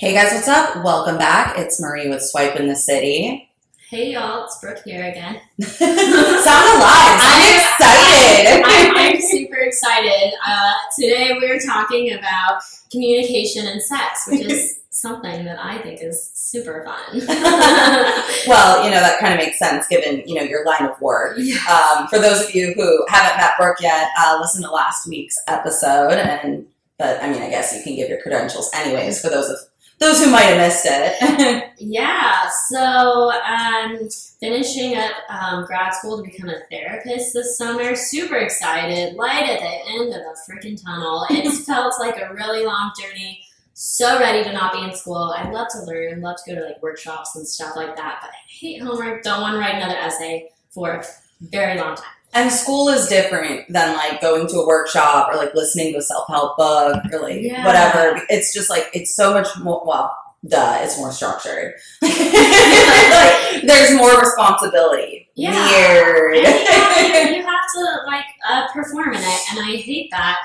Hey 0.00 0.14
guys, 0.14 0.32
what's 0.32 0.48
up? 0.48 0.82
Welcome 0.82 1.18
back. 1.18 1.58
It's 1.58 1.78
Marie 1.78 2.08
with 2.08 2.22
Swipe 2.22 2.56
in 2.56 2.68
the 2.68 2.74
City. 2.74 3.50
Hey 3.90 4.14
y'all, 4.14 4.46
it's 4.46 4.58
Brooke 4.58 4.80
here 4.82 5.04
again. 5.06 5.42
Sound 5.60 5.98
alive. 5.98 7.20
I'm 7.20 7.20
I'm- 7.20 7.60
excited. 7.60 8.62
I'm, 8.64 8.96
I'm 8.96 9.20
super 9.20 9.56
excited. 9.56 10.32
Uh, 10.46 10.72
today 10.98 11.36
we're 11.38 11.60
talking 11.60 12.14
about 12.14 12.62
communication 12.90 13.66
and 13.66 13.82
sex, 13.82 14.26
which 14.26 14.40
is 14.40 14.80
something 14.90 15.44
that 15.44 15.58
I 15.62 15.76
think 15.82 16.00
is 16.00 16.30
super 16.32 16.82
fun. 16.82 17.20
well, 18.48 18.82
you 18.82 18.90
know, 18.90 19.00
that 19.00 19.18
kind 19.20 19.34
of 19.34 19.38
makes 19.38 19.58
sense 19.58 19.86
given, 19.86 20.22
you 20.26 20.34
know, 20.34 20.42
your 20.42 20.64
line 20.64 20.86
of 20.88 20.98
work. 21.02 21.36
Yeah. 21.38 21.56
Um, 21.98 22.08
for 22.08 22.18
those 22.18 22.42
of 22.48 22.54
you 22.54 22.72
who 22.72 23.04
haven't 23.10 23.36
met 23.36 23.52
Brooke 23.58 23.82
yet, 23.82 24.08
uh, 24.18 24.38
listen 24.40 24.62
to 24.62 24.70
last 24.70 25.06
week's 25.06 25.36
episode. 25.46 26.12
And, 26.12 26.64
but 26.98 27.22
I 27.22 27.30
mean, 27.30 27.42
I 27.42 27.50
guess 27.50 27.76
you 27.76 27.82
can 27.82 27.96
give 27.96 28.08
your 28.08 28.22
credentials 28.22 28.70
anyways 28.74 29.20
for 29.20 29.28
those 29.28 29.50
of 29.50 29.58
those 30.00 30.24
who 30.24 30.30
might 30.30 30.42
have 30.42 30.58
missed 30.58 30.86
it. 30.88 31.66
Yeah, 31.82 32.42
so 32.68 33.32
um, 33.32 34.08
finishing 34.38 34.94
up 34.94 35.12
um, 35.30 35.64
grad 35.64 35.94
school 35.94 36.18
to 36.18 36.22
become 36.22 36.50
a 36.50 36.60
therapist 36.70 37.32
this 37.32 37.56
summer. 37.56 37.96
Super 37.96 38.36
excited. 38.36 39.14
Light 39.16 39.48
at 39.48 39.60
the 39.60 39.90
end 39.92 40.08
of 40.08 40.20
the 40.20 40.36
freaking 40.46 40.80
tunnel. 40.82 41.26
It's 41.30 41.64
felt 41.64 41.94
like 41.98 42.20
a 42.20 42.34
really 42.34 42.66
long 42.66 42.92
journey. 43.00 43.42
So 43.72 44.18
ready 44.18 44.44
to 44.44 44.52
not 44.52 44.74
be 44.74 44.84
in 44.84 44.94
school. 44.94 45.34
I 45.34 45.50
love 45.50 45.68
to 45.70 45.82
learn, 45.84 46.20
love 46.20 46.36
to 46.44 46.54
go 46.54 46.60
to 46.60 46.66
like 46.66 46.82
workshops 46.82 47.34
and 47.34 47.48
stuff 47.48 47.76
like 47.76 47.96
that. 47.96 48.18
But 48.20 48.28
I 48.28 48.36
hate 48.46 48.82
homework. 48.82 49.22
Don't 49.22 49.40
want 49.40 49.54
to 49.54 49.58
write 49.58 49.76
another 49.76 49.96
essay 49.96 50.50
for 50.68 50.90
a 50.96 51.04
very 51.40 51.78
long 51.78 51.96
time. 51.96 52.19
And 52.32 52.50
school 52.52 52.88
is 52.88 53.08
different 53.08 53.70
than 53.72 53.96
like 53.96 54.20
going 54.20 54.46
to 54.48 54.56
a 54.58 54.66
workshop 54.66 55.28
or 55.32 55.36
like 55.36 55.54
listening 55.54 55.92
to 55.92 55.98
a 55.98 56.02
self 56.02 56.26
help 56.28 56.56
book 56.56 57.02
or 57.12 57.20
like 57.20 57.40
Yeah. 57.42 57.66
whatever. 57.66 58.22
It's 58.28 58.52
just 58.54 58.70
like, 58.70 58.88
it's 58.92 59.14
so 59.16 59.32
much 59.32 59.48
more, 59.58 59.82
well, 59.84 60.16
duh, 60.46 60.78
it's 60.82 60.96
more 60.98 61.12
structured. 61.12 61.74
like, 62.02 63.62
there's 63.66 63.94
more 63.96 64.18
responsibility. 64.20 65.28
Yeah. 65.34 65.52
Weird. 65.70 66.36
And 66.36 66.44
you, 66.46 66.52
have, 66.52 67.30
you 67.36 67.42
have 67.46 67.66
to 67.74 68.06
like 68.06 68.24
uh, 68.48 68.68
perform 68.72 69.08
in 69.14 69.20
it, 69.22 69.40
and 69.50 69.58
I 69.60 69.76
hate 69.76 70.10
that. 70.12 70.38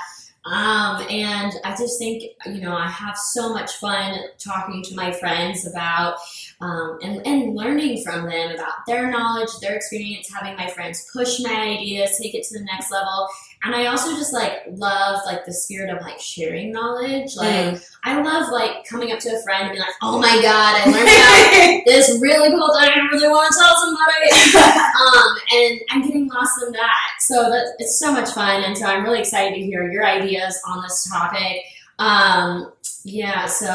Um, 0.45 1.03
and 1.09 1.53
I 1.63 1.75
just 1.75 1.97
think 1.97 2.21
you 2.45 2.61
know 2.61 2.75
I 2.75 2.87
have 2.87 3.17
so 3.17 3.51
much 3.51 3.71
fun 3.73 4.19
talking 4.37 4.83
to 4.83 4.95
my 4.95 5.11
friends 5.11 5.65
about 5.65 6.17
um, 6.61 6.99
and 7.01 7.25
and 7.25 7.55
learning 7.55 8.03
from 8.03 8.29
them 8.29 8.51
about 8.51 8.85
their 8.85 9.09
knowledge, 9.09 9.49
their 9.59 9.75
experience, 9.75 10.31
having 10.31 10.55
my 10.55 10.67
friends 10.67 11.09
push 11.11 11.39
my 11.41 11.77
ideas, 11.79 12.19
take 12.21 12.35
it 12.35 12.43
to 12.43 12.59
the 12.59 12.63
next 12.63 12.91
level. 12.91 13.27
And 13.65 13.73
I 13.73 13.87
also 13.87 14.15
just 14.15 14.31
like 14.31 14.61
love 14.69 15.21
like 15.25 15.43
the 15.43 15.51
spirit 15.51 15.89
of 15.89 15.99
like 16.03 16.19
sharing 16.19 16.71
knowledge. 16.71 17.35
Like 17.35 17.81
I 18.03 18.21
love 18.21 18.51
like 18.51 18.87
coming 18.87 19.11
up 19.11 19.17
to 19.19 19.29
a 19.29 19.41
friend 19.41 19.63
and 19.63 19.71
being 19.71 19.81
like, 19.81 19.95
"Oh 20.03 20.19
my 20.19 20.39
god, 20.39 20.79
I 20.79 20.85
learned 20.85 21.83
about 21.83 21.85
this 21.85 22.21
really 22.21 22.49
cool 22.49 22.79
thing 22.79 22.91
I 22.93 22.99
really 23.11 23.27
want 23.27 23.51
to 23.51 23.59
tell 23.59 23.75
somebody. 23.75 24.29
um, 25.01 25.37
and 25.53 25.81
I'm 25.89 26.01
getting 26.05 26.27
lost 26.27 26.51
in 26.67 26.73
that. 26.73 27.09
So 27.21 27.49
that 27.49 27.73
it's 27.79 27.99
so 27.99 28.11
much 28.11 28.29
fun. 28.29 28.63
And 28.63 28.77
so 28.77 28.85
I'm 28.85 29.03
really 29.03 29.19
excited 29.19 29.55
to 29.55 29.61
hear 29.61 29.91
your 29.91 30.05
ideas 30.05 30.61
on 30.67 30.83
this 30.83 31.09
topic. 31.11 31.63
Um, 31.97 32.71
yeah, 33.03 33.47
so 33.47 33.65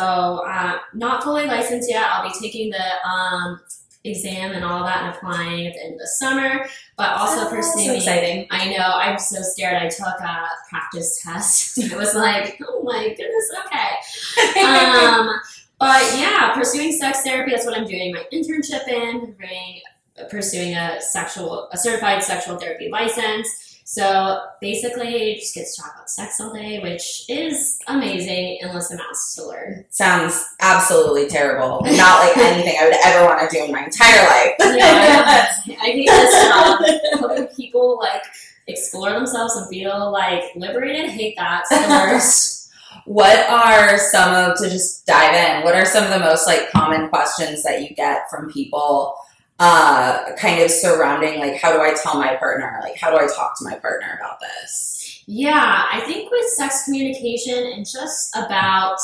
uh, 0.47 0.79
not 0.95 1.25
fully 1.25 1.47
licensed 1.47 1.91
yet. 1.91 2.07
I'll 2.07 2.29
be 2.29 2.39
taking 2.41 2.71
the 2.71 3.09
um, 3.09 3.61
exam 4.05 4.53
and 4.53 4.65
all 4.65 4.83
that 4.85 5.05
and 5.05 5.15
applying 5.15 5.67
at 5.67 5.75
the 5.75 5.85
end 5.85 5.93
of 5.95 5.99
the 6.01 6.07
summer, 6.07 6.67
but 6.97 7.11
also 7.11 7.43
Oh, 7.43 7.45
so 7.45 7.57
pursuing. 7.57 7.97
exciting. 7.97 8.47
I 8.51 8.71
know, 8.71 8.93
I'm 8.95 9.19
so 9.19 9.43
scared. 9.43 9.77
I 9.77 9.89
took 9.89 10.07
a 10.21 10.47
practice 10.71 11.21
test. 11.23 11.77
It 11.79 11.97
was 11.97 12.15
like, 12.15 12.59
oh 12.67 12.83
my 12.83 13.09
goodness, 13.09 13.51
okay 13.67 14.61
um, 14.65 15.31
but 15.79 16.03
yeah, 16.19 16.53
pursuing 16.55 16.93
sex 16.93 17.23
therapy. 17.23 17.53
That's 17.53 17.65
what 17.67 17.77
I'm 17.77 17.87
doing 17.87 18.13
my 18.13 18.25
internship 18.33 18.87
in. 18.89 19.35
Pursuing, 19.35 19.81
pursuing 20.29 20.75
a 20.75 21.01
sexual, 21.01 21.69
a 21.73 21.77
certified 21.79 22.23
sexual 22.23 22.59
therapy 22.59 22.89
license. 22.91 23.70
So 23.91 24.39
basically, 24.61 25.35
just 25.41 25.53
get 25.53 25.67
to 25.67 25.83
talk 25.83 25.95
about 25.97 26.09
sex 26.09 26.41
all 26.41 26.53
day, 26.55 26.79
which 26.79 27.25
is 27.29 27.77
amazing, 27.89 28.61
endless 28.63 28.93
amounts 28.93 29.35
to 29.35 29.49
learn. 29.49 29.85
Sounds 29.91 30.47
absolutely 30.61 31.27
terrible. 31.27 31.81
Not 31.83 32.21
like 32.21 32.37
anything 32.37 32.77
I 32.81 32.85
would 32.85 32.95
ever 33.05 33.25
want 33.25 33.51
to 33.51 33.57
do 33.57 33.65
in 33.65 33.73
my 33.73 33.83
entire 33.83 34.23
life. 34.29 34.55
Yeah, 34.61 35.49
I, 35.67 35.87
hate 35.87 36.07
this 36.07 36.45
job. 36.47 37.19
Helping 37.19 37.47
people 37.57 37.99
like 37.99 38.23
explore 38.69 39.11
themselves 39.11 39.57
and 39.57 39.69
feel 39.69 40.13
like 40.13 40.45
liberated. 40.55 41.11
Hate 41.11 41.35
that. 41.37 41.65
The 41.69 41.89
worst. 42.13 42.71
What 43.07 43.51
are 43.51 43.99
some 43.99 44.33
of 44.53 44.57
to 44.59 44.71
just 44.71 45.05
dive 45.05 45.35
in? 45.35 45.65
What 45.65 45.75
are 45.75 45.85
some 45.85 46.05
of 46.05 46.11
the 46.11 46.21
most 46.21 46.47
like 46.47 46.71
common 46.71 47.09
questions 47.09 47.65
that 47.65 47.83
you 47.83 47.93
get 47.97 48.31
from 48.31 48.53
people 48.53 49.17
uh 49.61 50.35
kind 50.37 50.63
of 50.63 50.71
surrounding 50.71 51.39
like 51.39 51.61
how 51.61 51.73
do 51.73 51.81
I 51.81 51.95
tell 51.95 52.19
my 52.19 52.35
partner? 52.37 52.81
Like 52.83 52.97
how 52.97 53.11
do 53.11 53.17
I 53.17 53.29
talk 53.29 53.57
to 53.59 53.65
my 53.65 53.77
partner 53.77 54.19
about 54.19 54.41
this? 54.41 55.23
Yeah, 55.27 55.87
I 55.93 56.01
think 56.01 56.31
with 56.31 56.49
sex 56.49 56.85
communication 56.85 57.73
and 57.75 57.87
just 57.87 58.35
about 58.37 58.99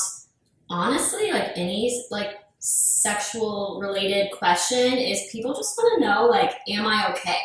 honestly, 0.69 1.31
like 1.31 1.53
any 1.57 2.05
like 2.11 2.39
sexual 2.59 3.79
related 3.81 4.33
question 4.33 4.95
is 4.95 5.29
people 5.31 5.55
just 5.55 5.77
want 5.79 6.03
to 6.03 6.07
know 6.09 6.27
like, 6.27 6.53
am 6.69 6.87
I 6.87 7.13
okay? 7.13 7.39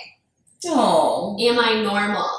Oh. 0.65 1.37
Am 1.39 1.59
I 1.59 1.81
normal? 1.81 2.29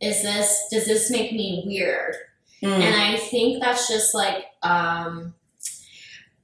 Is 0.00 0.22
this 0.22 0.66
does 0.70 0.86
this 0.86 1.10
make 1.10 1.32
me 1.32 1.62
weird? 1.66 2.16
Mm. 2.62 2.80
And 2.80 2.94
I 2.94 3.16
think 3.16 3.62
that's 3.62 3.88
just 3.88 4.14
like 4.14 4.46
um, 4.62 5.34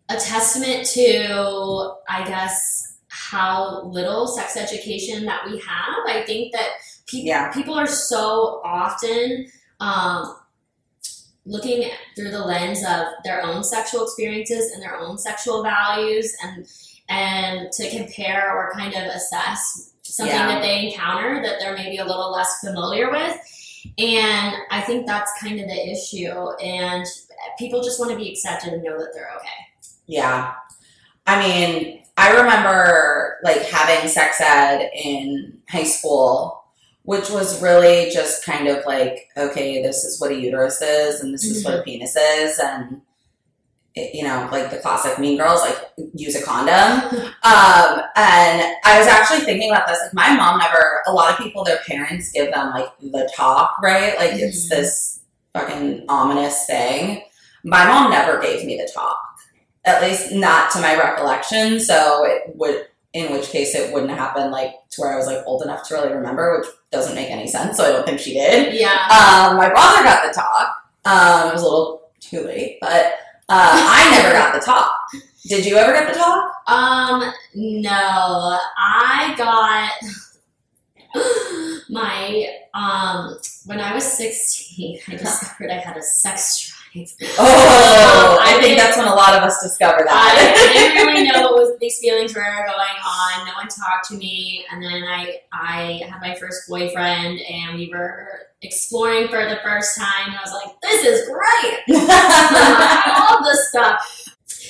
a 0.09 0.17
testament 0.17 0.87
to, 0.87 1.95
I 2.09 2.25
guess, 2.27 2.88
how 3.09 3.83
little 3.85 4.27
sex 4.27 4.57
education 4.57 5.25
that 5.27 5.45
we 5.47 5.59
have. 5.61 5.99
I 6.07 6.23
think 6.27 6.53
that 6.53 6.69
people 7.07 7.27
Yeah. 7.29 7.51
people 7.53 7.75
are 7.75 7.87
so 7.87 8.61
often 8.65 9.47
um, 9.81 10.37
looking 11.47 11.91
through 12.17 12.31
the 12.31 12.45
lens 12.45 12.85
of 12.85 13.07
their 13.25 13.43
own 13.43 13.65
sexual 13.65 14.05
experiences 14.05 14.73
and 14.73 14.83
their 14.83 14.97
own 14.99 15.19
sexual 15.19 15.63
values, 15.63 16.35
and 16.43 16.67
and 17.09 17.73
to 17.73 17.89
compare 17.91 18.55
or 18.55 18.73
kind 18.75 18.95
of 18.95 19.05
assess 19.05 19.93
something 20.03 20.35
Yeah. 20.37 20.49
that 20.49 20.63
they 20.63 20.89
encounter 20.89 21.43
that 21.43 21.59
they're 21.59 21.75
maybe 21.75 21.97
a 21.99 22.05
little 22.05 22.31
less 22.33 22.59
familiar 22.61 23.11
with. 23.11 23.39
And 23.97 24.55
I 24.71 24.83
think 24.83 25.07
that's 25.07 25.31
kind 25.41 25.59
of 25.61 25.67
the 25.69 25.91
issue. 25.91 26.51
And 26.61 27.07
people 27.59 27.83
just 27.83 27.99
want 27.99 28.11
to 28.11 28.17
be 28.17 28.31
accepted 28.31 28.73
and 28.75 28.83
know 28.83 28.99
that 28.99 29.11
they're 29.15 29.31
okay. 29.37 29.95
Yeah. 30.07 30.53
I 31.27 31.39
mean, 31.47 32.03
I 32.19 32.33
remember 32.33 33.39
like 33.45 33.63
having 33.63 34.09
sex 34.09 34.41
ed 34.41 34.91
in 34.93 35.57
high 35.71 35.85
school, 35.85 36.65
which 37.05 37.31
was 37.31 37.63
really 37.63 38.11
just 38.11 38.45
kind 38.45 38.67
of 38.67 38.85
like, 38.87 39.29
okay, 39.37 39.81
this 39.81 40.05
is 40.05 40.21
what 40.21 40.33
a 40.33 40.35
uterus 40.35 40.83
is 40.83 41.21
and 41.21 41.33
this 41.33 41.45
is 41.45 41.65
what 41.65 41.79
a 41.79 41.83
penis 41.83 42.17
is. 42.17 42.59
And, 42.59 43.03
it, 43.95 44.15
you 44.17 44.25
know, 44.25 44.49
like 44.51 44.73
the 44.73 44.79
classic 44.79 45.19
mean 45.21 45.39
girls, 45.39 45.61
like 45.61 45.79
use 46.15 46.35
a 46.35 46.43
condom. 46.45 47.25
Um, 47.45 48.01
and 48.17 48.75
I 48.85 48.99
was 48.99 49.07
actually 49.07 49.41
thinking 49.41 49.71
about 49.71 49.87
this. 49.87 49.99
Like, 50.03 50.13
my 50.13 50.35
mom 50.37 50.59
never, 50.59 51.03
a 51.07 51.13
lot 51.13 51.31
of 51.33 51.39
people, 51.39 51.63
their 51.65 51.79
parents 51.87 52.31
give 52.33 52.53
them 52.53 52.71
like 52.71 52.89
the 53.01 53.31
talk, 53.35 53.79
right? 53.81 54.19
Like, 54.19 54.33
it's 54.33 54.67
Mhm. 54.67 54.69
this 54.71 55.21
fucking 55.55 56.05
ominous 56.09 56.67
thing. 56.67 57.23
My 57.65 57.87
mom 57.87 58.11
never 58.11 58.39
gave 58.41 58.67
me 58.67 58.77
the 58.77 58.91
talk 58.93 59.19
at 59.89 60.03
least 60.03 60.33
not 60.33 60.71
to 60.73 60.81
my 60.81 60.97
recollection. 60.97 61.81
So 61.81 62.25
it 62.25 62.55
would, 62.57 62.87
in 63.13 63.33
which 63.33 63.49
case, 63.49 63.75
it 63.75 63.93
wouldn't 63.93 64.13
happen 64.13 64.51
like 64.51 64.75
to 64.91 65.01
where 65.01 65.13
I 65.13 65.17
was 65.17 65.27
like 65.27 65.43
old 65.47 65.63
enough 65.63 65.89
to 65.89 65.95
really 65.95 66.13
remember, 66.13 66.59
which 66.59 66.69
doesn't 66.91 67.15
make 67.15 67.31
any 67.31 67.47
sense. 67.49 67.77
So 67.77 67.85
I 67.85 67.93
don't 67.93 68.07
think 68.07 68.21
she 68.21 68.35
did. 68.35 68.75
Yeah. 68.75 68.93
Um, 68.93 69.57
my 69.57 69.69
brother 69.69 70.05
got 70.05 70.27
the 70.27 70.35
talk. 70.35 70.77
Um, 71.05 71.49
it 71.49 71.53
was 71.55 71.63
a 71.63 71.65
little 71.65 72.11
too 72.21 72.43
late, 72.43 72.79
but 72.81 73.15
uh, 73.49 73.73
I 73.73 74.11
never 74.11 74.33
got 74.33 74.53
the 74.53 74.61
talk. 74.61 74.95
Did 75.47 75.65
you 75.65 75.77
ever 75.77 75.93
get 75.93 76.13
the 76.13 76.19
talk? 76.19 76.53
Um, 76.67 77.33
no, 77.55 78.59
I 78.77 79.35
got 79.39 79.93
my 81.89 82.47
um 82.75 83.39
when 83.65 83.81
I 83.81 83.95
was 83.95 84.05
sixteen. 84.05 85.01
I 85.09 85.17
discovered 85.17 85.71
I 85.71 85.79
had 85.79 85.97
a 85.97 86.03
sex 86.03 86.78
Oh, 87.39 88.39
I 88.41 88.49
I 88.59 88.61
think 88.61 88.79
that's 88.79 88.97
when 88.97 89.07
a 89.07 89.15
lot 89.15 89.35
of 89.35 89.43
us 89.45 89.63
discover 89.63 90.03
that. 90.05 90.55
I 90.57 90.73
didn't 90.73 91.07
really 91.07 91.31
know 91.31 91.43
what 91.43 91.59
was, 91.59 91.79
these 91.79 91.99
feelings 91.99 92.35
were 92.35 92.41
going 92.41 92.99
on. 93.07 93.47
No 93.47 93.53
one 93.55 93.69
talked 93.69 94.09
to 94.09 94.15
me, 94.17 94.65
and 94.71 94.83
then 94.83 95.05
I 95.05 95.41
I 95.53 96.03
had 96.11 96.21
my 96.21 96.35
first 96.35 96.69
boyfriend, 96.69 97.41
and 97.41 97.79
we 97.79 97.89
were 97.93 98.49
exploring 98.63 99.29
for 99.29 99.49
the 99.49 99.61
first 99.63 99.97
time, 99.97 100.27
and 100.27 100.37
I 100.37 100.41
was 100.43 100.53
like, 100.53 100.81
"This 100.81 101.05
is 101.05 101.29
great! 101.29 101.79
I 102.11 103.29
love 103.31 103.45
this 103.45 103.69
stuff." 103.69 104.18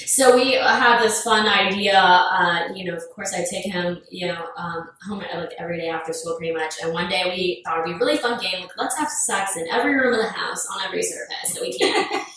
So 0.09 0.35
we 0.35 0.53
had 0.55 1.03
this 1.03 1.23
fun 1.23 1.47
idea. 1.47 1.99
Uh, 1.99 2.73
you 2.75 2.87
know, 2.87 2.97
of 2.97 3.03
course, 3.11 3.35
I 3.35 3.45
take 3.45 3.67
him, 3.67 4.01
you 4.11 4.27
know, 4.27 4.47
um, 4.57 4.89
home 5.07 5.19
like 5.19 5.53
every 5.59 5.79
day 5.79 5.91
after 5.91 6.15
school, 6.15 6.37
pretty 6.39 6.55
much. 6.55 6.77
And 6.83 6.95
one 6.95 7.11
day 7.11 7.25
we 7.27 7.63
thought 7.65 7.81
it'd 7.81 7.85
be 7.85 7.93
a 7.93 7.99
really 7.99 8.17
fun 8.17 8.41
game. 8.41 8.63
Like, 8.63 8.71
let's 8.79 8.97
have 8.97 9.09
sex 9.11 9.57
in 9.59 9.69
every 9.69 9.95
room 9.95 10.15
of 10.15 10.21
the 10.21 10.29
house 10.29 10.67
on 10.67 10.81
every 10.87 11.03
surface 11.03 11.55
that 11.55 11.61
we 11.61 11.79
can. 11.79 12.25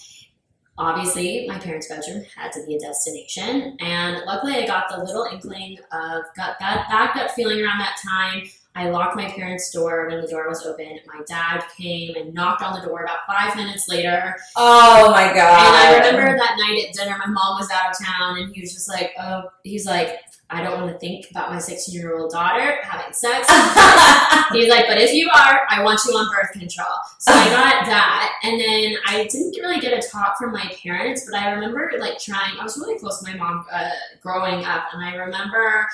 obviously 0.78 1.46
my 1.48 1.60
parents' 1.60 1.88
bedroom 1.88 2.26
had 2.36 2.52
to 2.52 2.66
be 2.66 2.76
a 2.76 2.80
destination, 2.80 3.78
and 3.80 4.26
luckily 4.26 4.56
I 4.56 4.66
got 4.66 4.90
the 4.90 5.04
little 5.04 5.28
inkling 5.32 5.78
of 5.92 6.24
got 6.36 6.60
that 6.60 6.88
that 6.90 7.14
gut 7.16 7.32
feeling 7.32 7.62
around 7.62 7.80
that 7.80 7.98
time. 8.04 8.44
I 8.74 8.90
locked 8.90 9.18
my 9.18 9.30
parents' 9.30 9.70
door 9.72 10.08
when 10.08 10.22
the 10.22 10.28
door 10.28 10.48
was 10.48 10.66
open. 10.66 11.00
My 11.06 11.22
dad 11.28 11.64
came 11.78 12.16
and 12.16 12.34
knocked 12.34 12.62
on 12.62 12.80
the 12.80 12.86
door 12.86 13.04
about 13.04 13.20
five 13.28 13.56
minutes 13.56 13.90
later. 13.90 14.36
Oh 14.56 15.12
my 15.12 15.34
god! 15.34 15.68
And 15.68 15.76
I 15.76 15.98
remember 15.98 16.38
that 16.38 16.56
night 16.58 16.88
at 16.88 16.94
dinner, 16.94 17.18
my 17.18 17.28
mom 17.28 17.60
was 17.60 17.70
out 17.70 17.92
of 17.92 18.06
town, 18.06 18.38
and 18.38 18.54
he 18.56 18.62
was 18.62 18.74
just 18.74 18.88
like, 18.88 19.12
"Oh, 19.20 19.50
he's 19.64 19.86
like, 19.86 20.20
I 20.54 20.62
don't 20.62 20.82
want 20.82 20.92
to 20.92 21.00
think 21.00 21.28
about 21.32 21.50
my 21.50 21.60
16 21.60 21.96
year 21.96 22.18
old 22.18 22.32
daughter 22.32 22.80
having 22.84 23.14
sex. 23.14 23.48
He's 24.52 24.70
like, 24.70 24.86
but 24.86 24.98
if 24.98 25.14
you 25.14 25.30
are, 25.34 25.62
I 25.70 25.82
want 25.82 26.02
you 26.06 26.14
on 26.14 26.28
birth 26.30 26.52
control. 26.52 26.88
So 27.20 27.32
I 27.32 27.46
got 27.46 27.86
that. 27.86 28.34
And 28.44 28.60
then 28.60 28.96
I 29.08 29.28
didn't 29.28 29.56
really 29.62 29.80
get 29.80 29.94
a 29.94 30.06
talk 30.06 30.38
from 30.38 30.52
my 30.52 30.70
parents, 30.84 31.26
but 31.26 31.40
I 31.40 31.52
remember 31.52 31.94
like 32.00 32.20
trying, 32.20 32.60
I 32.60 32.64
was 32.64 32.78
really 32.78 33.00
close 33.00 33.22
to 33.22 33.32
my 33.32 33.38
mom 33.38 33.66
uh, 33.72 33.92
growing 34.22 34.66
up. 34.66 34.88
And 34.94 35.04
I 35.06 35.16
remember 35.16 35.88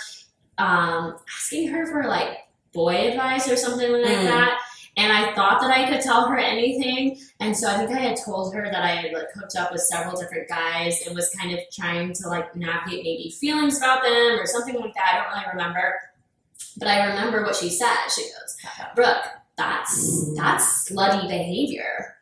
um, 0.57 1.17
asking 1.37 1.67
her 1.67 1.85
for 1.85 2.07
like 2.07 2.39
boy 2.73 3.09
advice 3.09 3.49
or 3.49 3.55
something 3.57 3.91
like 3.91 4.03
Mm. 4.05 4.23
that. 4.25 4.59
And 4.97 5.13
I 5.13 5.33
thought 5.35 5.61
that 5.61 5.69
I 5.69 5.87
could 5.87 6.01
tell 6.01 6.27
her 6.27 6.37
anything. 6.37 7.19
And 7.39 7.55
so 7.55 7.67
I 7.69 7.77
think 7.77 7.91
I 7.91 7.99
had 7.99 8.17
told 8.25 8.53
her 8.55 8.63
that 8.71 8.81
I 8.83 8.87
had 8.95 9.11
like 9.13 9.31
hooked 9.35 9.55
up 9.55 9.71
with 9.71 9.81
several 9.81 10.19
different 10.19 10.49
guys 10.49 11.05
and 11.05 11.15
was 11.15 11.29
kind 11.39 11.51
of 11.53 11.59
trying 11.71 12.13
to 12.13 12.27
like 12.29 12.55
navigate 12.55 13.03
maybe 13.03 13.35
feelings 13.39 13.77
about 13.77 14.01
them 14.01 14.39
or 14.39 14.47
something 14.47 14.73
like 14.75 14.95
that. 14.95 15.07
I 15.13 15.17
don't 15.23 15.33
really 15.43 15.49
remember. 15.55 15.93
But 16.77 16.87
I 16.87 17.07
remember 17.09 17.43
what 17.43 17.55
she 17.55 17.69
said. 17.69 17.95
She 18.15 18.23
goes, 18.23 18.57
Brooke, 18.95 19.25
that's 19.55 20.33
that's 20.35 20.89
slutty 20.89 21.27
behavior. 21.27 22.15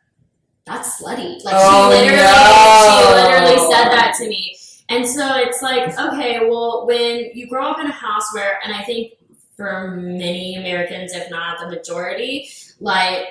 That's 0.66 1.00
slutty. 1.00 1.42
Like 1.44 1.54
Oh, 1.56 1.90
she 1.90 1.96
literally 1.96 2.22
no. 2.22 2.90
she 2.90 3.14
literally 3.14 3.72
said 3.74 3.88
that 3.90 4.14
to 4.18 4.28
me. 4.28 4.56
And 4.88 5.06
so 5.06 5.36
it's 5.36 5.62
like, 5.62 5.98
okay, 5.98 6.46
well, 6.48 6.86
when 6.86 7.30
you 7.34 7.46
grow 7.48 7.70
up 7.70 7.78
in 7.80 7.86
a 7.86 7.92
house 7.92 8.32
where, 8.34 8.58
and 8.64 8.72
I 8.74 8.82
think 8.84 9.14
for 9.56 9.90
many 9.96 10.56
Americans, 10.56 11.12
if 11.12 11.30
not 11.30 11.58
the 11.60 11.68
majority, 11.74 12.50
like 12.80 13.28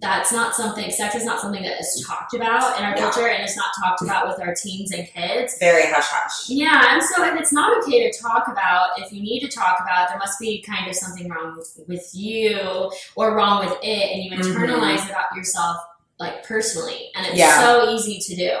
that's 0.00 0.32
not 0.32 0.54
something, 0.54 0.90
sex 0.90 1.14
is 1.14 1.26
not 1.26 1.40
something 1.40 1.62
that 1.62 1.78
is 1.78 2.04
talked 2.08 2.32
about 2.32 2.78
in 2.78 2.84
our 2.84 2.96
Yeah. 2.96 3.02
culture 3.02 3.28
and 3.28 3.42
it's 3.44 3.56
not 3.56 3.66
talked 3.84 4.00
about 4.00 4.26
with 4.26 4.40
our 4.40 4.54
teens 4.54 4.92
and 4.92 5.06
kids. 5.06 5.56
Very 5.60 5.92
hush 5.92 6.06
hush. 6.06 6.48
Yeah, 6.48 6.94
and 6.94 7.02
so 7.02 7.22
if 7.22 7.38
it's 7.38 7.52
not 7.52 7.76
okay 7.82 8.10
to 8.10 8.18
talk 8.18 8.48
about, 8.48 8.98
if 8.98 9.12
you 9.12 9.20
need 9.22 9.40
to 9.40 9.48
talk 9.48 9.78
about, 9.80 10.08
there 10.08 10.16
must 10.18 10.40
be 10.40 10.62
kind 10.62 10.88
of 10.88 10.96
something 10.96 11.28
wrong 11.28 11.54
with, 11.56 11.80
with 11.86 12.08
you 12.14 12.90
or 13.14 13.34
wrong 13.36 13.64
with 13.66 13.76
it, 13.82 14.10
and 14.10 14.24
you 14.24 14.30
Mhm. 14.30 14.40
internalize 14.56 15.04
about 15.08 15.34
yourself 15.36 15.76
like 16.18 16.46
personally, 16.46 17.10
and 17.14 17.26
it's 17.26 17.36
Yeah. 17.36 17.60
so 17.60 17.90
easy 17.90 18.18
to 18.20 18.36
do. 18.36 18.58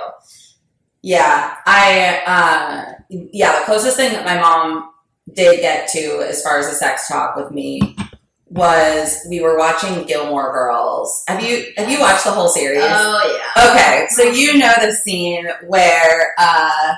Yeah, 1.02 1.56
I 1.64 2.22
uh, 2.26 2.92
yeah, 3.08 3.60
the 3.60 3.64
closest 3.64 3.96
thing 3.96 4.12
that 4.12 4.26
my 4.26 4.38
mom 4.38 4.90
did 5.34 5.60
get 5.60 5.88
to 5.88 6.24
as 6.28 6.42
far 6.42 6.58
as 6.58 6.66
a 6.66 6.74
sex 6.74 7.08
talk 7.08 7.36
with 7.36 7.50
me 7.50 7.96
was 8.48 9.24
we 9.30 9.40
were 9.40 9.56
watching 9.56 10.04
Gilmore 10.06 10.52
Girls. 10.52 11.22
Have 11.28 11.42
you 11.42 11.66
have 11.76 11.88
you 11.88 12.00
watched 12.00 12.24
the 12.24 12.32
whole 12.32 12.48
series? 12.48 12.82
Oh 12.84 13.40
yeah. 13.56 13.70
Okay, 13.70 14.06
so 14.10 14.22
you 14.24 14.58
know 14.58 14.72
the 14.80 14.92
scene 14.92 15.48
where 15.68 16.34
uh, 16.38 16.94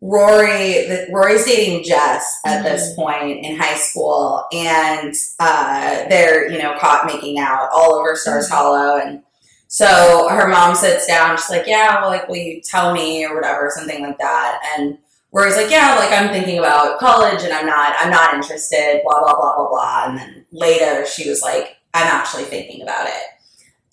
Rory, 0.00 0.86
the, 0.86 1.08
Rory's 1.12 1.44
dating 1.44 1.84
Jess 1.84 2.38
at 2.46 2.62
this 2.62 2.94
point 2.94 3.44
in 3.44 3.56
high 3.56 3.74
school, 3.76 4.44
and 4.52 5.12
uh, 5.40 6.08
they're 6.08 6.50
you 6.50 6.58
know 6.58 6.78
caught 6.78 7.04
making 7.06 7.38
out 7.38 7.68
all 7.74 7.94
over 7.94 8.14
Stars 8.16 8.48
Mhm. 8.48 8.52
Hollow, 8.52 8.98
and 8.98 9.22
so 9.66 10.28
her 10.30 10.48
mom 10.48 10.74
sits 10.74 11.06
down. 11.06 11.36
She's 11.36 11.50
like, 11.50 11.66
"Yeah, 11.66 12.00
well, 12.00 12.10
like, 12.10 12.28
will 12.28 12.36
you 12.36 12.62
tell 12.62 12.94
me 12.94 13.26
or 13.26 13.34
whatever, 13.34 13.70
something 13.74 14.02
like 14.02 14.18
that?" 14.18 14.60
And 14.78 14.98
Rory's 15.32 15.56
like, 15.56 15.70
"Yeah, 15.70 15.96
like 15.96 16.12
I'm 16.12 16.30
thinking 16.30 16.58
about 16.58 16.98
college, 16.98 17.42
and 17.42 17.52
I'm 17.52 17.66
not, 17.66 17.94
I'm 17.98 18.10
not 18.10 18.34
interested." 18.34 19.02
Blah 19.04 19.20
blah 19.20 19.34
blah 19.34 19.56
blah 19.56 19.68
blah. 19.68 20.04
And 20.06 20.18
then 20.18 20.46
later, 20.52 21.04
she 21.06 21.28
was 21.28 21.42
like, 21.42 21.76
"I'm 21.94 22.06
actually 22.06 22.44
thinking 22.44 22.82
about 22.82 23.06
it." 23.06 23.24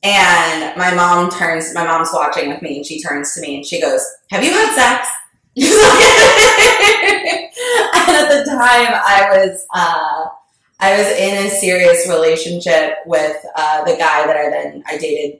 And 0.05 0.77
my 0.77 0.93
mom 0.93 1.31
turns, 1.31 1.73
my 1.73 1.83
mom's 1.83 2.09
watching 2.13 2.49
with 2.49 2.61
me, 2.61 2.77
and 2.77 2.85
she 2.85 3.01
turns 3.01 3.33
to 3.33 3.41
me 3.41 3.55
and 3.55 3.65
she 3.65 3.81
goes, 3.81 4.05
Have 4.29 4.43
you 4.43 4.51
had 4.51 4.75
sex? 4.75 5.09
and 5.57 5.65
at 8.15 8.29
the 8.29 8.45
time, 8.45 8.93
I 8.93 9.29
was, 9.31 9.65
uh, 9.73 10.25
I 10.79 10.95
was 10.95 11.07
in 11.17 11.47
a 11.47 11.49
serious 11.49 12.07
relationship 12.07 12.97
with 13.07 13.35
uh, 13.55 13.83
the 13.85 13.97
guy 13.97 14.27
that 14.27 14.37
I 14.37 14.49
then 14.51 14.83
I 14.85 14.97
dated 14.97 15.39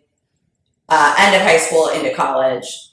uh, 0.90 1.16
end 1.20 1.36
of 1.36 1.44
high 1.44 1.58
school 1.58 1.90
into 1.90 2.16
college, 2.16 2.85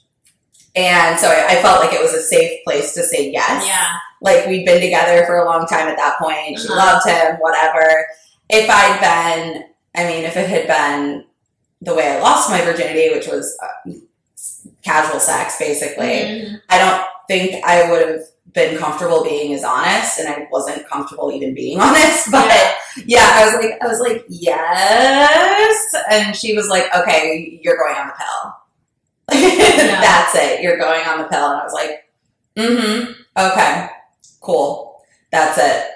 and 0.75 1.19
so 1.19 1.27
I, 1.27 1.57
I 1.57 1.61
felt 1.61 1.79
like 1.83 1.93
it 1.93 2.01
was 2.01 2.13
a 2.13 2.21
safe 2.21 2.59
place 2.65 2.93
to 2.95 3.03
say 3.03 3.31
yes 3.31 3.65
Yeah. 3.67 3.91
like 4.21 4.45
we'd 4.47 4.65
been 4.65 4.81
together 4.81 5.25
for 5.25 5.37
a 5.37 5.45
long 5.45 5.67
time 5.67 5.87
at 5.87 5.97
that 5.97 6.17
point. 6.19 6.59
She 6.59 6.67
Uh-huh. 6.67 6.75
loved 6.75 7.07
him, 7.07 7.35
whatever. 7.39 8.07
If 8.49 8.69
I'd 8.69 8.99
been, 8.99 9.63
I 9.95 10.07
mean, 10.07 10.23
if 10.23 10.35
it 10.37 10.49
had 10.49 10.67
been 10.67 11.25
the 11.81 11.93
way 11.93 12.09
I 12.11 12.19
lost 12.21 12.49
my 12.49 12.61
virginity, 12.61 13.13
which 13.13 13.27
was 13.27 13.57
uh, 13.61 13.91
casual 14.83 15.19
sex, 15.19 15.57
basically, 15.59 16.05
Mhm. 16.05 16.61
I 16.69 16.77
don't 16.79 17.05
think 17.27 17.63
I 17.65 17.89
would 17.89 18.07
have 18.07 18.19
been 18.53 18.77
comfortable 18.77 19.23
being 19.23 19.53
as 19.53 19.63
honest, 19.63 20.19
and 20.19 20.27
I 20.29 20.47
wasn't 20.51 20.87
comfortable 20.87 21.31
even 21.31 21.53
being 21.55 21.79
honest. 21.85 22.29
But 22.31 22.47
Yeah. 22.47 22.73
yeah, 23.05 23.29
I 23.35 23.45
was 23.45 23.55
like, 23.55 23.77
I 23.81 23.87
was 23.87 23.99
like, 23.99 24.25
yes, 24.29 25.95
and 26.09 26.35
she 26.35 26.53
was 26.55 26.67
like, 26.69 26.93
okay, 26.95 27.59
you're 27.63 27.77
going 27.77 27.95
on 27.95 28.07
the 28.07 28.13
pill. 28.13 28.55
That's 29.29 30.35
it. 30.35 30.61
You're 30.61 30.77
going 30.77 31.05
on 31.05 31.19
the 31.19 31.27
pill, 31.27 31.51
and 31.51 31.59
I 31.59 31.63
was 31.63 31.73
like, 31.73 32.03
mm-hmm. 32.57 33.11
Okay, 33.37 33.87
cool. 34.41 35.01
That's 35.31 35.57
it. 35.57 35.89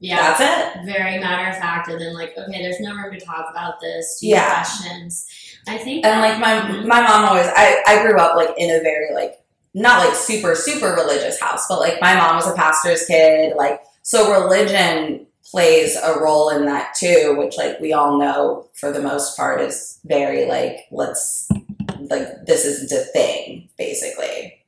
Yeah. 0.00 0.16
That's 0.36 0.40
it. 0.80 0.84
Very 0.86 1.18
matter 1.20 1.48
of 1.48 1.56
fact, 1.58 1.88
and 1.88 2.00
then 2.00 2.14
like, 2.14 2.36
okay, 2.36 2.60
there's 2.62 2.80
no 2.80 2.94
room 2.96 3.12
to 3.16 3.24
talk 3.24 3.46
about 3.50 3.80
this. 3.80 4.18
Do 4.20 4.26
Yeah. 4.26 4.54
questions? 4.54 5.26
I 5.68 5.78
think 5.78 6.04
And 6.04 6.20
like 6.20 6.40
my 6.40 6.54
Mhm. 6.60 6.86
my 6.86 7.00
mom 7.02 7.24
always 7.28 7.46
I, 7.54 7.80
I 7.86 8.02
grew 8.02 8.18
up 8.18 8.34
like 8.34 8.52
in 8.56 8.68
a 8.68 8.80
very 8.82 9.14
like 9.14 9.38
not 9.74 10.04
like 10.04 10.16
super, 10.16 10.56
super 10.56 10.88
religious 10.94 11.40
house, 11.40 11.66
but 11.68 11.78
like 11.78 12.00
my 12.00 12.16
mom 12.16 12.34
was 12.34 12.48
a 12.48 12.54
pastor's 12.54 13.06
kid, 13.06 13.54
like 13.56 13.80
so 14.02 14.32
religion 14.42 15.24
plays 15.48 15.96
a 15.96 16.18
role 16.18 16.48
in 16.50 16.64
that 16.66 16.94
too, 16.98 17.36
which 17.38 17.56
like 17.56 17.78
we 17.78 17.92
all 17.92 18.18
know 18.18 18.66
for 18.74 18.90
the 18.90 19.00
most 19.00 19.36
part 19.36 19.60
is 19.60 20.00
very 20.04 20.46
like 20.46 20.78
let's 20.90 21.48
like 22.12 22.46
this 22.46 22.64
isn't 22.64 22.92
a 22.92 23.04
thing, 23.04 23.68
basically. 23.76 24.58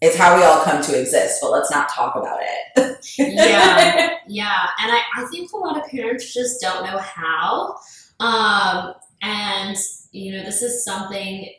It's 0.00 0.16
how 0.16 0.36
we 0.36 0.42
all 0.42 0.64
come 0.64 0.82
to 0.82 1.00
exist, 1.00 1.38
but 1.40 1.52
let's 1.52 1.70
not 1.70 1.88
talk 1.88 2.16
about 2.16 2.40
it. 2.42 2.98
Yeah. 3.18 4.08
Yeah, 4.28 4.68
and 4.80 4.92
I, 4.92 5.00
I 5.16 5.26
think 5.26 5.52
a 5.52 5.56
lot 5.56 5.76
of 5.76 5.84
parents 5.90 6.32
just 6.32 6.60
don't 6.60 6.84
know 6.84 6.96
how. 6.98 7.76
Um, 8.20 8.94
and 9.20 9.76
you 10.12 10.32
know, 10.32 10.44
this 10.44 10.62
is 10.62 10.84
something 10.84 11.52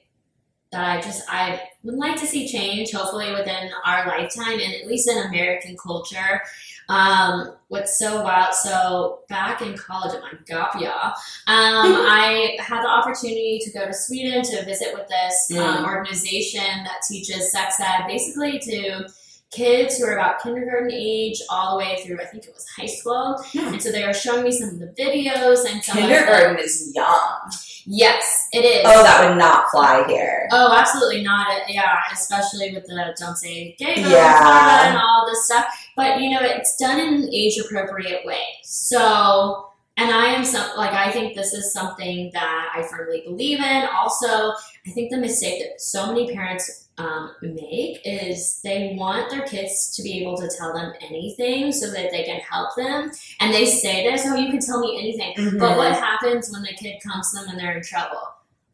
that 0.72 0.98
I 0.98 1.02
just 1.02 1.24
I 1.30 1.62
would 1.84 1.96
like 1.96 2.20
to 2.20 2.26
see 2.26 2.48
change, 2.48 2.92
hopefully 2.92 3.32
within 3.32 3.70
our 3.86 4.08
lifetime, 4.08 4.60
and 4.60 4.74
at 4.74 4.88
least 4.88 5.10
in 5.10 5.18
American 5.18 5.78
culture. 5.78 6.42
Um, 6.90 7.56
what's 7.70 7.98
so 7.98 8.24
wild? 8.24 8.54
So 8.54 9.20
back 9.30 9.62
in 9.62 9.76
college 9.76 10.14
at 10.14 10.22
my 10.22 10.34
gap 10.46 10.80
year, 10.80 10.92
um, 10.92 11.14
I 11.48 12.58
had 12.60 12.84
the 12.84 12.90
opportunity 12.90 13.60
to 13.64 13.72
go 13.72 13.86
to 13.86 13.94
Sweden 13.94 14.44
to 14.44 14.66
visit 14.66 14.94
with 14.94 15.08
this 15.08 15.58
um, 15.58 15.86
organization 15.86 16.84
that 16.84 17.02
teaches 17.10 17.52
sex 17.52 17.80
ed, 17.80 18.08
basically 18.08 18.60
to 18.60 19.08
kids 19.54 19.98
who 19.98 20.06
are 20.06 20.14
about 20.14 20.42
kindergarten 20.42 20.92
age 20.92 21.42
all 21.50 21.72
the 21.72 21.78
way 21.78 22.04
through 22.04 22.20
I 22.20 22.26
think 22.26 22.46
it 22.46 22.54
was 22.54 22.66
high 22.76 22.86
school. 22.86 23.42
Hmm. 23.52 23.74
And 23.74 23.82
so 23.82 23.92
they 23.92 24.06
were 24.06 24.14
showing 24.14 24.44
me 24.44 24.52
some 24.52 24.70
of 24.70 24.80
the 24.80 24.88
videos 24.88 25.66
and 25.70 25.84
some 25.84 25.98
Kindergarten 25.98 26.58
is 26.60 26.92
young. 26.96 27.52
Yes, 27.86 28.48
it 28.54 28.60
is. 28.60 28.84
Oh, 28.86 29.04
that 29.04 29.28
would 29.28 29.38
not 29.38 29.70
fly 29.70 30.06
here. 30.08 30.48
Oh, 30.52 30.74
absolutely 30.74 31.24
not. 31.24 31.70
Yeah, 31.70 31.98
especially 32.12 32.74
with 32.74 32.86
the 32.86 33.14
don't 33.20 33.36
say 33.36 33.76
gay 33.78 33.96
Yeah. 33.98 34.88
And 34.88 34.98
all 34.98 35.26
this 35.28 35.46
stuff. 35.46 35.66
But 35.96 36.22
you 36.22 36.30
know, 36.30 36.40
it's 36.42 36.76
done 36.78 37.00
in 37.00 37.24
an 37.24 37.34
age 37.34 37.58
appropriate 37.58 38.26
way. 38.26 38.44
So, 38.64 39.70
and 39.98 40.12
I 40.12 40.28
am 40.28 40.46
some 40.46 40.78
like 40.78 40.94
I 40.94 41.12
think 41.12 41.36
this 41.36 41.54
is 41.54 41.74
something 41.74 42.32
that 42.34 42.70
I 42.74 42.84
firmly 42.84 43.22
believe 43.26 43.60
in. 43.60 43.88
Also, 43.94 44.28
I 44.28 44.92
think 44.94 45.12
the 45.12 45.18
mistake 45.18 45.62
that 45.62 45.82
so 45.82 46.08
many 46.08 46.34
parents 46.34 46.83
um, 46.98 47.32
make 47.42 48.02
is 48.06 48.60
they 48.64 48.96
want 48.98 49.32
their 49.32 49.42
kids 49.42 49.96
to 49.96 50.04
be 50.04 50.22
able 50.22 50.38
to 50.38 50.50
tell 50.58 50.74
them 50.74 50.94
anything 51.02 51.72
so 51.72 51.90
that 51.92 52.12
they 52.12 52.24
can 52.24 52.40
help 52.42 52.76
them. 52.76 53.12
And 53.40 53.54
they 53.54 53.66
say 53.66 54.04
this, 54.10 54.24
oh, 54.26 54.36
you 54.36 54.52
can 54.52 54.60
tell 54.60 54.80
me 54.80 54.98
anything. 55.00 55.34
Mm-hmm. 55.36 55.60
But 55.60 55.78
what 55.78 55.94
happens 55.94 56.52
when 56.52 56.62
the 56.62 56.74
kid 56.74 57.02
comes 57.02 57.32
to 57.32 57.40
them 57.40 57.50
and 57.50 57.60
they're 57.60 57.78
in 57.78 57.84
trouble? 57.84 58.22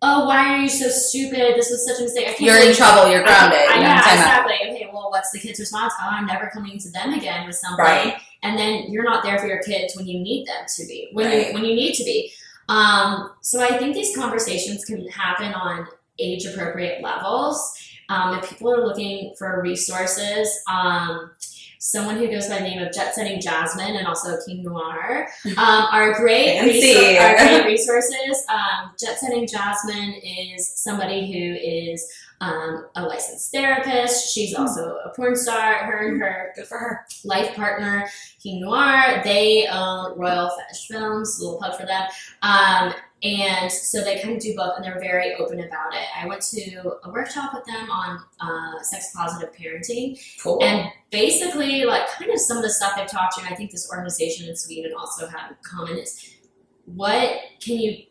Oh, 0.01 0.25
why 0.25 0.53
are 0.53 0.57
you 0.57 0.69
so 0.69 0.88
stupid? 0.88 1.55
This 1.55 1.69
was 1.69 1.85
such 1.85 1.99
a 1.99 2.03
mistake. 2.03 2.27
I 2.29 2.43
You're 2.43 2.69
in 2.69 2.73
trouble. 2.73 3.11
You're 3.11 3.23
grounded. 3.23 3.59
I, 3.59 3.75
know 3.75 3.81
yeah, 3.81 3.99
exactly. 3.99 4.55
Okay, 4.69 4.89
well, 4.93 5.11
what's 5.11 5.31
the 5.31 5.39
kid's 5.39 5.59
response? 5.59 5.93
Oh, 5.99 6.07
I'm 6.09 6.25
never 6.25 6.49
coming 6.53 6.79
to 6.79 6.91
them 6.91 7.13
again 7.13 7.45
with 7.45 7.55
something. 7.55 7.83
Right. 7.83 8.15
And 8.41 8.57
then 8.57 8.91
you're 8.91 9.03
not 9.03 9.23
there 9.23 9.38
for 9.38 9.47
your 9.47 9.61
kids 9.61 9.97
when 9.97 10.07
you 10.07 10.19
need 10.19 10.47
them 10.47 10.65
to 10.77 10.85
be, 10.85 11.09
when 11.11 11.25
Right. 11.25 11.47
you 11.47 11.53
when 11.53 11.65
you 11.65 11.75
need 11.75 11.95
to 11.95 12.03
be. 12.05 12.31
Um, 12.69 13.31
so 13.41 13.61
I 13.61 13.77
think 13.77 13.93
these 13.93 14.15
conversations 14.15 14.85
can 14.85 15.05
happen 15.09 15.53
on 15.53 15.88
age 16.17 16.45
appropriate 16.45 17.01
levels. 17.01 17.73
Um, 18.09 18.39
if 18.39 18.49
people 18.49 18.73
are 18.73 18.85
looking 18.85 19.33
for 19.37 19.61
resources, 19.61 20.49
um, 20.69 21.31
someone 21.79 22.17
who 22.17 22.27
goes 22.27 22.47
by 22.47 22.57
the 22.57 22.63
name 22.63 22.81
of 22.81 22.91
Jet 22.93 23.15
Setting 23.15 23.39
Jasmine 23.39 23.95
and 23.95 24.05
also 24.07 24.37
King 24.45 24.63
Noir 24.63 25.27
um, 25.57 25.85
are 25.91 26.13
great, 26.13 26.59
resou- 26.59 27.19
are 27.21 27.37
great 27.37 27.65
resources. 27.65 28.43
Um, 28.49 28.91
Jet 28.99 29.19
Setting 29.19 29.47
Jasmine 29.47 30.15
is 30.23 30.71
somebody 30.75 31.31
who 31.31 31.55
is 31.55 32.05
um, 32.41 32.88
a 32.96 33.03
licensed 33.03 33.51
therapist. 33.51 34.34
She's 34.34 34.55
also 34.55 34.98
a 35.05 35.10
porn 35.15 35.36
star. 35.36 35.74
Her 35.86 36.08
and 36.08 36.22
her 36.22 36.53
Good 36.55 36.67
for 36.67 36.77
her. 36.77 37.05
life 37.25 37.55
partner, 37.55 38.10
King 38.41 38.62
Noir, 38.62 39.22
they 39.24 39.67
own 39.67 40.17
Royal 40.17 40.50
Fetish 40.50 40.88
Films, 40.88 41.39
a 41.39 41.43
little 41.43 41.60
plug 41.60 41.79
for 41.79 41.86
them. 41.86 42.08
Um, 42.41 42.93
and 43.22 43.69
so 43.69 44.01
they 44.01 44.22
kind 44.22 44.36
of 44.38 44.41
do 44.41 44.55
both, 44.55 44.77
and 44.77 44.86
they're 44.86 45.00
very 45.01 45.34
open 45.36 45.60
about 45.60 45.93
it. 45.93 46.05
I 46.17 46.25
went 46.25 46.41
to 46.41 46.93
a 47.03 47.12
workshop 47.12 47.53
with 47.53 47.65
them 47.65 47.91
on 47.91 48.19
uh, 48.39 48.81
sex 48.81 49.12
positive 49.13 49.53
parenting, 49.53 50.17
Cool. 50.41 50.63
and 50.63 50.89
basically, 51.12 51.84
like, 51.84 52.08
kind 52.12 52.31
of 52.31 52.39
some 52.39 52.55
of 52.55 52.63
the 52.63 52.69
stuff 52.69 52.93
they've 52.96 53.08
taught 53.08 53.31
you, 53.36 53.43
and 53.43 53.53
I 53.53 53.58
think 53.58 53.72
this 53.72 53.89
organization 53.91 54.48
in 54.48 54.55
Sweden 54.55 54.93
also 54.98 55.27
have 55.27 55.51
in 55.51 55.58
common 55.63 55.98
is 55.98 56.38
what 56.86 57.36
can 57.60 57.75
you 57.75 58.03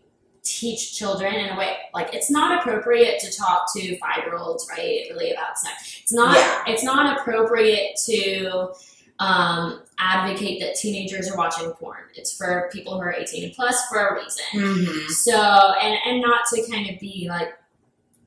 teach 0.48 0.96
children 0.96 1.34
in 1.34 1.50
a 1.50 1.58
way 1.58 1.76
like 1.94 2.14
it's 2.14 2.30
not 2.30 2.58
appropriate 2.60 3.18
to 3.20 3.30
talk 3.36 3.66
to 3.74 3.96
five 3.98 4.24
year 4.24 4.36
olds 4.36 4.66
right 4.70 5.02
really 5.10 5.30
about 5.32 5.58
sex 5.58 6.00
it's 6.02 6.12
not 6.12 6.34
Yeah. 6.36 6.62
it's 6.72 6.82
not 6.84 7.18
appropriate 7.18 7.96
to 8.06 8.72
um, 9.20 9.82
advocate 9.98 10.60
that 10.60 10.76
teenagers 10.76 11.28
are 11.30 11.36
watching 11.36 11.70
porn 11.72 11.98
it's 12.14 12.36
for 12.36 12.70
people 12.72 12.94
who 12.94 13.00
are 13.00 13.12
18 13.12 13.44
and 13.44 13.52
plus 13.52 13.76
for 13.88 13.98
a 14.08 14.14
reason 14.14 14.44
Mhm. 14.54 15.08
so, 15.10 15.34
and 15.82 15.98
and 16.06 16.20
not 16.20 16.40
to 16.54 16.70
kind 16.70 16.88
of 16.88 17.00
be 17.00 17.26
like, 17.28 17.48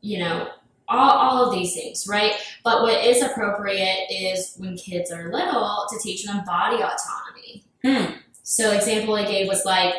you 0.02 0.20
know, 0.20 0.50
all, 0.90 1.10
all 1.12 1.46
of 1.46 1.54
these 1.54 1.74
things, 1.74 2.06
right? 2.10 2.34
But 2.66 2.82
what 2.82 3.06
is 3.06 3.22
appropriate 3.22 4.08
is 4.12 4.56
when 4.58 4.76
kids 4.76 5.10
are 5.12 5.32
little 5.32 5.86
to 5.90 5.98
teach 6.02 6.26
them 6.26 6.44
body 6.46 6.78
autonomy. 6.84 7.64
Hmm. 7.86 8.16
So, 8.44 8.72
example 8.72 9.16
I 9.16 9.24
gave 9.26 9.48
was 9.48 9.64
like 9.64 9.94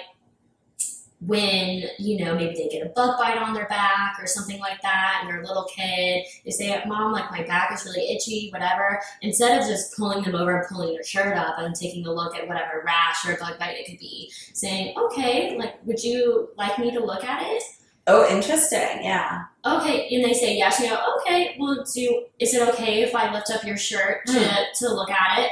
when 1.26 1.84
you 1.98 2.24
know 2.24 2.34
maybe 2.34 2.54
they 2.54 2.68
get 2.68 2.84
a 2.84 2.90
bug 2.90 3.18
bite 3.18 3.38
on 3.38 3.54
their 3.54 3.68
back 3.68 4.16
or 4.20 4.26
something 4.26 4.58
like 4.58 4.80
that, 4.82 5.18
and 5.20 5.28
they're 5.28 5.42
a 5.42 5.46
little 5.46 5.64
kid. 5.64 6.24
They 6.44 6.50
say, 6.50 6.82
"Mom, 6.86 7.12
like 7.12 7.30
my 7.30 7.42
back 7.44 7.72
is 7.72 7.84
really 7.84 8.10
itchy, 8.12 8.48
whatever." 8.50 9.00
Instead 9.22 9.60
of 9.60 9.66
just 9.68 9.96
pulling 9.96 10.24
them 10.24 10.34
over 10.34 10.58
and 10.58 10.68
pulling 10.68 10.94
their 10.94 11.04
shirt 11.04 11.36
up 11.36 11.58
and 11.58 11.74
taking 11.74 12.06
a 12.06 12.12
look 12.12 12.36
at 12.36 12.48
whatever 12.48 12.82
rash 12.84 13.24
or 13.26 13.36
bug 13.36 13.58
bite 13.58 13.76
it 13.78 13.86
could 13.86 13.98
be, 13.98 14.32
saying, 14.54 14.94
"Okay, 14.98 15.56
like, 15.56 15.74
would 15.84 16.02
you 16.02 16.50
like 16.56 16.78
me 16.78 16.90
to 16.90 17.00
look 17.00 17.24
at 17.24 17.42
it?" 17.42 17.62
Oh, 18.08 18.28
interesting. 18.28 19.04
Yeah. 19.04 19.44
Okay, 19.64 20.08
and 20.12 20.24
they 20.24 20.32
say 20.32 20.56
yes. 20.56 20.80
You 20.80 20.88
go, 20.88 20.98
okay. 21.20 21.54
Well, 21.58 21.84
do 21.94 22.24
is 22.40 22.52
it 22.52 22.68
okay 22.70 23.02
if 23.02 23.14
I 23.14 23.32
lift 23.32 23.48
up 23.50 23.62
your 23.64 23.76
shirt 23.76 24.26
to 24.26 24.32
Hmm. 24.32 24.62
to 24.78 24.92
look 24.92 25.10
at 25.10 25.38
it? 25.38 25.50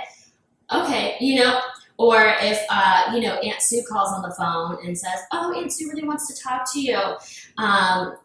Okay, 0.73 1.17
you 1.21 1.41
know. 1.45 1.61
Or 2.01 2.35
if 2.41 2.59
uh, 2.71 3.13
you 3.15 3.21
know 3.21 3.35
Aunt 3.35 3.61
Sue 3.61 3.83
calls 3.87 4.11
on 4.11 4.23
the 4.23 4.35
phone 4.35 4.79
and 4.87 4.97
says, 4.97 5.21
"Oh, 5.33 5.55
Aunt 5.55 5.71
Sue 5.71 5.87
really 5.87 6.09
wants 6.09 6.27
to 6.35 6.43
talk 6.43 6.65
to 6.73 6.81
you." 6.81 6.97
Um, 7.59 8.17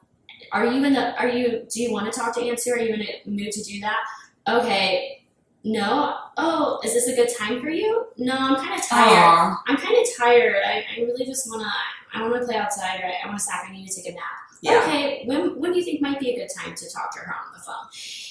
are 0.53 0.65
you 0.65 0.82
in 0.86 0.94
the? 0.94 1.13
Are 1.20 1.27
you? 1.27 1.67
Do 1.70 1.82
you 1.84 1.91
want 1.91 2.12
to 2.12 2.17
talk 2.17 2.34
to 2.36 2.41
Aunt 2.41 2.58
Sue? 2.58 2.72
Are 2.72 2.79
you 2.79 2.94
in 2.94 3.01
a 3.01 3.22
mood 3.25 3.51
to 3.51 3.62
do 3.63 3.82
that? 3.82 4.00
Okay. 4.48 5.25
No. 5.65 6.15
Oh, 6.38 6.79
is 6.86 6.94
this 6.94 7.10
a 7.10 7.15
good 7.17 7.27
time 7.38 7.60
for 7.60 7.70
you? 7.70 8.08
No, 8.17 8.34
I'm 8.38 8.55
kind 8.55 8.79
of 8.79 8.88
tired. 8.88 9.17
Aw. 9.17 9.63
I'm 9.67 9.75
kind 9.75 9.98
of 9.98 10.08
tired. 10.17 10.55
I, 10.65 10.86
I 10.96 11.01
really 11.01 11.25
just 11.25 11.46
wanna. 11.50 11.70
I 12.13 12.22
want 12.22 12.34
to 12.36 12.46
play 12.48 12.55
outside. 12.55 13.01
Or 13.01 13.08
I 13.08 13.25
want 13.25 13.39
to 13.39 13.44
stop. 13.44 13.65
I 13.67 13.74
need 13.74 13.89
to 13.89 14.01
take 14.01 14.10
a 14.10 14.15
nap. 14.15 14.24
Yeah. 14.62 14.84
Okay, 14.84 15.24
when 15.25 15.60
when 15.60 15.74
do 15.74 15.79
you 15.79 15.84
think 15.84 16.00
might 16.01 16.22
be 16.22 16.29
a 16.29 16.36
good 16.38 16.50
time 16.58 16.75
to 16.75 16.89
talk 16.94 17.13
to 17.15 17.20
her 17.20 17.34
on 17.34 17.51
the 17.53 17.60
phone? 17.60 17.88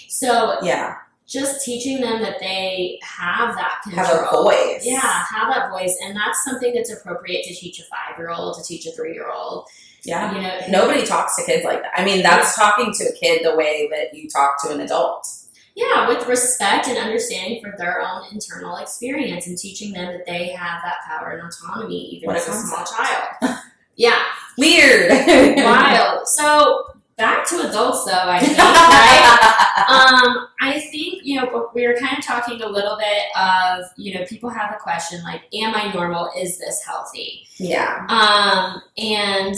So 0.08 0.56
Yeah. 0.62 0.96
Just 1.26 1.64
teaching 1.64 2.00
them 2.00 2.20
that 2.22 2.38
they 2.40 2.98
have 3.02 3.54
that 3.56 3.80
control. 3.82 4.04
Have 4.06 4.28
a 4.32 4.42
voice. 4.42 4.82
Yeah, 4.84 5.00
have 5.00 5.52
that 5.54 5.70
voice, 5.70 5.96
and 6.04 6.14
that's 6.16 6.44
something 6.44 6.74
that's 6.74 6.92
appropriate 6.92 7.44
to 7.44 7.54
teach 7.54 7.80
a 7.80 7.84
five 7.84 8.18
year 8.18 8.30
old, 8.30 8.56
to 8.58 8.62
teach 8.64 8.86
a 8.86 8.92
three 8.92 9.14
year 9.14 9.30
old. 9.30 9.66
Yeah. 10.04 10.34
You 10.34 10.42
know, 10.42 10.80
Nobody 10.82 11.06
talks 11.06 11.34
to 11.36 11.44
kids 11.46 11.64
like 11.64 11.80
that. 11.80 11.92
I 11.96 12.04
mean, 12.04 12.22
that's 12.22 12.54
talking 12.54 12.92
to 12.92 13.04
a 13.08 13.12
kid 13.12 13.40
the 13.42 13.56
way 13.56 13.88
that 13.90 14.14
you 14.14 14.28
talk 14.28 14.62
to 14.64 14.70
an 14.70 14.80
adult. 14.80 15.26
yeah, 15.74 16.06
with 16.06 16.26
respect 16.28 16.88
and 16.88 16.98
understanding 16.98 17.62
for 17.62 17.72
their 17.78 18.02
own 18.02 18.22
internal 18.30 18.76
experience, 18.76 19.46
and 19.46 19.56
teaching 19.56 19.92
them 19.94 20.12
that 20.12 20.26
they 20.26 20.48
have 20.50 20.82
that 20.82 20.96
power 21.08 21.30
and 21.30 21.48
autonomy, 21.50 21.96
even 22.16 22.26
What 22.26 22.36
as 22.36 22.46
a 22.48 22.52
small 22.52 22.84
child. 22.84 23.58
yeah, 23.96 24.22
Weird. 24.58 25.10
wild. 25.56 26.28
So 26.28 26.84
back 27.16 27.46
to 27.48 27.68
adults, 27.68 28.04
though. 28.04 28.12
I 28.12 28.40
think 28.40 28.58
right. 28.58 29.84
um, 29.88 30.48
I 30.60 30.80
think 30.90 31.24
you 31.24 31.40
know 31.40 31.70
we 31.74 31.86
were 31.86 31.94
kind 31.94 32.18
of 32.18 32.24
talking 32.24 32.62
a 32.62 32.68
little 32.68 32.96
bit 32.98 33.24
of 33.36 33.84
you 33.96 34.14
know 34.14 34.24
people 34.26 34.50
have 34.50 34.74
a 34.74 34.78
question 34.78 35.22
like, 35.22 35.42
"Am 35.54 35.74
I 35.74 35.92
normal? 35.92 36.30
Is 36.36 36.58
this 36.58 36.84
healthy?" 36.84 37.46
yeah. 37.58 38.06
Um, 38.08 38.82
and 38.98 39.56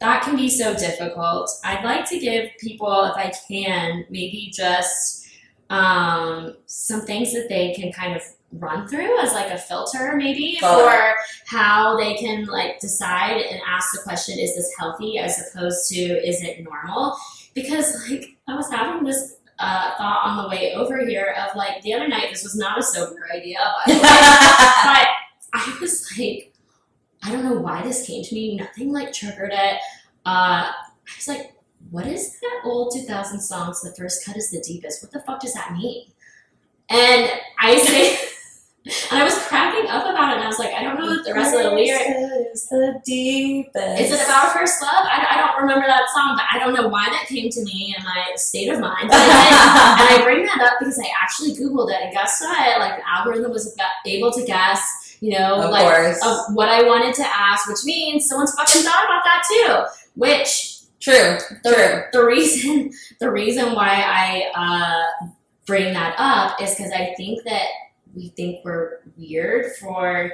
that 0.00 0.22
can 0.22 0.36
be 0.36 0.48
so 0.48 0.74
difficult. 0.74 1.50
I'd 1.62 1.84
like 1.84 2.08
to 2.08 2.18
give 2.18 2.50
people, 2.58 3.04
if 3.04 3.16
I 3.16 3.32
can, 3.46 4.06
maybe 4.08 4.50
just 4.52 5.28
um, 5.68 6.56
some 6.66 7.02
things 7.02 7.32
that 7.34 7.48
they 7.48 7.74
can 7.74 7.92
kind 7.92 8.16
of 8.16 8.22
run 8.52 8.88
through 8.88 9.18
as 9.20 9.32
like 9.32 9.50
a 9.50 9.58
filter, 9.58 10.16
maybe 10.16 10.58
Got 10.60 10.78
for 10.80 11.14
how 11.46 11.96
they 11.96 12.14
can 12.14 12.46
like 12.46 12.80
decide 12.80 13.40
and 13.40 13.60
ask 13.66 13.92
the 13.92 14.02
question: 14.02 14.38
Is 14.38 14.54
this 14.54 14.72
healthy? 14.78 15.18
As 15.18 15.40
opposed 15.54 15.88
to 15.90 16.00
Is 16.00 16.42
it 16.42 16.62
normal? 16.62 17.16
Because 17.54 18.08
like 18.10 18.36
I 18.48 18.56
was 18.56 18.70
having 18.70 19.04
this 19.04 19.36
uh, 19.58 19.94
thought 19.96 20.26
on 20.26 20.42
the 20.42 20.48
way 20.48 20.72
over 20.74 21.04
here 21.04 21.34
of 21.38 21.54
like 21.54 21.82
the 21.82 21.92
other 21.94 22.08
night. 22.08 22.28
This 22.30 22.42
was 22.42 22.56
not 22.56 22.78
a 22.78 22.82
sober 22.82 23.28
idea, 23.32 23.58
but 23.86 23.94
like, 23.94 24.02
but 24.02 25.08
I 25.52 25.78
was 25.80 26.10
like, 26.18 26.52
I 27.22 27.30
don't 27.30 27.44
know 27.44 27.60
why 27.60 27.82
this 27.82 28.06
came 28.06 28.24
to 28.24 28.34
me. 28.34 28.56
Nothing 28.56 28.92
like 28.92 29.12
triggered 29.12 29.52
it. 29.52 29.76
Uh, 30.24 30.70
I 30.72 31.16
was 31.16 31.28
like, 31.28 31.54
what 31.90 32.06
is 32.06 32.38
that 32.40 32.60
old 32.64 32.94
2000 32.94 33.40
song? 33.40 33.74
"So 33.74 33.88
The 33.88 33.94
first 33.96 34.24
cut 34.24 34.36
is 34.36 34.50
the 34.50 34.60
deepest. 34.60 35.02
What 35.02 35.12
the 35.12 35.20
fuck 35.20 35.40
does 35.40 35.54
that 35.54 35.72
mean? 35.72 36.06
And 36.88 37.30
I 37.60 37.78
say, 37.84 38.18
and 38.86 39.20
I 39.20 39.24
was 39.24 39.36
cracking 39.46 39.90
up 39.90 40.04
about 40.08 40.32
it, 40.32 40.36
and 40.36 40.44
I 40.44 40.46
was 40.46 40.58
like, 40.58 40.72
I 40.72 40.82
don't 40.82 40.98
know 40.98 41.06
what 41.06 41.24
the 41.24 41.34
rest 41.34 41.54
of 41.54 41.62
the 41.64 41.70
lyric. 41.70 42.00
Is 42.52 42.66
the 42.68 43.00
deepest. 43.04 44.00
Is 44.00 44.10
it 44.10 44.24
about 44.24 44.52
first 44.52 44.80
love? 44.80 45.04
I, 45.04 45.26
I 45.30 45.36
don't 45.36 45.60
remember 45.62 45.86
that 45.86 46.08
song, 46.14 46.34
but 46.34 46.44
I 46.50 46.58
don't 46.58 46.74
know 46.74 46.88
why 46.88 47.06
that 47.10 47.26
came 47.28 47.50
to 47.50 47.62
me 47.64 47.94
in 47.96 48.02
my 48.04 48.32
state 48.36 48.68
of 48.68 48.80
mind. 48.80 49.10
And 50.00 50.08
I 50.08 50.20
bring 50.24 50.46
that 50.46 50.60
up 50.62 50.78
because 50.78 50.98
I 50.98 51.08
actually 51.22 51.52
Googled 51.54 51.90
it, 51.90 52.00
and 52.00 52.12
guess 52.12 52.40
what? 52.40 52.80
Like 52.80 52.96
the 52.96 53.08
algorithm 53.08 53.52
was 53.52 53.76
able 54.06 54.32
to 54.32 54.44
guess, 54.46 55.16
you 55.20 55.38
know, 55.38 55.60
Of 55.60 55.70
like 55.70 56.16
of 56.24 56.54
what 56.54 56.68
I 56.70 56.82
wanted 56.82 57.14
to 57.16 57.26
ask, 57.26 57.68
which 57.68 57.84
means 57.84 58.26
someone's 58.26 58.54
fucking 58.54 58.82
thought 58.82 59.04
about 59.04 59.24
that 59.24 59.42
too. 59.48 60.08
Which 60.14 60.78
True. 61.00 61.38
the, 61.64 61.72
True. 61.72 62.02
the 62.12 62.24
reason 62.24 62.90
the 63.20 63.30
reason 63.30 63.74
why 63.74 64.02
I 64.06 64.50
uh, 64.54 65.26
bring 65.66 65.92
that 65.92 66.14
up 66.18 66.60
is 66.62 66.74
because 66.74 66.92
I 66.92 67.14
think 67.16 67.44
that 67.44 67.66
we 68.14 68.28
think 68.30 68.64
we're 68.64 68.98
weird 69.16 69.72
for 69.76 70.32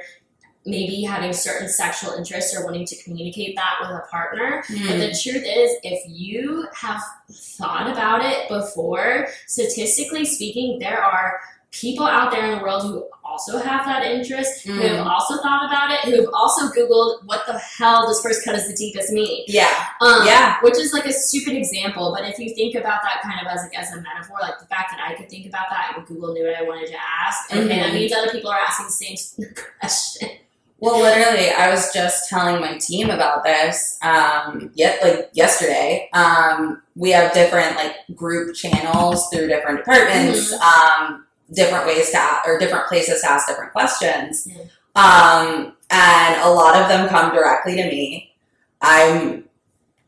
maybe 0.65 1.01
having 1.03 1.31
certain 1.31 1.69
sexual 1.69 2.11
interests 2.13 2.53
or 2.57 2.65
wanting 2.65 2.85
to 2.85 3.01
communicate 3.03 3.55
that 3.55 3.75
with 3.79 3.89
a 3.89 4.03
partner. 4.11 4.63
But 4.67 4.75
Mm. 4.77 4.99
the 4.99 5.17
truth 5.17 5.43
is, 5.45 5.71
if 5.83 6.03
you 6.07 6.67
have 6.73 7.01
thought 7.31 7.89
about 7.89 8.21
it 8.25 8.49
before, 8.49 9.27
statistically 9.47 10.25
speaking, 10.25 10.77
there 10.79 11.01
are 11.01 11.39
people 11.71 12.05
out 12.05 12.31
there 12.31 12.45
in 12.45 12.57
the 12.57 12.63
world 12.63 12.83
who 12.83 13.07
also 13.23 13.57
have 13.59 13.85
that 13.85 14.03
interest, 14.05 14.65
who 14.65 14.73
have 14.79 15.05
Mm. 15.05 15.05
also 15.05 15.35
thought 15.43 15.65
about 15.65 15.91
it, 15.91 15.99
who 16.05 16.15
have 16.21 16.29
also 16.33 16.67
Googled 16.69 17.19
what 17.25 17.45
the 17.45 17.59
hell 17.59 18.07
does 18.07 18.21
first 18.21 18.43
cut 18.45 18.55
is 18.55 18.67
the 18.67 18.73
deepest 18.75 19.11
mean. 19.11 19.43
Yeah. 19.47 19.69
Um, 20.01 20.25
Yeah. 20.25 20.55
Which 20.61 20.77
is 20.77 20.93
like 20.93 21.05
a 21.05 21.11
stupid 21.13 21.55
example, 21.55 22.15
but 22.17 22.27
if 22.27 22.39
you 22.39 22.55
think 22.55 22.75
about 22.75 23.01
that 23.03 23.21
kind 23.21 23.39
of 23.45 23.47
as 23.53 23.61
like 23.63 23.77
as 23.77 23.91
a 23.93 23.97
metaphor, 24.01 24.37
like 24.41 24.57
the 24.59 24.65
fact 24.65 24.91
that 24.91 25.01
I 25.05 25.13
could 25.15 25.29
think 25.29 25.45
about 25.45 25.65
that 25.69 25.93
and 25.97 26.07
Google 26.07 26.33
knew 26.33 26.45
what 26.47 26.55
I 26.55 26.63
wanted 26.63 26.87
to 26.87 26.95
ask, 26.95 27.51
okay, 27.51 27.67
that 27.67 27.89
Mhm. 27.91 27.93
means 27.93 28.13
other 28.13 28.29
people 28.31 28.49
are 28.49 28.59
asking 28.59 28.85
the 28.87 28.91
same 28.91 29.53
question. 29.79 30.29
Well, 30.79 30.99
literally, 31.01 31.49
I 31.51 31.69
was 31.71 31.91
just 31.91 32.29
telling 32.29 32.61
my 32.61 32.77
team 32.77 33.09
about 33.09 33.43
this. 33.43 33.97
Um, 34.03 34.69
yet, 34.75 35.01
like 35.03 35.29
yesterday, 35.33 36.07
um, 36.13 36.81
we 36.95 37.09
have 37.11 37.33
different 37.33 37.75
like 37.77 37.95
group 38.15 38.55
channels 38.55 39.27
through 39.29 39.47
different 39.47 39.79
departments, 39.79 40.53
um, 40.53 41.25
different 41.53 41.85
ways 41.85 42.11
to 42.11 42.17
a- 42.17 42.41
or 42.45 42.59
different 42.59 42.87
places 42.87 43.21
to 43.21 43.29
ask 43.29 43.47
different 43.47 43.71
questions. 43.71 44.47
Um, 44.95 45.73
and 45.89 46.41
a 46.41 46.49
lot 46.49 46.75
of 46.75 46.89
them 46.89 47.07
come 47.07 47.33
directly 47.33 47.75
to 47.75 47.83
me. 47.83 48.33
I'm. 48.81 49.45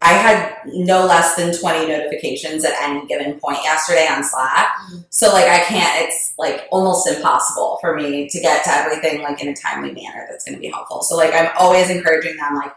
I 0.02 0.14
had 0.14 0.62
no 0.66 1.06
less 1.06 1.36
than 1.36 1.54
20 1.54 1.88
notifications 1.88 2.64
at 2.64 2.72
any 2.82 3.06
given 3.08 3.38
point 3.38 3.60
yesterday 3.64 4.08
on 4.10 4.24
Slack. 4.24 4.70
Mm. 4.94 5.04
So 5.10 5.28
like 5.34 5.50
I 5.50 5.60
can't 5.60 6.08
it's 6.08 6.34
like 6.38 6.70
almost 6.72 7.06
impossible 7.06 7.80
for 7.82 7.98
me 7.98 8.30
to 8.30 8.40
get 8.40 8.64
to 8.64 8.70
everything 8.72 9.22
like 9.22 9.42
in 9.42 9.50
a 9.50 9.56
timely 9.56 9.92
manner 9.92 10.26
that's 10.30 10.46
going 10.46 10.56
to 10.56 10.62
be 10.62 10.70
helpful. 10.70 11.04
So 11.04 11.18
like 11.18 11.34
I'm 11.34 11.50
always 11.60 11.90
encouraging 11.90 12.38
them 12.38 12.56
like 12.56 12.72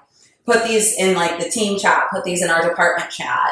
put 0.44 0.64
these 0.64 0.98
in 0.98 1.14
like 1.14 1.38
the 1.38 1.48
team 1.48 1.78
chat, 1.78 2.08
put 2.12 2.24
these 2.24 2.42
in 2.42 2.50
our 2.50 2.68
department 2.68 3.10
chat. 3.10 3.50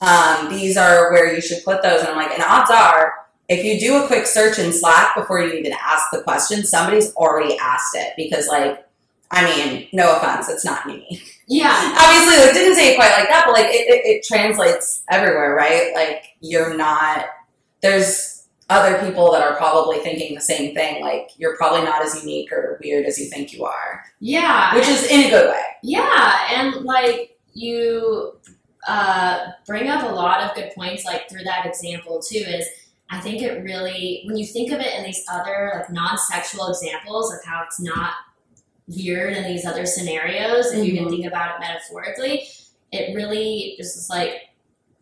Um, 0.00 0.48
these 0.50 0.76
are 0.76 1.12
where 1.12 1.34
you 1.34 1.40
should 1.40 1.64
put 1.64 1.82
those. 1.82 2.00
And 2.00 2.10
I'm 2.10 2.16
like, 2.16 2.30
and 2.30 2.42
odds 2.42 2.70
are, 2.70 3.14
if 3.48 3.64
you 3.64 3.80
do 3.80 4.02
a 4.02 4.06
quick 4.06 4.26
search 4.26 4.58
in 4.58 4.72
Slack 4.72 5.14
before 5.16 5.40
you 5.40 5.52
even 5.52 5.72
ask 5.72 6.06
the 6.12 6.22
question, 6.22 6.64
somebody's 6.64 7.14
already 7.14 7.56
asked 7.58 7.94
it 7.94 8.12
because, 8.16 8.46
like, 8.48 8.84
I 9.30 9.44
mean, 9.44 9.88
no 9.92 10.16
offense, 10.16 10.48
it's 10.48 10.64
not 10.64 10.86
me. 10.86 11.22
Yeah. 11.46 11.72
Obviously, 12.00 12.44
like, 12.44 12.54
didn't 12.54 12.76
say 12.76 12.92
it 12.92 12.96
quite 12.96 13.12
like 13.12 13.28
that, 13.28 13.44
but 13.46 13.52
like, 13.52 13.66
it, 13.66 13.88
it, 13.88 14.06
it 14.06 14.24
translates 14.24 15.02
everywhere, 15.10 15.54
right? 15.54 15.92
Like, 15.94 16.24
you're 16.40 16.76
not, 16.76 17.26
there's 17.82 18.46
other 18.70 18.98
people 19.06 19.32
that 19.32 19.42
are 19.42 19.56
probably 19.56 19.98
thinking 19.98 20.34
the 20.34 20.40
same 20.40 20.74
thing. 20.74 21.02
Like, 21.02 21.30
you're 21.38 21.56
probably 21.56 21.82
not 21.84 22.04
as 22.04 22.20
unique 22.20 22.52
or 22.52 22.78
weird 22.82 23.06
as 23.06 23.18
you 23.18 23.26
think 23.26 23.52
you 23.52 23.64
are, 23.64 24.04
Yeah. 24.20 24.74
which 24.74 24.86
is 24.88 25.06
in 25.10 25.26
a 25.26 25.30
good 25.30 25.48
way. 25.48 25.62
Yeah, 25.82 26.38
and 26.50 26.84
like 26.84 27.38
you 27.54 28.38
uh, 28.86 29.52
bring 29.66 29.88
up 29.88 30.02
a 30.10 30.14
lot 30.14 30.42
of 30.42 30.54
good 30.54 30.72
points, 30.74 31.04
like 31.04 31.28
through 31.30 31.44
that 31.44 31.66
example 31.66 32.20
too. 32.20 32.38
Is 32.38 32.66
I 33.10 33.20
think 33.20 33.42
it 33.42 33.62
really, 33.62 34.22
when 34.26 34.36
you 34.36 34.46
think 34.46 34.70
of 34.70 34.80
it 34.80 34.94
in 34.94 35.04
these 35.04 35.24
other 35.30 35.72
like 35.76 35.90
non-sexual 35.90 36.68
examples 36.68 37.32
of 37.32 37.42
how 37.44 37.62
it's 37.66 37.80
not 37.80 38.12
weird 38.86 39.34
in 39.34 39.44
these 39.44 39.64
other 39.64 39.86
scenarios, 39.86 40.72
if 40.72 40.86
you 40.86 40.94
can 40.94 41.06
Mhm. 41.06 41.10
think 41.10 41.26
about 41.26 41.54
it 41.56 41.60
metaphorically, 41.60 42.48
it 42.92 43.14
really 43.14 43.74
just 43.78 43.96
is 43.96 44.08
like, 44.10 44.48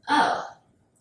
oh, 0.08 0.44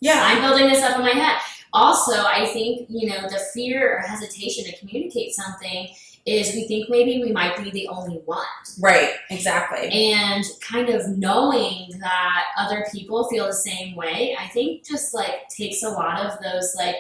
Yeah. 0.02 0.22
I'm 0.24 0.42
building 0.42 0.68
this 0.68 0.84
up 0.84 0.98
in 0.98 1.02
my 1.02 1.12
head. 1.12 1.40
Also, 1.74 2.26
I 2.26 2.46
think, 2.48 2.88
you 2.90 3.10
know, 3.10 3.28
the 3.28 3.40
fear 3.54 3.98
or 3.98 4.02
hesitation 4.02 4.66
to 4.66 4.78
communicate 4.78 5.34
something 5.34 5.90
is 6.26 6.54
we 6.56 6.68
think 6.68 6.90
maybe 6.90 7.22
we 7.24 7.32
might 7.32 7.56
be 7.64 7.70
the 7.72 7.88
only 7.88 8.18
one 8.26 8.46
Right. 8.80 9.12
Exactly. 9.30 9.90
and 9.90 10.44
kind 10.62 10.90
of 10.90 11.08
knowing 11.18 11.92
that 12.00 12.46
other 12.58 12.86
people 12.92 13.28
feel 13.30 13.46
the 13.46 13.54
same 13.54 13.96
way 13.96 14.36
i 14.40 14.48
think 14.48 14.86
just 14.86 15.14
like 15.14 15.48
takes 15.50 15.84
a 15.84 15.90
lot 15.90 16.20
of 16.26 16.40
those 16.42 16.76
like 16.76 16.96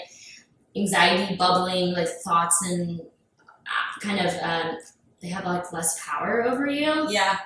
anxiety 0.76 1.36
bubbling 1.36 1.94
like 1.94 2.08
thoughts 2.24 2.58
and 2.70 3.02
uh, 3.02 4.00
kind 4.02 4.20
of 4.26 4.34
um, 4.44 4.78
they 5.22 5.28
have 5.30 5.46
like 5.46 5.72
less 5.74 6.00
power 6.06 6.44
over 6.44 6.68
you 6.68 7.08
Yeah. 7.10 7.38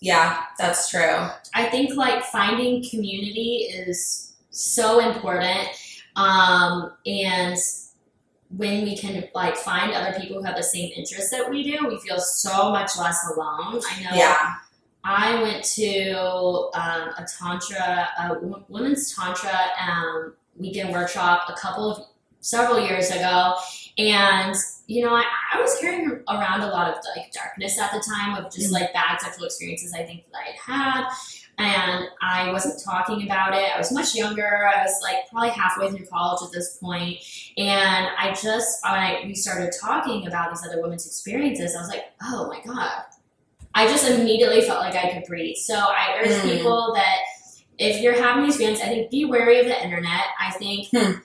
Yeah. 0.00 0.44
That's 0.58 0.88
true. 0.90 1.28
i 1.54 1.66
think 1.70 1.94
like 1.96 2.24
finding 2.24 2.84
community 2.90 3.68
is 3.72 4.34
so 4.50 4.98
important 5.00 5.68
um, 6.16 6.92
and 7.06 7.56
when 8.56 8.82
we 8.84 8.96
can 8.96 9.28
like 9.34 9.56
find 9.56 9.92
other 9.92 10.18
people 10.18 10.38
who 10.38 10.42
have 10.42 10.56
the 10.56 10.62
same 10.62 10.90
interests 10.96 11.30
that 11.30 11.48
we 11.50 11.62
do 11.62 11.86
we 11.86 11.98
feel 12.00 12.18
so 12.18 12.70
much 12.70 12.96
less 12.98 13.18
alone 13.34 13.80
i 13.90 14.02
know 14.02 14.10
Yeah. 14.16 14.54
I 15.04 15.40
went 15.40 15.64
to 15.64 16.12
um, 16.74 17.08
a 17.16 17.24
tantra, 17.38 18.08
a 18.18 18.28
w- 18.34 18.64
women's 18.68 19.14
tantra 19.16 19.56
um, 19.80 20.34
weekend 20.56 20.92
workshop 20.92 21.44
a 21.48 21.54
couple 21.54 21.90
of 21.90 22.02
several 22.40 22.80
years 22.80 23.10
ago, 23.10 23.54
and 23.96 24.54
you 24.86 25.02
know 25.04 25.14
I, 25.14 25.24
I 25.54 25.60
was 25.62 25.78
carrying 25.80 26.10
around 26.28 26.62
a 26.62 26.66
lot 26.66 26.90
of 26.90 26.96
like 27.16 27.32
darkness 27.32 27.78
at 27.78 27.92
the 27.92 28.00
time 28.06 28.34
of 28.44 28.52
just 28.52 28.68
Mhm. 28.70 28.72
like 28.80 28.92
bad 28.92 29.18
sexual 29.20 29.44
experiences 29.46 29.94
I 29.94 30.02
think 30.02 30.24
that 30.26 30.36
I 30.36 30.50
had 30.72 31.04
had, 31.04 31.08
and 31.58 32.04
I 32.22 32.52
wasn't 32.52 32.80
talking 32.84 33.22
about 33.24 33.54
it. 33.54 33.70
I 33.74 33.78
was 33.78 33.90
much 33.92 34.14
younger. 34.14 34.68
I 34.68 34.82
was 34.82 34.98
like 35.02 35.28
probably 35.30 35.50
halfway 35.50 35.90
through 35.90 36.06
college 36.06 36.40
at 36.46 36.52
this 36.52 36.78
point, 36.80 37.18
and 37.56 38.08
I 38.18 38.30
just 38.40 38.78
when 38.84 38.94
I 38.94 39.22
we 39.26 39.34
started 39.34 39.72
talking 39.80 40.26
about 40.26 40.50
these 40.50 40.64
other 40.66 40.80
women's 40.80 41.06
experiences, 41.06 41.74
I 41.76 41.80
was 41.80 41.88
like, 41.88 42.04
oh 42.22 42.48
my 42.48 42.60
god. 42.64 43.02
I 43.74 43.86
just 43.86 44.08
immediately 44.08 44.62
felt 44.62 44.80
like 44.80 44.96
I 44.96 45.12
could 45.12 45.24
breathe. 45.28 45.56
So 45.56 45.74
I 45.74 46.20
urge 46.20 46.30
Mm. 46.30 46.42
people 46.56 46.92
that 46.94 47.18
if 47.78 48.00
you're 48.02 48.20
having 48.20 48.44
these 48.44 48.56
feelings, 48.56 48.80
I 48.80 48.86
think 48.86 49.10
be 49.10 49.24
wary 49.24 49.60
of 49.60 49.66
the 49.66 49.84
internet. 49.84 50.24
I 50.40 50.50
think 50.52 50.88
Hmm. 50.90 51.18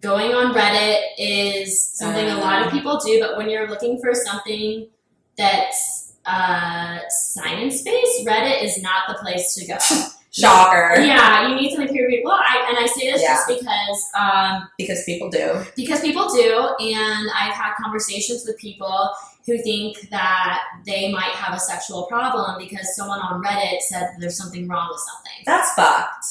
going 0.00 0.34
on 0.34 0.52
Reddit 0.54 1.00
is 1.18 1.90
something 1.96 2.26
a 2.28 2.36
lot 2.40 2.66
of 2.66 2.72
people 2.72 2.98
do, 2.98 3.20
but 3.20 3.36
when 3.36 3.48
you're 3.48 3.68
looking 3.68 3.98
for 4.00 4.12
something 4.14 4.88
that's 5.36 5.97
uh, 6.28 6.98
science 7.08 7.82
based, 7.82 8.26
Reddit 8.26 8.62
is 8.62 8.82
not 8.82 9.08
the 9.08 9.14
place 9.14 9.54
to 9.54 9.66
go. 9.66 9.76
Shocker. 10.30 11.00
yeah, 11.00 11.48
you 11.48 11.56
need 11.56 11.70
something 11.74 11.88
peer 11.92 12.04
reviewed. 12.04 12.22
Well, 12.24 12.38
I, 12.38 12.66
and 12.68 12.78
I 12.78 12.86
say 12.86 13.10
this 13.10 13.22
Yeah. 13.22 13.28
just 13.34 13.48
because 13.48 14.06
um, 14.14 14.68
Because 14.76 15.02
people 15.04 15.30
do. 15.30 15.64
because 15.74 16.00
people 16.00 16.28
do, 16.28 16.68
and 16.80 17.28
I've 17.34 17.54
had 17.54 17.72
conversations 17.82 18.44
with 18.46 18.56
people 18.58 19.10
who 19.46 19.56
think 19.62 20.10
that 20.10 20.60
they 20.84 21.10
might 21.10 21.32
have 21.32 21.54
a 21.56 21.58
sexual 21.58 22.04
problem 22.04 22.56
because 22.58 22.94
someone 22.94 23.18
on 23.20 23.42
Reddit 23.42 23.80
said 23.80 24.10
there's 24.20 24.36
something 24.36 24.68
wrong 24.68 24.88
with 24.90 25.00
something. 25.00 25.42
That's 25.46 25.72
fucked. 25.72 26.26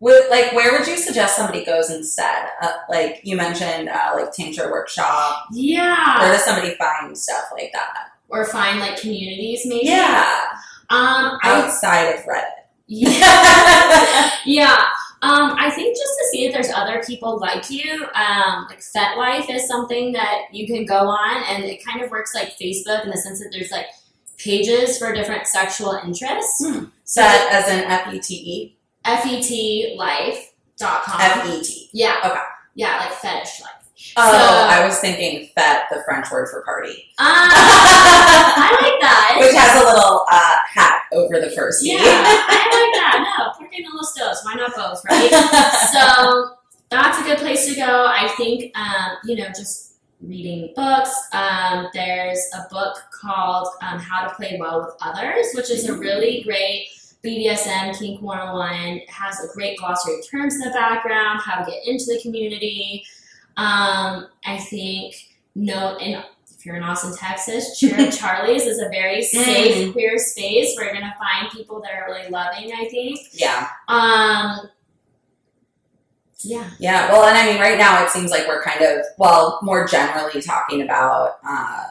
Would, 0.00 0.28
like, 0.28 0.52
where 0.52 0.78
would 0.78 0.86
you 0.86 0.98
suggest 0.98 1.34
somebody 1.36 1.64
goes 1.64 1.88
instead? 1.90 2.48
Uh, 2.60 2.72
like 2.90 3.20
you 3.24 3.36
mentioned, 3.36 3.88
uh, 3.88 4.10
like 4.14 4.32
tantra 4.32 4.70
workshop. 4.70 5.46
Yeah. 5.50 6.20
Where 6.20 6.32
does 6.32 6.44
somebody 6.44 6.74
find 6.74 7.16
stuff 7.16 7.44
like 7.52 7.70
that? 7.72 8.10
Or 8.28 8.44
find 8.46 8.80
like 8.80 9.00
communities 9.00 9.62
maybe. 9.66 9.86
Yeah, 9.86 10.24
Um, 10.90 11.38
I, 11.42 11.62
outside 11.62 12.14
of 12.14 12.20
Reddit. 12.24 12.44
yeah, 12.86 14.30
yeah. 14.46 14.76
Um, 15.22 15.54
I 15.58 15.70
think 15.70 15.96
just 15.96 16.18
to 16.18 16.24
see 16.32 16.44
if 16.44 16.52
there's 16.52 16.68
other 16.70 17.02
people 17.06 17.38
like 17.38 17.70
you. 17.70 18.04
Um, 18.14 18.66
like 18.68 18.80
FetLife 18.80 19.48
is 19.48 19.66
something 19.66 20.12
that 20.12 20.42
you 20.52 20.66
can 20.66 20.84
go 20.84 21.08
on, 21.08 21.42
and 21.48 21.64
it 21.64 21.82
kind 21.84 22.02
of 22.02 22.10
works 22.10 22.34
like 22.34 22.58
Facebook 22.58 23.04
in 23.04 23.10
the 23.10 23.16
sense 23.16 23.38
that 23.38 23.48
there's 23.50 23.70
like 23.70 23.86
pages 24.36 24.98
for 24.98 25.14
different 25.14 25.46
sexual 25.46 25.92
interests. 26.04 26.62
Hmm. 26.62 26.84
So 27.04 27.22
Set 27.22 27.52
as 27.52 27.68
in 27.70 27.84
F 27.90 28.12
E 28.12 28.18
T 28.20 28.34
E. 28.34 28.76
fetlife.com. 29.06 31.20
F 31.20 31.46
E 31.48 31.62
T. 31.62 31.90
Yeah. 31.92 32.16
Okay. 32.24 32.40
Yeah, 32.74 32.98
like 32.98 33.12
fetish 33.12 33.60
life. 33.62 33.70
Oh, 34.16 34.30
So- 34.30 34.68
I 34.68 34.84
was 34.86 34.98
thinking 34.98 35.48
fet, 35.54 35.84
the 35.90 36.02
French 36.04 36.30
word 36.30 36.48
for 36.50 36.62
party, 36.62 37.10
Ah, 37.18 37.50
I 38.56 38.70
like 38.82 39.00
that. 39.00 39.36
which 39.40 39.54
has 39.54 39.82
a 39.82 39.84
little 39.84 40.24
uh, 40.30 40.56
hat 40.72 41.02
over 41.12 41.40
the 41.40 41.50
first 41.50 41.84
E. 41.84 41.92
yeah, 41.92 42.00
I 42.02 42.64
like 42.70 42.94
that. 43.00 43.34
No, 43.38 43.52
porque 43.58 43.80
no 43.80 43.90
los 43.96 44.14
dos? 44.14 44.44
Why 44.44 44.54
not 44.54 44.74
both, 44.74 45.02
right? 45.08 45.30
so 45.92 46.56
that's 46.90 47.18
a 47.18 47.22
good 47.24 47.38
place 47.38 47.66
to 47.68 47.74
go. 47.74 48.06
I 48.08 48.28
think, 48.36 48.76
um, 48.78 49.16
you 49.24 49.36
know, 49.36 49.46
just 49.48 49.94
reading 50.20 50.72
books. 50.76 51.10
Um, 51.32 51.88
there's 51.92 52.40
a 52.54 52.66
book 52.72 52.96
called 53.20 53.68
um, 53.82 53.98
How 53.98 54.26
to 54.28 54.34
Play 54.34 54.56
Well 54.60 54.80
with 54.84 54.94
Others, 55.02 55.48
which 55.54 55.70
is 55.70 55.88
a 55.88 55.94
really 55.94 56.42
great 56.44 56.86
BDSM 57.24 57.98
Kink 57.98 58.22
101. 58.22 58.74
It 58.98 59.10
has 59.10 59.40
a 59.44 59.52
great 59.54 59.78
glossary 59.78 60.18
of 60.18 60.28
terms 60.30 60.54
in 60.54 60.60
the 60.60 60.70
background, 60.70 61.40
how 61.44 61.62
to 61.62 61.70
get 61.70 61.80
into 61.86 62.04
the 62.06 62.20
community. 62.22 63.04
Um, 63.56 64.28
I 64.44 64.58
think, 64.58 65.14
no, 65.54 65.96
and 65.96 66.24
if 66.50 66.66
you're 66.66 66.76
in 66.76 66.82
Austin, 66.82 67.14
Texas, 67.16 67.78
Cheer 67.78 68.10
Charlie's 68.10 68.66
is 68.66 68.78
a 68.80 68.88
very 68.88 69.22
safe 69.22 69.92
queer 69.92 70.18
space 70.18 70.74
where 70.76 70.86
you're 70.86 70.94
going 70.94 71.06
to 71.06 71.16
find 71.18 71.52
people 71.52 71.80
that 71.82 71.92
are 71.92 72.06
really 72.06 72.28
loving, 72.30 72.72
I 72.72 72.88
think. 72.88 73.20
yeah. 73.32 73.68
Um, 73.88 74.70
yeah. 76.40 76.70
Yeah, 76.78 77.10
well, 77.12 77.26
and 77.26 77.36
I 77.36 77.46
mean, 77.50 77.60
right 77.60 77.78
now 77.78 78.04
it 78.04 78.10
seems 78.10 78.30
like 78.30 78.46
we're 78.46 78.62
kind 78.62 78.82
of, 78.82 79.04
well, 79.18 79.58
more 79.62 79.86
generally 79.86 80.42
talking 80.42 80.82
about 80.82 81.38
uh, 81.46 81.84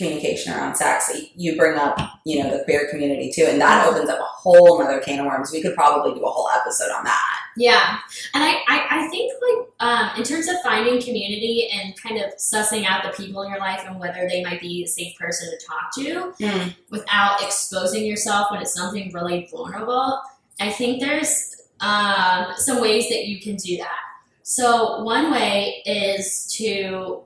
communication 0.00 0.52
around 0.54 0.76
sex. 0.76 1.12
You 1.36 1.56
bring 1.56 1.78
up, 1.78 1.98
you 2.24 2.42
know, 2.42 2.56
the 2.56 2.64
queer 2.64 2.88
community 2.90 3.30
too, 3.30 3.44
and 3.46 3.60
that 3.60 3.86
opens 3.86 4.08
up 4.08 4.18
a 4.18 4.22
whole 4.22 4.78
nother 4.80 5.00
can 5.00 5.20
of 5.20 5.26
worms. 5.26 5.52
We 5.52 5.60
could 5.60 5.74
probably 5.74 6.14
do 6.18 6.24
a 6.24 6.30
whole 6.30 6.48
episode 6.58 6.90
on 6.90 7.04
that. 7.04 7.36
Yeah, 7.56 7.98
and 8.32 8.42
I, 8.42 8.52
I, 8.68 8.86
I 8.90 9.08
think 9.08 9.32
like 9.42 9.68
um, 9.80 10.10
in 10.16 10.24
terms 10.24 10.48
of 10.48 10.56
finding 10.62 11.02
community 11.02 11.68
and 11.72 11.94
kind 12.00 12.16
of 12.18 12.32
sussing 12.36 12.86
out 12.86 13.02
the 13.02 13.10
people 13.10 13.42
in 13.42 13.50
your 13.50 13.58
life 13.58 13.82
and 13.86 14.00
whether 14.00 14.26
they 14.28 14.42
might 14.42 14.60
be 14.60 14.84
a 14.84 14.86
safe 14.86 15.18
person 15.18 15.50
to 15.50 15.66
talk 15.66 15.94
to 15.96 16.44
Mm. 16.44 16.74
without 16.90 17.42
exposing 17.42 18.06
yourself 18.06 18.50
when 18.50 18.62
it's 18.62 18.72
something 18.72 19.12
really 19.12 19.48
vulnerable, 19.50 20.20
I 20.60 20.70
think 20.70 21.00
there's 21.00 21.56
um, 21.80 22.46
some 22.56 22.80
ways 22.80 23.08
that 23.08 23.26
you 23.26 23.40
can 23.40 23.56
do 23.56 23.76
that. 23.78 23.98
So 24.42 25.02
one 25.02 25.30
way 25.30 25.82
is 25.84 26.46
to 26.58 27.22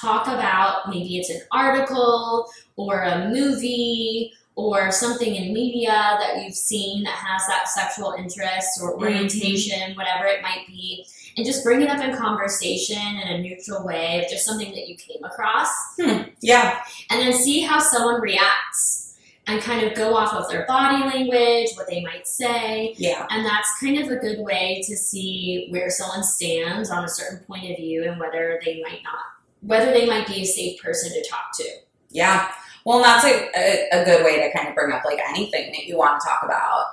talk 0.00 0.26
about 0.26 0.88
maybe 0.88 1.18
it's 1.18 1.30
an 1.30 1.40
article 1.52 2.48
or 2.76 3.02
a 3.02 3.28
movie 3.28 4.32
or 4.56 4.92
something 4.92 5.34
in 5.34 5.52
media 5.52 5.90
that 5.90 6.42
you've 6.42 6.54
seen 6.54 7.02
that 7.02 7.14
has 7.14 7.42
that 7.48 7.68
sexual 7.68 8.12
interest 8.12 8.80
or 8.82 8.92
mm-hmm. 8.92 9.02
orientation, 9.02 9.96
whatever 9.96 10.26
it 10.26 10.42
might 10.42 10.64
be, 10.66 11.04
and 11.36 11.44
just 11.44 11.64
bring 11.64 11.80
it 11.80 11.90
up 11.90 12.00
in 12.00 12.16
conversation 12.16 12.96
in 12.96 13.28
a 13.28 13.38
neutral 13.40 13.84
way 13.84 14.22
of 14.22 14.30
just 14.30 14.46
something 14.46 14.70
that 14.70 14.88
you 14.88 14.96
came 14.96 15.22
across, 15.24 15.68
hmm. 16.00 16.22
Yeah, 16.40 16.78
and 17.10 17.20
then 17.20 17.32
see 17.32 17.62
how 17.62 17.80
someone 17.80 18.20
reacts 18.20 19.16
and 19.46 19.60
kind 19.60 19.84
of 19.84 19.94
go 19.94 20.16
off 20.16 20.32
of 20.32 20.48
their 20.48 20.64
body 20.66 21.02
language, 21.02 21.68
what 21.74 21.88
they 21.88 22.02
might 22.02 22.26
say, 22.28 22.94
yeah, 22.96 23.26
and 23.30 23.44
that's 23.44 23.68
kind 23.80 23.98
of 23.98 24.08
a 24.08 24.16
good 24.16 24.38
way 24.38 24.82
to 24.86 24.96
see 24.96 25.66
where 25.70 25.90
someone 25.90 26.22
stands 26.22 26.90
on 26.90 27.04
a 27.04 27.08
certain 27.08 27.44
point 27.46 27.68
of 27.68 27.76
view 27.76 28.04
and 28.08 28.20
whether 28.20 28.60
they 28.64 28.80
might 28.82 29.02
not, 29.02 29.24
whether 29.66 29.92
they 29.92 30.06
might 30.06 30.26
be 30.26 30.42
a 30.42 30.44
safe 30.44 30.80
person 30.82 31.10
to 31.12 31.28
talk 31.28 31.46
to. 31.58 31.64
yeah. 32.10 32.50
Well, 32.86 33.02
that's 33.02 33.24
a, 33.24 33.48
a, 33.56 34.02
a 34.02 34.04
good 34.04 34.22
way 34.26 34.36
to 34.42 34.52
kind 34.54 34.68
of 34.68 34.74
bring 34.74 34.92
up 34.92 35.06
like 35.06 35.18
anything 35.26 35.72
that 35.72 35.86
you 35.86 35.96
want 35.96 36.20
to 36.20 36.28
talk 36.28 36.42
about 36.44 36.84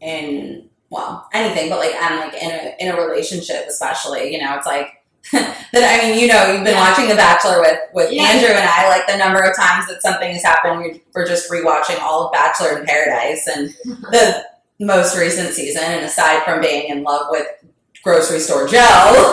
in 0.00 0.68
well, 0.90 1.26
anything, 1.32 1.70
but 1.70 1.78
like, 1.78 1.94
and 1.94 2.16
like 2.20 2.34
in 2.34 2.50
a, 2.50 2.74
in 2.78 2.94
a 2.94 3.00
relationship, 3.00 3.64
especially, 3.66 4.30
you 4.30 4.38
know, 4.42 4.54
it's 4.58 4.66
like, 4.66 4.88
that 5.32 5.56
I 5.74 6.06
mean, 6.06 6.18
you 6.20 6.26
know, 6.26 6.52
you've 6.52 6.64
been 6.64 6.74
Yeah. 6.74 6.90
watching 6.90 7.08
The 7.08 7.14
Bachelor 7.14 7.60
with 7.60 7.78
with 7.94 8.12
Yeah. 8.12 8.24
Andrew 8.24 8.50
and 8.50 8.68
I. 8.68 8.88
Like 8.90 9.06
the 9.06 9.16
number 9.16 9.40
of 9.40 9.56
times 9.56 9.86
that 9.88 10.02
something 10.02 10.30
has 10.32 10.42
happened, 10.42 10.80
we're, 10.82 11.00
we're 11.14 11.26
just 11.26 11.50
rewatching 11.50 11.98
all 12.02 12.26
of 12.26 12.32
Bachelor 12.32 12.78
in 12.78 12.84
Paradise 12.84 13.48
and 13.48 13.70
the 13.84 14.44
most 14.80 15.16
recent 15.16 15.54
season. 15.54 15.82
And 15.82 16.04
aside 16.04 16.42
from 16.44 16.60
being 16.60 16.90
in 16.90 17.04
love 17.04 17.28
with 17.30 17.46
grocery 18.02 18.40
store 18.40 18.66
Joe, 18.66 19.32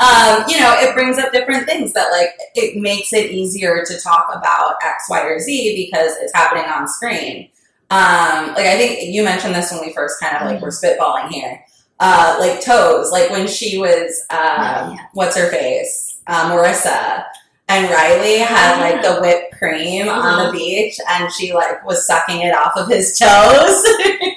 um, 0.00 0.44
you 0.48 0.58
know, 0.58 0.74
it 0.78 0.94
brings 0.94 1.18
up 1.18 1.32
different 1.32 1.66
things 1.66 1.92
that 1.92 2.10
like 2.10 2.30
it 2.54 2.80
makes 2.80 3.12
it 3.12 3.30
easier 3.30 3.84
to 3.84 4.00
talk 4.00 4.28
about 4.34 4.74
X, 4.82 5.06
Y, 5.08 5.20
or 5.22 5.38
Z 5.38 5.86
because 5.86 6.16
it's 6.20 6.32
happening 6.34 6.64
on 6.64 6.88
screen. 6.88 7.48
Um, 7.90 8.48
like 8.54 8.66
I 8.66 8.76
think 8.78 9.14
you 9.14 9.22
mentioned 9.22 9.54
this 9.54 9.70
when 9.70 9.80
we 9.86 9.92
first 9.92 10.18
kind 10.20 10.36
of 10.36 10.50
like 10.50 10.60
were 10.62 10.68
spitballing 10.70 11.28
here. 11.30 11.64
Uh, 12.00 12.36
like 12.40 12.60
toes, 12.64 13.12
like 13.12 13.30
when 13.30 13.46
she 13.46 13.78
was, 13.78 14.24
um, 14.30 14.38
Yeah, 14.38 14.90
yeah. 14.92 15.06
what's 15.12 15.36
her 15.36 15.48
face, 15.50 16.18
uh, 16.26 16.50
Marissa, 16.50 17.24
and 17.68 17.88
Riley 17.90 18.38
had 18.38 18.80
like 18.80 19.02
the 19.02 19.20
whipped 19.20 19.52
cream 19.56 20.08
on 20.08 20.18
Uh-huh. 20.18 20.46
the 20.46 20.52
beach, 20.58 20.98
and 21.08 21.30
she 21.32 21.52
like 21.52 21.84
was 21.86 22.04
sucking 22.04 22.40
it 22.40 22.54
off 22.54 22.72
of 22.76 22.88
his 22.88 23.16
toes. 23.16 23.86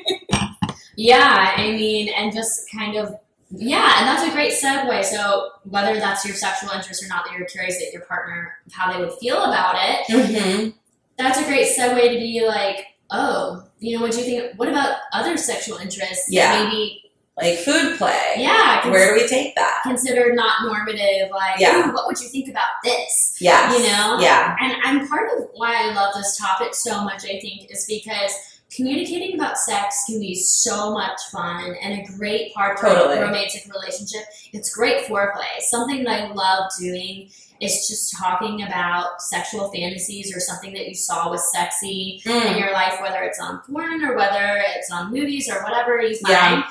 Yeah, 0.97 1.53
I 1.57 1.71
mean, 1.71 2.09
and 2.15 2.33
just 2.33 2.69
kind 2.71 2.95
of, 2.97 3.15
yeah, 3.51 3.99
and 3.99 4.07
that's 4.07 4.23
a 4.27 4.31
great 4.31 4.53
segue. 4.53 5.03
So, 5.05 5.49
whether 5.63 5.99
that's 5.99 6.25
your 6.25 6.35
sexual 6.35 6.71
interest 6.71 7.03
or 7.03 7.07
not, 7.07 7.25
that 7.25 7.37
you're 7.37 7.47
curious 7.47 7.81
at 7.85 7.93
your 7.93 8.03
partner, 8.03 8.53
how 8.71 8.91
they 8.91 8.99
would 8.99 9.13
feel 9.13 9.43
about 9.43 9.75
it, 9.77 10.07
mm-hmm. 10.07 10.69
that's 11.17 11.39
a 11.39 11.43
great 11.45 11.67
segue 11.67 12.01
to 12.13 12.19
be 12.19 12.43
like, 12.45 12.87
oh, 13.11 13.63
you 13.79 13.95
know, 13.95 14.01
what 14.01 14.11
do 14.11 14.19
you 14.19 14.23
think? 14.25 14.57
What 14.59 14.67
about 14.69 14.97
other 15.13 15.37
sexual 15.37 15.77
interests? 15.77 16.25
Yeah. 16.29 16.63
Maybe, 16.63 17.01
Like 17.37 17.59
food 17.59 17.97
play. 17.97 18.35
yeah, 18.37 18.81
cons- 18.81 18.91
Where 18.93 19.13
do 19.15 19.21
we 19.21 19.27
take 19.27 19.53
that? 19.55 19.81
considered 19.83 20.35
not 20.35 20.63
normative. 20.65 21.29
Like, 21.31 21.59
Yeah. 21.59 21.87
"Ooh, 21.89 21.93
what 21.93 22.07
would 22.07 22.19
you 22.19 22.29
think 22.29 22.49
about 22.49 22.69
this? 22.83 23.35
Yeah, 23.39 23.71
You 23.73 23.79
know? 23.83 24.17
Yeah. 24.21 24.55
And, 24.59 24.73
and 24.99 25.09
part 25.09 25.29
of 25.37 25.45
why 25.53 25.75
I 25.89 25.93
love 25.93 26.15
this 26.15 26.37
topic 26.37 26.73
so 26.73 27.03
much, 27.03 27.25
I 27.25 27.39
think, 27.39 27.69
is 27.69 27.85
because 27.87 28.31
communicating 28.75 29.35
about 29.35 29.57
sex 29.57 30.03
can 30.07 30.19
be 30.19 30.35
so 30.35 30.91
much 30.91 31.19
fun 31.31 31.75
and 31.81 31.99
a 32.01 32.11
great 32.17 32.53
part 32.53 32.77
of 32.77 32.81
Totally. 32.85 33.17
a 33.17 33.21
romantic 33.21 33.63
relationship. 33.73 34.21
It's 34.53 34.73
great 34.73 35.05
foreplay. 35.05 35.59
Something 35.59 36.03
that 36.03 36.23
I 36.23 36.33
love 36.33 36.71
doing 36.79 37.29
is 37.61 37.87
just 37.87 38.13
talking 38.17 38.63
about 38.63 39.21
sexual 39.21 39.71
fantasies 39.71 40.35
or 40.35 40.39
something 40.39 40.73
that 40.73 40.87
you 40.87 40.93
saw 40.93 41.29
was 41.29 41.51
sexy 41.53 42.21
in 42.25 42.31
Mm. 42.31 42.59
your 42.59 42.73
life, 42.73 42.99
whether 43.01 43.23
it's 43.23 43.39
on 43.39 43.59
porn 43.59 44.03
or 44.03 44.15
whether 44.15 44.61
it's 44.75 44.91
on 44.91 45.11
movies 45.11 45.49
or 45.49 45.63
whatever 45.63 46.01
you 46.01 46.15
find, 46.17 46.63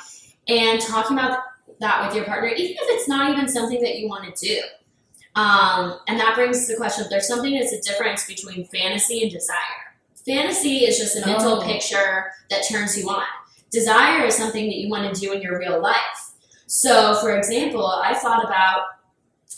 Yeah. 0.46 0.56
and 0.56 0.80
talking 0.80 1.18
about 1.18 1.38
that 1.80 2.06
with 2.06 2.14
your 2.14 2.26
partner, 2.26 2.48
even 2.48 2.76
if 2.76 2.88
it's 2.90 3.08
not 3.08 3.30
even 3.30 3.48
something 3.48 3.80
that 3.82 3.98
you 3.98 4.08
want 4.08 4.34
to 4.36 4.46
do. 4.46 4.60
Um, 5.36 5.98
and 6.06 6.20
that 6.20 6.34
brings 6.36 6.68
the 6.68 6.76
question: 6.76 7.04
if 7.04 7.10
there's 7.10 7.26
something 7.26 7.58
that's 7.58 7.72
a 7.72 7.80
difference 7.80 8.24
between 8.26 8.66
fantasy 8.66 9.22
and 9.22 9.32
desire. 9.32 9.56
Fantasy 10.26 10.78
is 10.84 10.98
just 10.98 11.16
a 11.16 11.26
mental 11.26 11.60
Oh. 11.60 11.66
picture 11.66 12.32
that 12.50 12.66
turns 12.68 12.96
you 12.98 13.08
on. 13.08 13.24
Desire 13.70 14.24
is 14.24 14.34
something 14.36 14.64
that 14.66 14.76
you 14.76 14.88
want 14.88 15.12
to 15.14 15.20
do 15.20 15.32
in 15.32 15.42
your 15.42 15.58
real 15.58 15.80
life. 15.80 16.30
So, 16.66 17.14
for 17.20 17.36
example, 17.36 17.86
I 17.86 18.14
thought 18.14 18.44
about 18.44 18.82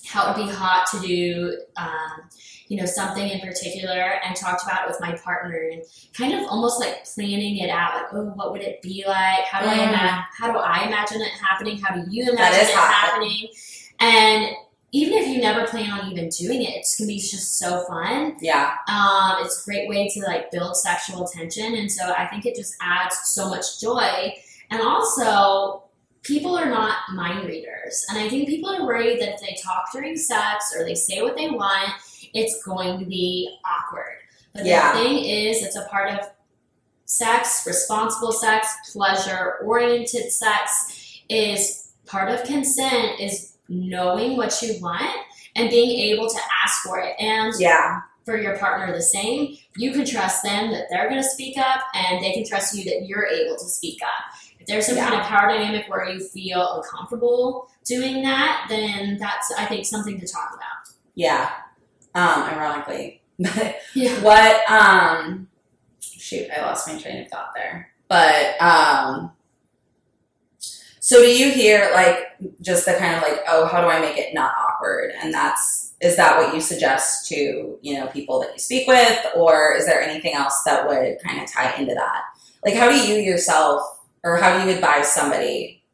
how 0.09 0.31
it 0.33 0.37
would 0.39 0.47
be 0.47 0.53
hot 0.53 0.87
to 0.93 1.01
do, 1.01 1.59
um, 1.77 2.29
you 2.69 2.77
know, 2.79 2.87
something 2.87 3.29
in 3.29 3.41
particular, 3.41 4.21
and 4.25 4.35
talked 4.35 4.63
about 4.65 4.83
it 4.85 4.89
with 4.89 5.01
my 5.01 5.17
partner, 5.19 5.57
and 5.73 5.83
kind 6.17 6.33
of 6.35 6.49
almost 6.51 6.81
like 6.81 7.05
planning 7.05 7.59
it 7.59 7.71
out. 7.71 7.95
Like, 7.95 8.07
oh, 8.13 8.25
what 8.35 8.53
would 8.53 8.63
it 8.63 8.83
be 8.83 9.05
like? 9.07 9.45
How 9.45 9.61
do 9.61 9.69
I 9.69 9.75
Mm. 9.79 9.89
imagine? 9.89 10.25
How 10.39 10.53
do 10.53 10.59
I 10.59 10.87
imagine 10.87 11.21
it 11.23 11.31
happening? 11.33 11.81
How 11.81 11.95
do 11.95 12.05
you 12.11 12.31
imagine 12.33 12.61
it 12.69 12.75
hot. 12.75 12.93
happening? 12.93 13.49
And 14.01 14.49
even 14.92 15.18
if 15.18 15.29
you 15.29 15.40
never 15.40 15.66
plan 15.66 15.90
on 15.90 16.11
even 16.11 16.29
doing 16.29 16.62
it, 16.62 16.70
it's 16.77 16.99
gonna 16.99 17.09
be 17.09 17.18
just 17.18 17.59
so 17.59 17.85
fun. 17.87 18.37
Yeah. 18.40 18.75
Um, 18.88 19.44
it's 19.44 19.62
a 19.62 19.64
great 19.64 19.88
way 19.88 20.09
to 20.09 20.20
like 20.20 20.51
build 20.51 20.77
sexual 20.77 21.27
tension, 21.27 21.75
and 21.75 21.90
so 21.90 22.12
I 22.12 22.27
think 22.29 22.46
it 22.46 22.57
just 22.57 22.75
adds 22.81 23.16
so 23.25 23.49
much 23.49 23.81
joy. 23.81 24.35
And 24.70 24.81
also, 24.83 25.85
people 26.22 26.57
are 26.57 26.68
not 26.68 26.96
mind 27.14 27.46
readers, 27.46 28.05
and 28.09 28.18
I 28.18 28.29
think 28.29 28.49
people 28.49 28.70
are 28.70 28.85
worried 28.87 29.20
that 29.20 29.35
if 29.35 29.40
they 29.40 29.57
talk 29.62 29.92
during 29.92 30.16
sex 30.16 30.75
or 30.77 30.85
they 30.85 30.94
say 30.94 31.22
what 31.22 31.37
they 31.37 31.51
want, 31.51 31.90
it's 32.35 32.62
going 32.64 32.99
to 33.01 33.05
be 33.07 33.57
awkward. 33.64 34.16
But 34.53 34.64
Yeah. 34.66 34.92
the 34.92 34.99
thing 34.99 35.18
is, 35.25 35.62
it's 35.62 35.77
a 35.77 35.85
part 35.87 36.11
of 36.14 36.31
sex, 37.05 37.64
responsible 37.66 38.33
sex, 38.33 38.68
pleasure 38.92 39.59
oriented 39.64 40.33
sex 40.33 41.20
is 41.29 41.92
part 42.07 42.31
of 42.31 42.44
consent 42.44 43.20
is 43.20 43.56
knowing 43.69 44.37
what 44.37 44.61
you 44.63 44.75
want 44.81 45.17
and 45.55 45.71
being 45.71 46.13
able 46.13 46.29
to 46.29 46.39
ask 46.65 46.83
for 46.83 46.99
it. 47.01 47.15
And 47.19 47.53
Yeah. 47.59 48.01
for 48.25 48.37
your 48.37 48.59
partner 48.59 48.93
the 48.93 49.01
same. 49.01 49.57
You 49.77 49.93
can 49.93 50.05
trust 50.05 50.43
them 50.43 50.73
that 50.73 50.87
they're 50.91 51.09
going 51.09 51.23
to 51.23 51.29
speak 51.29 51.57
up, 51.57 51.81
and 51.95 52.21
they 52.25 52.33
can 52.33 52.45
trust 52.45 52.75
you 52.77 52.83
that 52.83 53.07
you're 53.07 53.25
able 53.25 53.55
to 53.57 53.65
speak 53.69 54.01
up. 54.03 54.35
If 54.59 54.67
there's 54.67 54.85
some 54.87 54.97
Yeah. 54.97 55.09
kind 55.09 55.21
of 55.21 55.27
power 55.29 55.49
dynamic 55.49 55.89
where 55.89 56.09
you 56.09 56.19
feel 56.19 56.75
uncomfortable 56.83 57.71
doing 57.85 58.25
that, 58.25 58.67
then 58.69 59.17
that's 59.19 59.53
I 59.57 59.67
think 59.67 59.87
something 59.87 60.19
to 60.19 60.27
talk 60.27 60.51
about. 60.53 60.93
Yeah. 61.15 61.51
Um, 62.17 62.43
ironically. 62.43 63.23
Yeah. 63.95 64.21
what 64.23 64.69
um 64.71 65.47
shoot, 66.01 66.49
I 66.51 66.63
lost 66.63 66.89
my 66.89 66.99
train 66.99 67.23
of 67.23 67.29
thought 67.29 67.53
there. 67.55 67.93
But 68.09 68.61
um 68.61 69.31
so 71.07 71.23
do 71.23 71.29
you 71.29 71.53
hear 71.53 71.88
like 71.95 72.19
just 72.61 72.85
the 72.85 72.95
kind 72.95 73.14
of 73.14 73.23
like, 73.23 73.38
oh, 73.47 73.66
how 73.66 73.81
do 73.81 73.87
I 73.87 74.01
make 74.01 74.19
it 74.19 74.35
not 74.35 74.53
awkward? 74.59 75.12
And 75.23 75.33
that's 75.33 75.95
is 76.01 76.16
that 76.16 76.37
what 76.37 76.53
you 76.53 76.61
suggest 76.61 77.29
to, 77.29 77.79
you 77.81 77.95
know, 77.95 78.09
people 78.09 78.40
that 78.40 78.53
you 78.53 78.59
speak 78.59 78.88
with, 78.88 79.25
or 79.37 79.73
is 79.77 79.87
there 79.87 80.03
anything 80.03 80.35
else 80.35 80.61
that 80.66 80.88
would 80.88 81.19
kind 81.23 81.40
of 81.40 81.49
tie 81.49 81.77
into 81.77 81.95
that? 81.95 82.23
Like 82.64 82.75
how 82.75 82.90
do 82.90 82.97
you 82.97 83.21
yourself 83.21 83.83
or 84.25 84.38
how 84.38 84.59
do 84.59 84.69
you 84.69 84.75
advise 84.75 85.07
somebody 85.07 85.85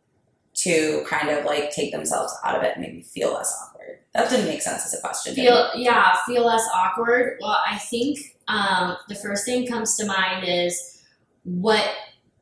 to 0.54 1.04
kind 1.06 1.28
of 1.28 1.44
like 1.44 1.72
take 1.72 1.92
themselves 1.92 2.34
out 2.42 2.56
of 2.56 2.62
it 2.62 2.72
and 2.76 2.82
maybe 2.82 3.02
feel 3.02 3.34
less 3.34 3.54
awkward? 3.62 3.98
That 4.14 4.30
didn't 4.30 4.46
make 4.46 4.62
sense 4.62 4.86
as 4.86 4.94
a 4.94 5.00
question. 5.02 5.34
Feel 5.34 5.72
yeah, 5.74 6.16
feel 6.24 6.46
less 6.46 6.66
awkward. 6.74 7.36
Well, 7.38 7.60
I 7.68 7.76
think 7.76 8.18
um, 8.48 8.96
the 9.10 9.14
first 9.14 9.44
thing 9.44 9.66
comes 9.66 9.94
to 9.96 10.06
mind 10.06 10.46
is 10.48 11.02
what 11.44 11.86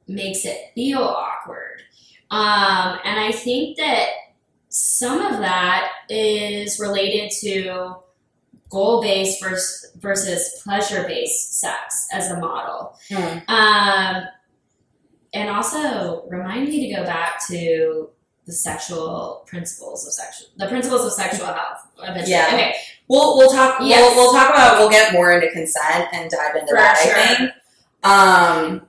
makes 0.06 0.44
it 0.44 0.56
feel 0.76 1.02
awkward. 1.02 1.82
Um, 2.30 2.98
and 3.04 3.18
I 3.18 3.32
think 3.32 3.76
that 3.78 4.08
some 4.68 5.20
of 5.20 5.40
that 5.40 5.90
is 6.08 6.78
related 6.78 7.30
to 7.40 7.96
goal 8.68 9.02
based 9.02 9.42
versus, 9.42 9.90
versus 9.96 10.60
pleasure 10.62 11.04
based 11.08 11.60
sex 11.60 12.06
as 12.12 12.30
a 12.30 12.38
model. 12.38 12.96
Hmm. 13.10 13.38
Um, 13.52 14.22
and 15.32 15.48
also 15.48 16.24
remind 16.28 16.68
me 16.68 16.88
to 16.88 16.94
go 16.96 17.04
back 17.04 17.40
to 17.48 18.10
the 18.46 18.52
sexual 18.52 19.44
principles 19.46 20.06
of 20.06 20.12
sexual, 20.12 20.48
the 20.56 20.66
principles 20.66 21.04
of 21.04 21.12
sexual 21.12 21.46
health. 21.46 21.86
Eventually. 22.02 22.30
Yeah. 22.30 22.46
Okay. 22.52 22.74
We'll 23.08 23.36
we'll 23.36 23.50
talk 23.50 23.78
Yes. 23.82 24.14
we'll, 24.16 24.24
we'll 24.24 24.32
talk 24.32 24.50
about 24.50 24.78
we'll 24.78 24.88
get 24.90 25.12
more 25.12 25.32
into 25.32 25.50
consent 25.50 26.08
and 26.12 26.30
dive 26.30 26.54
into 26.54 26.68
For 26.68 26.76
that 26.76 26.96
sure. 26.98 27.14
I 27.16 27.34
think. 27.36 27.50
Um 28.02 28.86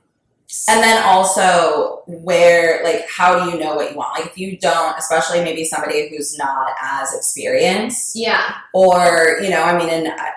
and 0.68 0.82
then 0.82 1.02
also 1.02 2.02
where 2.06 2.82
like 2.84 3.08
how 3.08 3.42
do 3.44 3.50
you 3.50 3.58
know 3.58 3.74
what 3.74 3.90
you 3.90 3.96
want? 3.96 4.18
Like 4.18 4.30
if 4.30 4.38
you 4.38 4.58
don't, 4.58 4.98
especially 4.98 5.42
maybe 5.42 5.64
somebody 5.64 6.08
who's 6.08 6.36
not 6.36 6.72
as 6.82 7.14
experienced 7.14 8.14
Yeah. 8.16 8.54
or, 8.74 9.38
you 9.42 9.50
know, 9.50 9.62
I 9.62 9.76
mean 9.78 9.88
and 9.88 10.08
I, 10.08 10.30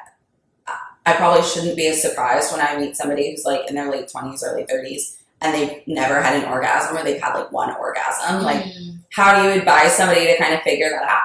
I 1.06 1.13
probably 1.13 1.43
shouldn't 1.43 1.75
be 1.75 1.88
as 1.88 2.01
surprised 2.01 2.51
when 2.51 2.62
I 2.62 2.78
meet 2.80 2.95
somebody 2.95 3.30
who's 3.30 3.45
like 3.45 3.69
in 3.69 3.75
their 3.75 3.91
late 3.91 4.08
20s, 4.08 4.41
early 4.43 4.63
30s 4.63 5.17
and 5.41 5.54
they've 5.54 5.82
never 5.86 6.21
had 6.21 6.41
an 6.41 6.49
orgasm 6.49 6.97
or 6.97 7.04
they've 7.04 7.21
had 7.21 7.36
like 7.36 7.51
one 7.51 7.75
orgasm. 7.75 8.41
Like 8.43 8.63
Mm. 8.63 8.99
how 9.12 9.36
do 9.41 9.47
you 9.49 9.60
advise 9.60 9.95
somebody 9.95 10.25
to 10.28 10.38
kind 10.38 10.54
of 10.54 10.62
figure 10.62 10.89
that 10.89 11.04
out? 11.08 11.21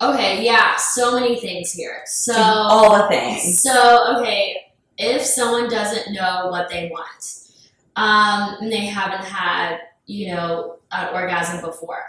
Okay, 0.00 0.44
yeah, 0.44 0.76
so 0.76 1.18
many 1.18 1.40
things 1.40 1.72
here. 1.72 2.02
So 2.06 2.32
All 2.36 3.02
the 3.02 3.08
things. 3.08 3.60
So, 3.62 4.16
okay, 4.20 4.56
if 4.96 5.22
someone 5.22 5.68
doesn't 5.68 6.12
know 6.12 6.46
what 6.50 6.68
they 6.68 6.88
want, 6.92 7.37
um, 7.98 8.56
and 8.60 8.70
they 8.70 8.86
haven't 8.86 9.24
had, 9.24 9.78
you 10.06 10.32
know, 10.32 10.78
an 10.92 11.12
orgasm 11.12 11.60
before, 11.60 12.04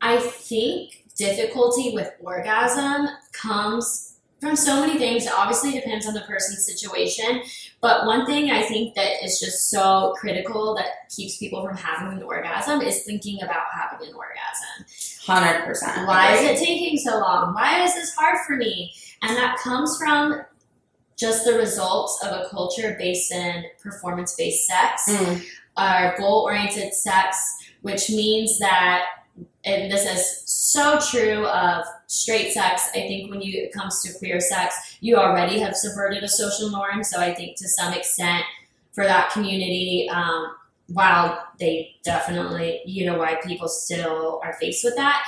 I 0.00 0.18
think 0.18 1.04
difficulty 1.16 1.90
with 1.94 2.12
orgasm 2.20 3.08
comes 3.32 4.18
from 4.40 4.54
so 4.54 4.80
many 4.80 4.98
things. 4.98 5.26
It 5.26 5.32
obviously 5.36 5.72
depends 5.72 6.06
on 6.06 6.14
the 6.14 6.20
person's 6.20 6.64
situation, 6.64 7.42
but 7.80 8.06
one 8.06 8.24
thing 8.24 8.52
I 8.52 8.62
think 8.62 8.94
that 8.94 9.24
is 9.24 9.40
just 9.40 9.68
so 9.68 10.14
critical 10.20 10.76
that 10.76 11.10
keeps 11.10 11.38
people 11.38 11.66
from 11.66 11.76
having 11.76 12.16
an 12.16 12.22
orgasm 12.22 12.80
is 12.80 13.02
thinking 13.02 13.42
about 13.42 13.64
having 13.74 14.08
an 14.08 14.14
orgasm. 14.14 14.86
Hundred 15.26 15.64
percent. 15.66 16.06
Why 16.06 16.34
is 16.34 16.42
it 16.42 16.64
taking 16.64 16.98
so 16.98 17.18
long? 17.18 17.52
Why 17.52 17.82
is 17.82 17.94
this 17.94 18.14
hard 18.14 18.38
for 18.46 18.54
me? 18.54 18.92
And 19.22 19.36
that 19.36 19.58
comes 19.58 19.98
from 19.98 20.42
just 21.16 21.44
the 21.44 21.54
results 21.54 22.22
of 22.24 22.32
a 22.32 22.48
culture 22.50 22.94
based 22.98 23.32
in 23.32 23.64
performance 23.82 24.34
based 24.36 24.66
sex. 24.66 25.04
Mm. 25.08 25.44
are 25.76 26.16
goal 26.16 26.44
oriented 26.44 26.94
sex, 26.94 27.36
which 27.82 28.08
means 28.08 28.58
that, 28.58 29.04
and 29.64 29.92
this 29.92 30.06
is 30.06 30.42
so 30.50 30.98
true 30.98 31.46
of 31.46 31.84
straight 32.06 32.52
sex. 32.52 32.88
I 32.94 33.00
think 33.00 33.30
when 33.30 33.42
you, 33.42 33.62
it 33.62 33.72
comes 33.72 34.02
to 34.02 34.18
queer 34.18 34.40
sex, 34.40 34.96
you 35.00 35.16
already 35.16 35.58
have 35.58 35.76
subverted 35.76 36.22
a 36.22 36.28
social 36.28 36.70
norm. 36.70 37.04
So 37.04 37.20
I 37.20 37.34
think 37.34 37.56
to 37.58 37.68
some 37.68 37.92
extent 37.92 38.44
for 38.92 39.04
that 39.04 39.30
community, 39.32 40.08
um, 40.10 40.54
while 40.88 41.46
they 41.58 41.96
definitely, 42.04 42.80
you 42.86 43.04
know, 43.06 43.18
why 43.18 43.38
people 43.44 43.68
still 43.68 44.40
are 44.42 44.54
faced 44.54 44.84
with 44.84 44.96
that, 44.96 45.24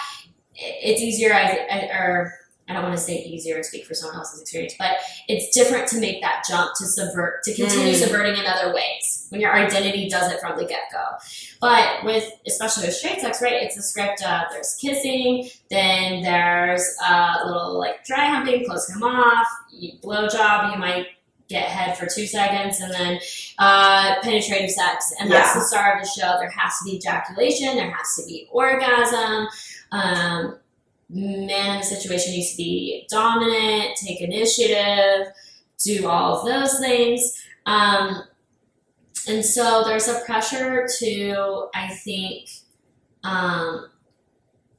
it's 0.55 1.03
easier, 1.03 1.35
I, 1.35 1.89
or 1.93 2.33
I 2.69 2.75
don't 2.75 2.83
want 2.83 2.95
to 2.97 3.01
say 3.03 3.17
easier 3.23 3.57
and 3.57 3.65
speak 3.65 3.87
for 3.87 3.95
someone 3.95 4.19
else's 4.19 4.43
experience, 4.43 4.75
but 4.79 4.99
it's 5.27 5.55
different 5.57 5.89
to 5.89 6.01
make 6.01 6.21
that 6.23 6.45
jump 6.49 6.71
to 6.79 6.85
subvert, 6.87 7.43
to 7.45 7.55
continue 7.55 7.95
Mm. 7.95 8.01
subverting 8.03 8.37
in 8.37 8.47
other 8.47 8.75
ways 8.75 9.27
when 9.31 9.41
your 9.41 9.55
identity 9.55 10.09
does 10.09 10.31
it 10.33 10.39
from 10.41 10.59
the 10.59 10.65
get 10.67 10.83
go. 10.93 11.05
But 11.61 12.05
with, 12.05 12.31
especially 12.47 12.87
with 12.87 12.95
straight 12.97 13.21
sex, 13.21 13.41
right, 13.41 13.55
it's 13.63 13.77
a 13.79 13.83
script 13.83 14.23
of 14.23 14.43
there's 14.53 14.75
kissing, 14.81 15.49
then 15.71 16.23
there's 16.23 16.85
a 17.09 17.47
little 17.47 17.79
like 17.79 18.05
dry 18.05 18.27
humping, 18.27 18.67
close 18.67 18.89
him 18.89 19.03
off, 19.03 19.47
you 19.73 19.93
blow 20.03 20.29
job, 20.29 20.73
you 20.73 20.79
might 20.79 21.07
get 21.49 21.65
head 21.65 21.97
for 21.97 22.05
two 22.05 22.27
seconds, 22.27 22.79
and 22.81 22.93
then 22.93 23.19
uh, 23.59 24.17
penetrative 24.23 24.71
sex. 24.71 25.11
And 25.19 25.31
that's 25.31 25.55
Yeah. 25.55 25.61
the 25.61 25.67
star 25.67 25.97
of 25.97 26.03
the 26.03 26.09
show. 26.09 26.37
There 26.39 26.51
has 26.51 26.73
to 26.81 26.85
be 26.85 26.97
ejaculation, 26.99 27.77
there 27.77 27.91
has 27.91 28.15
to 28.17 28.27
be 28.27 28.47
orgasm. 28.53 29.49
Um, 29.91 30.59
man 31.09 31.75
in 31.75 31.79
the 31.79 31.85
situation 31.85 32.33
needs 32.33 32.53
to 32.53 32.57
be 32.57 33.07
dominant, 33.11 33.97
take 33.97 34.21
initiative, 34.21 35.33
do 35.83 36.07
all 36.07 36.39
of 36.39 36.45
those 36.47 36.79
things. 36.79 37.43
Um, 37.67 38.25
and 39.27 39.45
so 39.45 39.85
there's 39.85 40.09
a 40.09 40.21
pressure 40.25 40.87
to, 41.01 41.69
I 41.75 41.89
think, 41.89 42.49
um, 43.25 43.91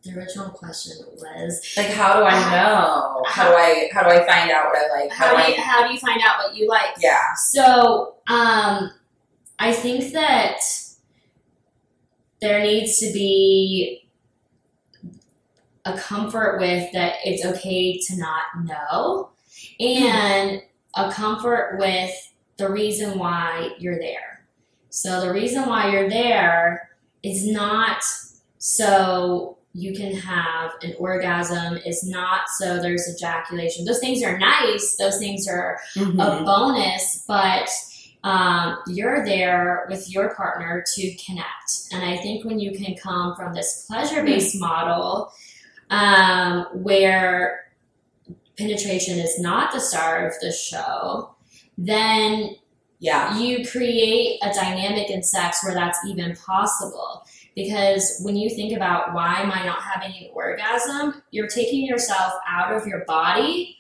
the 0.03 0.17
original 0.17 0.49
question 0.49 0.93
was 1.15 1.73
Like, 1.75 1.87
how 1.87 2.19
do 2.19 2.23
I 2.23 2.31
know? 2.51 3.21
How 3.27 3.49
do 3.49 3.55
I 3.55 3.89
how 3.91 4.03
do 4.03 4.09
I 4.09 4.25
find 4.25 4.49
out 4.49 4.67
what 4.67 4.77
I 4.77 5.01
like? 5.01 5.11
How, 5.11 5.27
how 5.27 5.37
do 5.37 5.43
do 5.43 5.51
you, 5.51 5.57
I? 5.57 5.61
how 5.61 5.87
do 5.87 5.93
you 5.93 5.99
find 5.99 6.21
out 6.21 6.37
what 6.37 6.55
you 6.55 6.67
like? 6.67 6.95
Yeah. 6.99 7.19
So, 7.51 8.15
um, 8.27 8.91
I 9.59 9.73
think 9.73 10.13
that 10.13 10.61
there 12.39 12.61
needs 12.61 12.97
to 12.99 13.11
be 13.11 14.08
a 15.85 15.97
comfort 15.97 16.59
with 16.59 16.91
that 16.93 17.15
it's 17.23 17.45
okay 17.45 17.97
to 17.97 18.17
not 18.17 18.43
know 18.63 19.29
and 19.79 20.61
a 20.95 21.11
comfort 21.11 21.77
with 21.79 22.11
the 22.57 22.69
reason 22.69 23.17
why 23.17 23.71
you're 23.79 23.99
there. 23.99 24.45
So, 24.89 25.21
the 25.21 25.31
reason 25.31 25.65
why 25.67 25.91
you're 25.91 26.09
there 26.09 26.89
is 27.23 27.47
not 27.47 28.03
so 28.57 29.57
you 29.73 29.93
can 29.93 30.13
have 30.15 30.71
an 30.81 30.95
orgasm, 30.97 31.77
is 31.85 32.03
not 32.03 32.41
so 32.57 32.81
there's 32.81 33.07
ejaculation. 33.15 33.85
Those 33.85 33.99
things 33.99 34.23
are 34.23 34.37
nice, 34.37 34.95
those 34.97 35.19
things 35.19 35.47
are 35.47 35.79
a 35.95 35.99
Mhm. 35.99 36.45
bonus, 36.45 37.23
but 37.27 37.69
um, 38.23 38.79
you're 38.87 39.23
there 39.23 39.85
with 39.89 40.09
your 40.09 40.35
partner 40.35 40.83
to 40.95 41.15
connect. 41.25 41.71
And 41.93 42.03
I 42.03 42.17
think 42.17 42.43
when 42.43 42.59
you 42.59 42.71
can 42.77 42.95
come 42.95 43.33
from 43.35 43.53
this 43.53 43.85
pleasure 43.87 44.23
based 44.23 44.59
model 44.59 45.31
um, 45.89 46.65
where 46.73 47.61
penetration 48.57 49.17
is 49.19 49.39
not 49.39 49.71
the 49.71 49.79
star 49.79 50.27
of 50.27 50.33
the 50.41 50.51
show, 50.51 51.35
then 51.77 52.55
Yeah. 52.99 53.37
you 53.39 53.65
create 53.65 54.39
a 54.43 54.53
dynamic 54.53 55.09
in 55.09 55.23
sex 55.23 55.63
where 55.63 55.73
that's 55.73 55.99
even 56.05 56.35
possible. 56.35 57.25
Because 57.55 58.19
when 58.23 58.35
you 58.35 58.49
think 58.49 58.75
about 58.75 59.13
why 59.13 59.39
am 59.41 59.51
I 59.51 59.65
not 59.65 59.81
having 59.81 60.11
an 60.17 60.29
orgasm, 60.33 61.23
you're 61.31 61.47
taking 61.47 61.85
yourself 61.85 62.33
out 62.47 62.73
of 62.73 62.85
your 62.85 63.05
body 63.05 63.77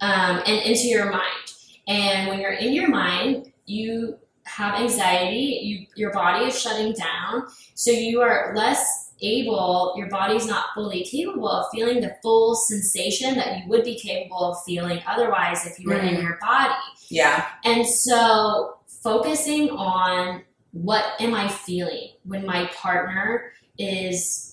um, 0.00 0.42
and 0.46 0.62
into 0.62 0.88
your 0.88 1.10
mind. 1.10 1.52
And 1.88 2.28
when 2.28 2.38
you're 2.40 2.52
in 2.52 2.72
your 2.74 2.88
mind, 2.88 3.52
you 3.66 4.18
have 4.44 4.78
anxiety, 4.78 5.60
you, 5.62 5.86
your 5.96 6.12
body 6.12 6.44
is 6.44 6.60
shutting 6.60 6.92
down, 6.92 7.46
so 7.74 7.90
you 7.90 8.20
are 8.20 8.52
less 8.54 9.03
able, 9.26 9.94
your 9.96 10.08
body's 10.08 10.46
not 10.46 10.66
fully 10.74 11.04
capable 11.04 11.48
of 11.48 11.66
feeling 11.72 12.00
the 12.00 12.16
full 12.22 12.54
sensation 12.54 13.34
that 13.36 13.58
you 13.58 13.68
would 13.68 13.84
be 13.84 13.98
capable 13.98 14.52
of 14.52 14.56
feeling 14.64 15.00
otherwise 15.06 15.66
if 15.66 15.78
you 15.80 15.88
were 15.88 15.98
in 15.98 16.16
Mhm. 16.16 16.22
your 16.22 16.38
body. 16.40 16.74
Yeah. 17.08 17.46
And 17.64 17.86
so 17.86 18.78
focusing 19.02 19.70
on 19.70 20.42
what 20.72 21.04
am 21.20 21.34
I 21.34 21.48
feeling 21.48 22.10
when 22.24 22.44
my 22.46 22.66
partner 22.74 23.52
is 23.78 24.50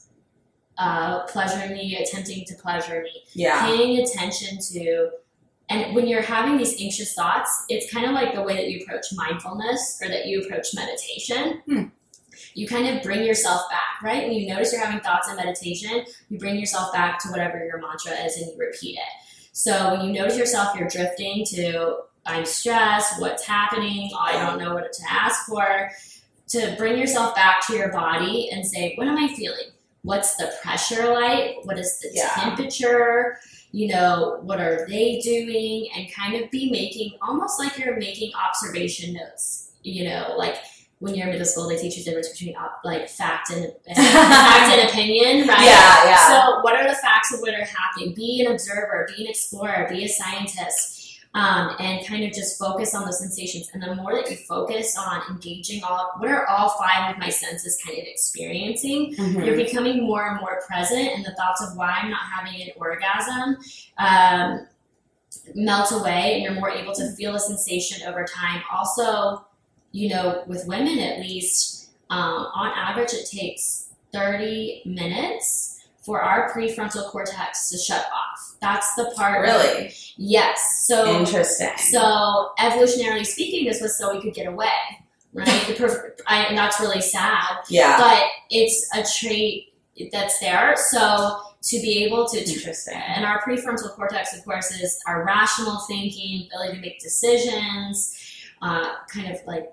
uh, 0.77 1.25
pleasuring 1.27 1.73
me, 1.73 1.95
attempting 1.97 2.43
to 2.45 2.55
pleasure 2.55 3.01
me, 3.03 3.23
Yeah. 3.33 3.65
paying 3.67 4.01
attention 4.03 4.57
to 4.73 5.11
and 5.69 5.95
when 5.95 6.05
you're 6.05 6.21
having 6.21 6.57
these 6.57 6.81
anxious 6.81 7.13
thoughts, 7.13 7.49
it's 7.69 7.89
kind 7.93 8.05
of 8.05 8.11
like 8.11 8.33
the 8.35 8.41
way 8.41 8.55
that 8.57 8.67
you 8.67 8.81
approach 8.83 9.05
mindfulness 9.13 9.99
or 10.01 10.09
that 10.09 10.25
you 10.25 10.41
approach 10.41 10.67
meditation. 10.73 11.61
Hmm. 11.65 11.83
You 12.53 12.67
kind 12.67 12.87
of 12.87 13.03
bring 13.03 13.23
yourself 13.23 13.69
back, 13.69 14.01
right? 14.03 14.23
When 14.23 14.33
you 14.33 14.47
notice 14.47 14.71
you're 14.71 14.83
having 14.83 14.99
thoughts 15.01 15.29
in 15.29 15.35
meditation, 15.35 16.05
you 16.29 16.37
bring 16.37 16.59
yourself 16.59 16.91
back 16.93 17.19
to 17.19 17.29
whatever 17.29 17.63
your 17.63 17.79
mantra 17.79 18.11
is 18.25 18.37
and 18.37 18.47
you 18.47 18.57
repeat 18.57 18.97
it. 18.97 19.47
So 19.53 19.91
when 19.91 20.01
you 20.05 20.13
notice 20.13 20.37
yourself, 20.37 20.77
you're 20.77 20.87
drifting 20.87 21.45
to 21.55 21.97
I'm 22.25 22.45
stressed, 22.45 23.19
what's 23.19 23.45
happening, 23.45 24.11
I 24.19 24.33
don't 24.33 24.59
know 24.59 24.75
what 24.75 24.93
to 24.93 25.03
ask 25.09 25.47
for, 25.47 25.89
to 26.49 26.75
bring 26.77 26.97
yourself 26.97 27.33
back 27.35 27.65
to 27.67 27.73
your 27.75 27.91
body 27.91 28.49
and 28.51 28.65
say, 28.65 28.93
what 28.95 29.07
am 29.07 29.17
I 29.17 29.33
feeling? 29.33 29.71
What's 30.03 30.35
the 30.35 30.53
pressure 30.61 31.13
like? 31.13 31.57
What 31.63 31.79
is 31.79 31.99
the 31.99 32.11
Yeah. 32.13 32.29
temperature? 32.35 33.39
You 33.71 33.87
know, 33.87 34.39
what 34.41 34.59
are 34.59 34.85
they 34.87 35.19
doing? 35.21 35.89
And 35.95 36.13
kind 36.13 36.35
of 36.35 36.51
be 36.51 36.69
making 36.69 37.17
almost 37.21 37.57
like 37.59 37.77
you're 37.77 37.97
making 37.97 38.33
observation 38.35 39.13
notes. 39.13 39.71
You 39.83 40.09
know, 40.09 40.35
like 40.37 40.57
when 41.01 41.15
you're 41.15 41.25
in 41.25 41.31
middle 41.33 41.45
school, 41.47 41.67
they 41.67 41.77
teach 41.77 41.97
you 41.97 42.03
the 42.03 42.11
difference 42.11 42.29
between 42.29 42.55
like 42.85 43.09
fact 43.09 43.49
and, 43.55 43.73
fact 43.95 44.71
and 44.71 44.89
opinion, 44.89 45.47
right? 45.47 45.65
Yeah. 45.65 46.05
Yeah. 46.05 46.27
So, 46.27 46.61
what 46.61 46.75
are 46.75 46.87
the 46.87 46.95
facts 46.95 47.33
of 47.33 47.41
what 47.41 47.53
are 47.53 47.65
happening? 47.65 48.13
Be 48.13 48.41
an 48.45 48.51
observer, 48.51 49.07
be 49.15 49.23
an 49.25 49.29
explorer, 49.29 49.87
be 49.89 50.05
a 50.05 50.07
scientist, 50.07 51.19
um, 51.33 51.75
and 51.79 52.05
kind 52.05 52.23
of 52.23 52.31
just 52.33 52.59
focus 52.59 52.93
on 52.93 53.05
the 53.05 53.13
sensations. 53.13 53.69
And 53.73 53.81
the 53.81 53.95
more 53.95 54.13
that 54.13 54.29
you 54.29 54.37
focus 54.37 54.95
on 54.95 55.21
engaging 55.29 55.83
all, 55.83 56.11
what 56.19 56.29
are 56.29 56.45
all 56.47 56.69
five 56.77 57.11
of 57.13 57.17
my 57.19 57.29
senses 57.29 57.81
kind 57.83 57.97
of 57.97 58.05
experiencing, 58.05 59.15
Mhm. 59.15 59.43
you're 59.45 59.55
becoming 59.55 60.03
more 60.03 60.27
and 60.29 60.39
more 60.39 60.61
present, 60.67 61.07
and 61.15 61.25
the 61.25 61.33
thoughts 61.35 61.61
of 61.63 61.75
why 61.75 61.99
I'm 62.01 62.11
not 62.11 62.21
having 62.35 62.61
an 62.61 62.69
orgasm. 62.77 63.57
Um, 63.97 64.67
melt 65.55 65.91
away 65.91 66.33
and 66.35 66.43
you're 66.43 66.53
more 66.53 66.69
able 66.69 66.93
to 66.93 67.09
feel 67.13 67.31
the 67.33 67.39
sensation 67.39 68.05
over 68.07 68.25
time 68.25 68.61
also 68.71 69.45
you 69.91 70.09
know 70.09 70.43
with 70.47 70.67
women 70.67 70.99
at 70.99 71.19
least 71.19 71.89
um, 72.09 72.47
on 72.53 72.71
average 72.75 73.13
it 73.13 73.27
takes 73.29 73.89
30 74.13 74.83
minutes 74.85 75.85
for 76.01 76.21
our 76.21 76.51
prefrontal 76.51 77.05
cortex 77.09 77.69
to 77.69 77.77
shut 77.77 78.05
off 78.05 78.55
that's 78.61 78.93
the 78.95 79.13
part 79.15 79.41
Really 79.41 79.93
yes 80.17 80.85
so 80.87 81.19
interesting. 81.19 81.69
so 81.77 82.51
evolutionarily 82.59 83.25
speaking 83.25 83.65
this 83.65 83.81
was 83.81 83.97
so 83.97 84.13
we 84.13 84.21
could 84.21 84.33
get 84.33 84.47
away 84.47 84.67
right 85.33 85.67
the 85.67 85.73
perf- 85.73 86.19
I, 86.27 86.45
and 86.45 86.57
that's 86.57 86.79
really 86.79 87.01
sad 87.01 87.57
yeah. 87.69 87.97
but 87.97 88.23
it's 88.49 88.87
a 88.95 89.03
trait 89.19 89.73
that's 90.11 90.39
there 90.39 90.75
so 90.75 91.39
to 91.63 91.79
be 91.79 92.03
able 92.03 92.27
to 92.27 92.39
Interesting. 92.39 92.95
and 92.95 93.23
our 93.23 93.41
prefrontal 93.41 93.91
cortex, 93.91 94.35
of 94.35 94.43
course, 94.43 94.71
is 94.71 94.99
our 95.07 95.23
rational 95.23 95.79
thinking, 95.87 96.47
ability 96.47 96.75
to 96.75 96.81
make 96.81 96.99
decisions, 96.99 98.17
uh, 98.61 98.95
kind 99.07 99.31
of 99.31 99.39
like, 99.45 99.69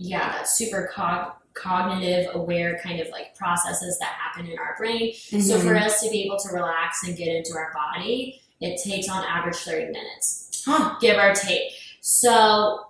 yeah, 0.00 0.42
super 0.44 0.90
cog- 0.94 1.32
cognitive, 1.54 2.34
aware 2.34 2.80
kind 2.82 3.00
of 3.00 3.08
like 3.10 3.34
processes 3.36 3.98
that 3.98 4.08
happen 4.12 4.46
in 4.50 4.58
our 4.58 4.74
brain. 4.78 5.12
So 5.14 5.58
Mhm. 5.58 5.62
for 5.62 5.76
us 5.76 6.00
to 6.00 6.08
be 6.10 6.22
able 6.22 6.38
to 6.38 6.48
relax 6.54 7.02
and 7.06 7.16
get 7.16 7.28
into 7.28 7.52
our 7.56 7.72
body, 7.74 8.40
it 8.60 8.80
takes 8.82 9.08
on 9.08 9.24
average 9.24 9.56
30 9.56 9.86
minutes, 9.86 10.62
Huh. 10.66 10.96
give 11.00 11.18
or 11.18 11.34
take. 11.34 11.72
So 12.00 12.86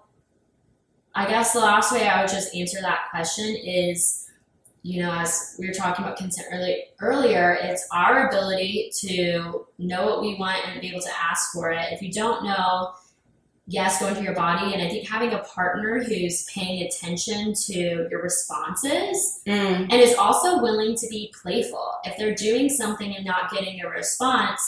I 1.15 1.27
guess 1.27 1.53
the 1.53 1.59
last 1.61 1.91
way 1.93 2.07
I 2.07 2.21
would 2.21 2.31
just 2.31 2.55
answer 2.55 2.81
that 2.81 3.09
question 3.11 3.57
is 3.57 4.17
you 4.83 5.03
know, 5.03 5.13
as 5.13 5.57
we 5.59 5.67
were 5.67 5.75
talking 5.75 6.03
about 6.03 6.17
consent 6.17 6.49
early, 6.51 6.85
earlier, 7.01 7.53
it's 7.61 7.87
our 7.93 8.29
ability 8.29 8.91
to 8.99 9.67
know 9.77 10.07
what 10.07 10.23
we 10.23 10.37
want 10.37 10.57
and 10.69 10.81
be 10.81 10.89
able 10.89 11.03
to 11.03 11.11
ask 11.23 11.53
for 11.53 11.71
it. 11.71 11.93
If 11.93 12.01
you 12.01 12.11
don't 12.11 12.45
know, 12.45 12.95
yes, 13.71 14.01
go 14.01 14.09
into 14.09 14.23
your 14.23 14.35
body. 14.35 14.75
And 14.75 14.83
I 14.83 14.89
think 14.89 15.09
having 15.09 15.33
a 15.33 15.39
partner 15.39 16.03
who's 16.03 16.45
paying 16.53 16.83
attention 16.87 17.55
to 17.67 18.09
your 18.11 18.21
responses 18.23 19.41
Mm. 19.47 19.83
and 19.91 19.93
is 19.93 20.15
also 20.15 20.61
willing 20.61 20.97
to 20.97 21.07
be 21.09 21.33
playful. 21.41 21.93
If 22.05 22.17
they're 22.19 22.35
doing 22.35 22.69
something 22.69 23.15
and 23.15 23.25
not 23.25 23.51
getting 23.53 23.81
a 23.81 23.89
response, 23.89 24.61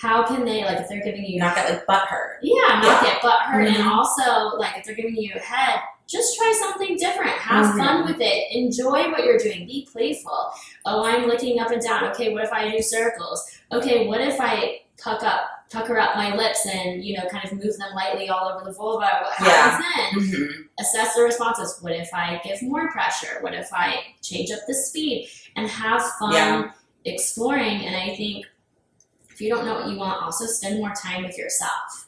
how 0.00 0.22
can 0.24 0.44
they, 0.44 0.64
like, 0.64 0.78
if 0.80 0.88
they're 0.88 1.02
giving 1.02 1.24
you 1.24 1.38
not 1.40 1.54
get 1.56 1.70
like 1.70 1.86
butt 1.86 2.08
hurt. 2.08 2.38
yeah, 2.42 2.80
not 2.82 3.02
Yeah. 3.02 3.02
get 3.12 3.22
butt 3.22 3.40
hurt, 3.42 3.66
and 3.66 3.76
Mhm. 3.76 3.90
also 3.90 4.56
like 4.58 4.76
if 4.76 4.84
they're 4.84 4.94
giving 4.94 5.16
you 5.16 5.32
a 5.34 5.38
head, 5.40 5.80
just 6.08 6.36
try 6.36 6.52
something 6.58 6.96
different. 6.96 7.30
Have 7.32 7.66
Mhm. 7.66 7.78
fun 7.78 8.06
with 8.06 8.20
it. 8.20 8.50
Enjoy 8.52 9.10
what 9.10 9.24
you're 9.24 9.38
doing. 9.38 9.66
Be 9.66 9.86
playful. 9.92 10.50
Oh, 10.86 11.04
I'm 11.04 11.26
looking 11.26 11.60
up 11.60 11.70
and 11.70 11.82
down. 11.82 12.04
Okay, 12.10 12.32
what 12.32 12.44
if 12.44 12.52
I 12.52 12.70
do 12.70 12.80
circles? 12.82 13.44
Okay, 13.72 14.06
what 14.06 14.20
if 14.20 14.40
I 14.40 14.80
puck 15.02 15.22
up, 15.22 15.48
pucker 15.70 15.98
up 15.98 16.16
my 16.16 16.34
lips 16.34 16.66
and 16.66 17.04
you 17.04 17.16
know, 17.16 17.24
kind 17.28 17.44
of 17.44 17.52
move 17.52 17.76
them 17.78 17.94
lightly 17.94 18.28
all 18.28 18.48
over 18.48 18.64
the 18.64 18.72
vulva? 18.72 19.06
What 19.20 19.34
happens 19.34 19.84
then? 19.96 20.22
Mhm. 20.22 20.64
assess 20.80 21.14
the 21.14 21.22
responses. 21.22 21.76
What 21.80 21.92
if 21.92 22.08
I 22.14 22.40
give 22.44 22.62
more 22.62 22.90
pressure? 22.92 23.38
What 23.40 23.52
if 23.54 23.68
I 23.72 23.96
change 24.22 24.50
up 24.50 24.60
the 24.66 24.74
speed 24.74 25.28
and 25.56 25.68
have 25.68 26.02
fun 26.18 26.32
Yeah. 26.34 26.70
exploring? 27.04 27.84
And 27.84 27.96
I 27.96 28.14
think 28.16 28.46
if 29.30 29.40
you 29.40 29.48
don't 29.54 29.64
know 29.66 29.74
what 29.74 29.88
you 29.88 29.98
want, 29.98 30.22
also 30.22 30.46
spend 30.46 30.78
more 30.78 30.92
time 30.94 31.24
with 31.24 31.36
yourself. 31.36 32.06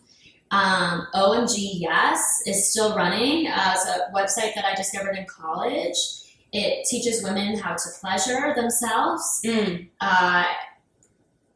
Um, 0.52 1.06
OMG 1.14 1.78
Yes 1.80 2.20
is 2.46 2.70
still 2.70 2.96
running. 2.96 3.46
Uh, 3.48 3.72
it's 3.74 3.86
a 3.86 4.10
website 4.14 4.54
that 4.56 4.64
I 4.64 4.74
discovered 4.74 5.16
in 5.16 5.24
college. 5.26 5.96
It 6.52 6.84
teaches 6.88 7.22
women 7.22 7.56
how 7.58 7.74
to 7.74 7.88
pleasure 8.00 8.52
themselves 8.56 9.40
Mm. 9.44 9.88
uh, 10.00 10.44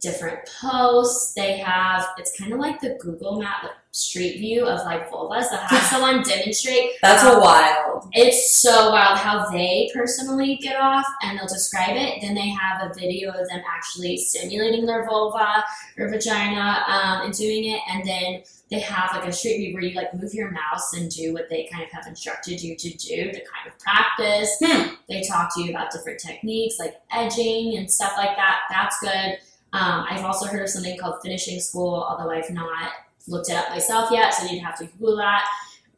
different 0.00 0.38
posts. 0.60 1.32
They 1.34 1.58
have 1.58 2.06
it's 2.18 2.38
kind 2.38 2.52
of 2.52 2.58
like 2.58 2.80
the 2.80 2.98
Google 3.00 3.38
Map 3.40 3.62
like, 3.62 3.72
street 3.92 4.38
view 4.38 4.66
of 4.66 4.84
like 4.84 5.08
vulvas 5.10 5.50
that 5.50 5.70
have 5.70 5.82
someone 5.90 6.22
demonstrate. 6.22 6.90
That's 7.02 7.22
how- 7.22 7.38
a 7.38 7.40
wild. 7.40 8.08
It's 8.12 8.60
so 8.60 8.90
wild 8.90 9.18
how 9.18 9.48
they 9.50 9.90
personally 9.94 10.56
get 10.56 10.76
off 10.76 11.06
and 11.22 11.38
they'll 11.38 11.46
describe 11.46 11.96
it. 11.96 12.20
Then 12.20 12.34
they 12.34 12.48
have 12.48 12.90
a 12.90 12.94
video 12.94 13.30
of 13.30 13.48
them 13.48 13.62
actually 13.68 14.16
simulating 14.16 14.84
their 14.86 15.06
vulva 15.06 15.64
or 15.98 16.08
vagina 16.08 16.84
um, 16.86 17.22
and 17.26 17.34
doing 17.34 17.64
it. 17.70 17.80
And 17.90 18.06
then 18.06 18.42
they 18.70 18.80
have 18.80 19.10
like 19.12 19.28
a 19.28 19.32
street 19.32 19.58
view 19.58 19.74
where 19.74 19.82
you 19.84 19.94
like 19.94 20.12
move 20.14 20.34
your 20.34 20.50
mouse 20.50 20.92
and 20.94 21.10
do 21.10 21.32
what 21.32 21.48
they 21.48 21.68
kind 21.72 21.84
of 21.84 21.90
have 21.90 22.06
instructed 22.06 22.62
you 22.62 22.76
to 22.76 22.90
do 22.90 23.16
to 23.30 23.32
kind 23.32 23.66
of 23.66 23.78
practice. 23.78 24.56
Hmm. 24.60 24.94
They 25.08 25.22
talk 25.22 25.54
to 25.54 25.62
you 25.62 25.70
about 25.70 25.90
different 25.92 26.18
techniques 26.20 26.76
like 26.78 26.94
edging 27.12 27.76
and 27.76 27.90
stuff 27.90 28.14
like 28.16 28.36
that. 28.36 28.60
That's 28.70 28.98
good. 29.00 29.38
Um, 29.74 30.06
I've 30.08 30.24
also 30.24 30.46
heard 30.46 30.62
of 30.62 30.68
something 30.70 30.96
called 30.98 31.16
finishing 31.22 31.58
school, 31.60 32.06
although 32.08 32.30
I've 32.30 32.48
not 32.50 32.92
looked 33.26 33.50
it 33.50 33.56
up 33.56 33.70
myself 33.70 34.10
yet, 34.12 34.32
so 34.32 34.46
you'd 34.46 34.62
have 34.62 34.78
to 34.78 34.86
Google 34.86 35.16
that. 35.16 35.44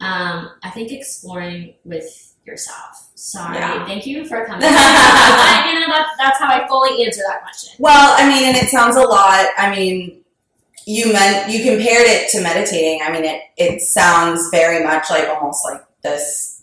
Um, 0.01 0.51
I 0.63 0.71
think 0.71 0.93
exploring 0.93 1.75
with 1.85 2.35
yourself. 2.47 3.09
Sorry, 3.17 3.57
Yeah. 3.59 3.85
thank 3.87 4.07
you 4.07 4.25
for 4.27 4.45
coming. 4.47 4.63
You 4.63 4.71
know, 4.71 5.87
that, 5.89 6.07
that's 6.19 6.39
how 6.39 6.49
I 6.49 6.67
fully 6.69 7.05
answer 7.05 7.23
that 7.29 7.43
question. 7.43 7.75
Well, 7.79 8.15
I 8.19 8.27
mean, 8.29 8.45
and 8.49 8.57
it 8.57 8.69
sounds 8.71 8.97
a 8.97 9.03
lot. 9.03 9.47
I 9.59 9.75
mean, 9.77 10.23
you 10.87 11.13
meant 11.13 11.51
you 11.51 11.63
compared 11.65 12.07
it 12.07 12.31
to 12.31 12.41
meditating. 12.41 13.01
I 13.03 13.11
mean, 13.13 13.25
it 13.25 13.43
it 13.57 13.81
sounds 13.83 14.49
very 14.53 14.85
much 14.85 15.11
like 15.11 15.29
almost 15.29 15.65
like 15.65 15.83
this 16.03 16.63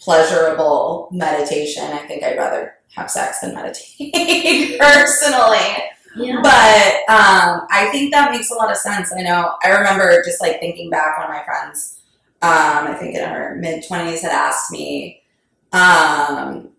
pleasurable 0.00 1.08
meditation. 1.12 1.82
I 1.84 1.98
think 2.06 2.22
I'd 2.22 2.38
rather 2.38 2.74
have 2.94 3.10
sex 3.10 3.40
than 3.40 3.54
meditate 3.54 4.78
personally. 4.80 5.76
Yeah. 6.16 6.40
But 6.42 7.12
um, 7.14 7.66
I 7.70 7.88
think 7.92 8.12
that 8.12 8.30
makes 8.32 8.50
a 8.50 8.54
lot 8.54 8.70
of 8.70 8.76
sense. 8.76 9.12
I 9.16 9.22
know. 9.22 9.54
I 9.62 9.68
remember 9.70 10.22
just 10.24 10.40
like 10.40 10.58
thinking 10.60 10.90
back. 10.90 11.18
One 11.18 11.26
of 11.28 11.32
my 11.36 11.44
friends, 11.44 12.00
um, 12.42 12.88
I 12.88 12.94
think 12.98 13.14
in 13.16 13.28
her 13.28 13.56
mid 13.56 13.86
twenties, 13.86 14.22
had 14.22 14.32
asked 14.32 14.70
me, 14.72 15.22
um, 15.72 16.70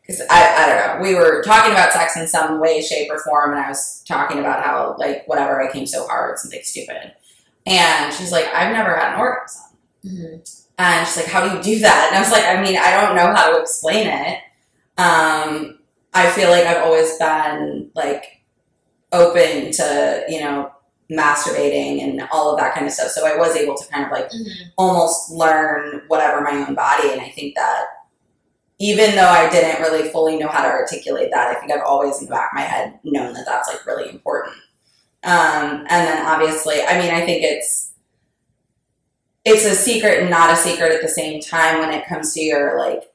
because 0.00 0.20
I, 0.28 0.54
I 0.56 0.66
don't 0.66 0.98
know, 0.98 1.02
we 1.08 1.14
were 1.14 1.42
talking 1.42 1.72
about 1.72 1.92
sex 1.92 2.16
in 2.16 2.26
some 2.26 2.60
way, 2.60 2.82
shape, 2.82 3.08
or 3.10 3.18
form, 3.20 3.52
and 3.52 3.60
I 3.60 3.68
was 3.68 4.02
talking 4.06 4.38
about 4.40 4.64
how 4.64 4.96
like 4.98 5.26
whatever 5.28 5.62
I 5.66 5.72
came 5.72 5.86
so 5.86 6.06
hard, 6.06 6.38
something 6.38 6.60
stupid, 6.62 7.12
and 7.66 8.12
she's 8.12 8.32
like, 8.32 8.46
I've 8.46 8.72
never 8.72 8.96
had 8.96 9.14
an 9.14 9.20
orgasm. 9.20 9.62
Mhm. 10.04 10.58
And 10.78 11.06
she's 11.06 11.16
like, 11.18 11.26
How 11.26 11.46
do 11.48 11.56
you 11.56 11.62
do 11.62 11.80
that? 11.80 12.08
And 12.08 12.16
I 12.16 12.20
was 12.20 12.32
like, 12.32 12.44
I 12.44 12.60
mean, 12.60 12.76
I 12.76 13.00
don't 13.00 13.14
know 13.14 13.32
how 13.32 13.52
to 13.54 13.60
explain 13.60 14.08
it. 14.08 14.38
Um, 14.98 15.78
I 16.14 16.30
feel 16.30 16.50
like 16.50 16.64
I've 16.66 16.84
always 16.84 17.16
been 17.18 17.90
like 17.94 18.42
open 19.12 19.70
to, 19.72 20.24
you 20.28 20.40
know, 20.40 20.70
masturbating 21.10 22.02
and 22.02 22.26
all 22.32 22.52
of 22.52 22.58
that 22.58 22.74
kind 22.74 22.86
of 22.86 22.92
stuff. 22.92 23.10
So 23.10 23.26
I 23.26 23.36
was 23.36 23.56
able 23.56 23.76
to 23.76 23.88
kind 23.88 24.04
of 24.06 24.10
like 24.12 24.30
Mhm. 24.30 24.72
almost 24.78 25.30
learn 25.30 26.02
whatever 26.08 26.40
my 26.40 26.52
own 26.52 26.74
body. 26.74 27.10
And 27.12 27.20
I 27.20 27.28
think 27.30 27.54
that 27.56 27.86
even 28.78 29.14
though 29.14 29.28
I 29.28 29.48
didn't 29.48 29.80
really 29.80 30.08
fully 30.08 30.36
know 30.38 30.48
how 30.48 30.62
to 30.62 30.68
articulate 30.68 31.30
that, 31.32 31.48
I 31.54 31.60
think 31.60 31.70
I've 31.70 31.84
always 31.84 32.18
in 32.18 32.26
the 32.26 32.30
back 32.30 32.50
of 32.52 32.56
my 32.56 32.62
head 32.62 32.98
known 33.04 33.32
that 33.34 33.44
that's 33.46 33.68
like 33.68 33.86
really 33.86 34.08
important. 34.10 34.56
Um, 35.24 35.86
and 35.88 36.08
then 36.08 36.26
obviously, 36.26 36.82
I 36.82 36.98
mean, 36.98 37.12
I 37.14 37.24
think 37.24 37.44
it's 37.44 37.90
it's 39.44 39.64
a 39.64 39.74
secret 39.74 40.20
and 40.20 40.30
not 40.30 40.52
a 40.52 40.56
secret 40.56 40.92
at 40.92 41.02
the 41.02 41.08
same 41.08 41.40
time 41.40 41.80
when 41.80 41.90
it 41.92 42.06
comes 42.06 42.32
to 42.34 42.40
your 42.40 42.78
like 42.78 43.11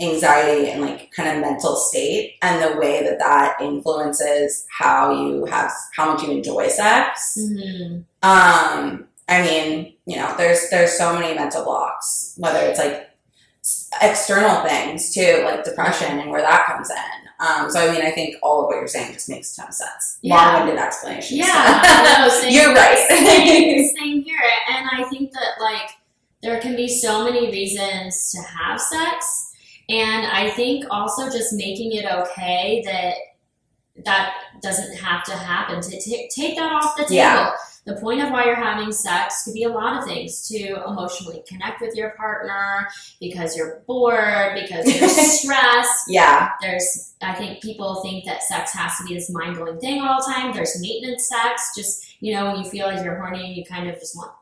anxiety 0.00 0.70
and 0.70 0.80
like 0.80 1.10
kind 1.12 1.28
of 1.28 1.42
mental 1.44 1.76
state 1.76 2.36
and 2.42 2.62
the 2.62 2.78
way 2.78 3.02
that 3.02 3.18
that 3.18 3.60
influences 3.60 4.66
how 4.70 5.12
you 5.12 5.44
have 5.44 5.70
how 5.96 6.12
much 6.12 6.22
you 6.22 6.30
enjoy 6.30 6.68
sex. 6.68 7.36
Mhm. 7.38 8.04
Um, 8.22 9.06
I 9.28 9.42
mean, 9.42 9.94
you 10.06 10.16
know, 10.16 10.34
there's 10.36 10.68
there's 10.70 10.96
so 10.96 11.12
many 11.14 11.34
mental 11.34 11.64
blocks, 11.64 12.34
whether 12.38 12.58
it's 12.60 12.78
like 12.78 13.10
external 14.02 14.62
things 14.66 15.12
too, 15.14 15.42
like 15.44 15.64
depression 15.64 16.18
and 16.18 16.30
where 16.30 16.40
that 16.40 16.66
comes 16.66 16.90
in. 16.90 17.46
Um, 17.46 17.70
so 17.70 17.80
I 17.80 17.92
mean, 17.92 18.02
I 18.02 18.10
think 18.10 18.36
all 18.42 18.60
of 18.62 18.66
what 18.66 18.76
you're 18.76 18.88
saying 18.88 19.14
just 19.14 19.28
makes 19.28 19.52
a 19.56 19.60
ton 19.60 19.68
of 19.68 19.74
sense. 19.74 20.18
Yeah. 20.22 20.34
Long-winded 20.36 20.78
explanation. 20.78 21.38
Yeah, 21.38 21.82
no, 22.18 22.42
You're 22.48 22.74
right. 22.74 22.98
same, 23.08 23.96
same 23.96 24.22
here. 24.22 24.38
And 24.68 24.88
I 24.92 25.04
think 25.08 25.32
that 25.32 25.60
like 25.60 25.90
there 26.42 26.60
can 26.60 26.76
be 26.76 26.88
so 26.88 27.24
many 27.24 27.50
reasons 27.50 28.30
to 28.32 28.42
have 28.42 28.80
sex, 28.80 29.39
and 29.90 30.26
I 30.26 30.50
think 30.50 30.86
also 30.90 31.28
just 31.30 31.52
making 31.52 31.92
it 31.92 32.04
okay 32.04 32.82
that 32.84 33.14
that 34.04 34.34
doesn't 34.62 34.96
have 34.96 35.24
to 35.24 35.32
happen. 35.32 35.80
To 35.80 35.90
ta- 35.90 36.28
take 36.34 36.56
that 36.56 36.72
off 36.72 36.96
the 36.96 37.02
table. 37.02 37.14
Yeah. 37.16 37.52
The 37.86 37.96
point 37.96 38.22
of 38.22 38.30
why 38.30 38.44
you're 38.44 38.54
having 38.54 38.92
sex 38.92 39.42
could 39.44 39.54
be 39.54 39.64
a 39.64 39.68
lot 39.68 39.98
of 39.98 40.04
things 40.04 40.46
to 40.48 40.84
emotionally 40.86 41.42
connect 41.48 41.80
with 41.80 41.96
your 41.96 42.10
partner 42.10 42.86
because 43.20 43.56
you're 43.56 43.82
bored, 43.86 44.54
because 44.54 44.86
you're 45.00 45.08
stressed, 45.08 46.04
yeah, 46.08 46.50
there's 46.60 47.10
i 47.22 47.34
think 47.34 47.60
people 47.62 48.02
think 48.02 48.24
that 48.24 48.42
sex 48.42 48.72
has 48.72 48.96
to 48.96 49.04
be 49.04 49.14
this 49.14 49.30
mind-blowing 49.30 49.78
thing 49.78 50.00
all 50.00 50.18
the 50.18 50.32
time 50.32 50.54
there's 50.54 50.80
maintenance 50.80 51.28
sex 51.28 51.70
just 51.76 52.16
you 52.20 52.34
know 52.34 52.46
when 52.46 52.62
you 52.62 52.70
feel 52.70 52.86
like 52.86 53.04
you're 53.04 53.16
horny 53.16 53.46
and 53.46 53.56
you 53.56 53.64
kind 53.64 53.88
of 53.88 53.98
just 53.98 54.16
want 54.16 54.32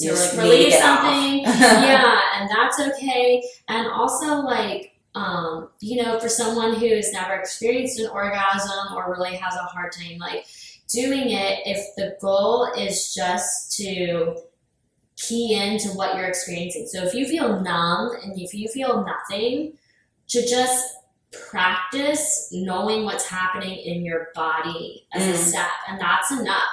to 0.00 0.06
You 0.06 0.14
like 0.14 0.32
release 0.38 0.78
something. 0.78 1.40
Yeah 1.44 2.20
and 2.36 2.50
that's 2.50 2.80
okay. 2.80 3.42
And 3.68 3.86
also 3.88 4.40
like 4.42 4.92
um 5.14 5.68
you 5.80 6.02
know 6.02 6.18
for 6.20 6.28
someone 6.28 6.74
who 6.76 6.86
has 6.88 7.12
never 7.12 7.34
experienced 7.34 7.98
an 7.98 8.08
orgasm 8.10 8.94
or 8.96 9.10
really 9.12 9.34
has 9.36 9.54
a 9.54 9.62
hard 9.74 9.92
time 9.92 10.18
like 10.18 10.44
doing 10.88 11.30
it 11.30 11.60
if 11.66 11.78
the 11.96 12.16
goal 12.20 12.72
is 12.76 13.14
just 13.14 13.76
to 13.76 14.36
key 15.16 15.54
into 15.54 15.88
what 15.90 16.16
you're 16.16 16.26
experiencing. 16.26 16.86
So 16.86 17.04
if 17.04 17.12
you 17.14 17.26
feel 17.26 17.60
numb 17.60 18.16
and 18.22 18.40
if 18.40 18.54
you 18.54 18.68
feel 18.68 19.04
nothing 19.04 19.74
to 20.28 20.46
just 20.46 20.84
practice 21.50 22.48
knowing 22.52 23.04
what's 23.04 23.26
happening 23.26 23.78
in 23.78 24.04
your 24.04 24.28
body 24.34 25.06
as 25.12 25.26
a 25.26 25.32
Mm. 25.32 25.48
step 25.48 25.70
and 25.88 26.00
that's 26.00 26.30
enough. 26.30 26.72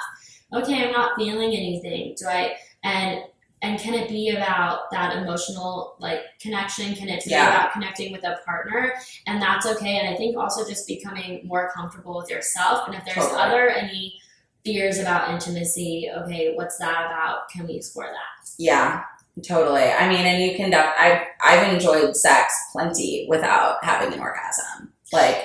Okay 0.52 0.82
i'm 0.84 0.92
not 0.92 1.16
feeling 1.16 1.52
anything. 1.54 2.14
Do 2.18 2.26
i 2.28 2.56
and 2.84 3.22
and 3.60 3.80
can 3.80 3.92
it 3.92 4.08
be 4.08 4.30
about 4.30 4.88
that 4.92 5.16
emotional 5.16 5.96
like 5.98 6.20
connection 6.40 6.94
can 6.94 7.08
it 7.08 7.24
be 7.24 7.30
Yeah. 7.30 7.48
about 7.48 7.72
connecting 7.72 8.12
with 8.12 8.22
a 8.24 8.38
partner 8.46 8.94
and 9.26 9.42
that's 9.42 9.66
okay 9.66 9.96
and 9.98 10.08
i 10.08 10.16
think 10.16 10.36
also 10.36 10.64
just 10.68 10.86
becoming 10.86 11.40
more 11.46 11.70
comfortable 11.74 12.16
with 12.18 12.30
yourself 12.30 12.86
and 12.86 12.94
if 12.96 13.04
there's 13.04 13.16
Totally. 13.16 13.40
other 13.40 13.68
any 13.68 14.14
fears 14.64 14.98
about 14.98 15.30
intimacy 15.32 16.08
okay 16.18 16.52
what's 16.54 16.78
that 16.78 17.06
about 17.06 17.48
can 17.48 17.66
we 17.66 17.74
explore 17.74 18.06
that 18.06 18.48
Yeah, 18.58 19.02
totally. 19.42 19.84
I 19.84 20.08
mean, 20.08 20.26
and 20.26 20.42
you 20.42 20.56
can. 20.56 20.70
Def- 20.70 20.94
I've 20.98 21.22
I've 21.42 21.72
enjoyed 21.72 22.16
sex 22.16 22.52
plenty 22.72 23.26
without 23.28 23.82
having 23.84 24.12
an 24.12 24.20
orgasm. 24.20 24.92
Like, 25.12 25.44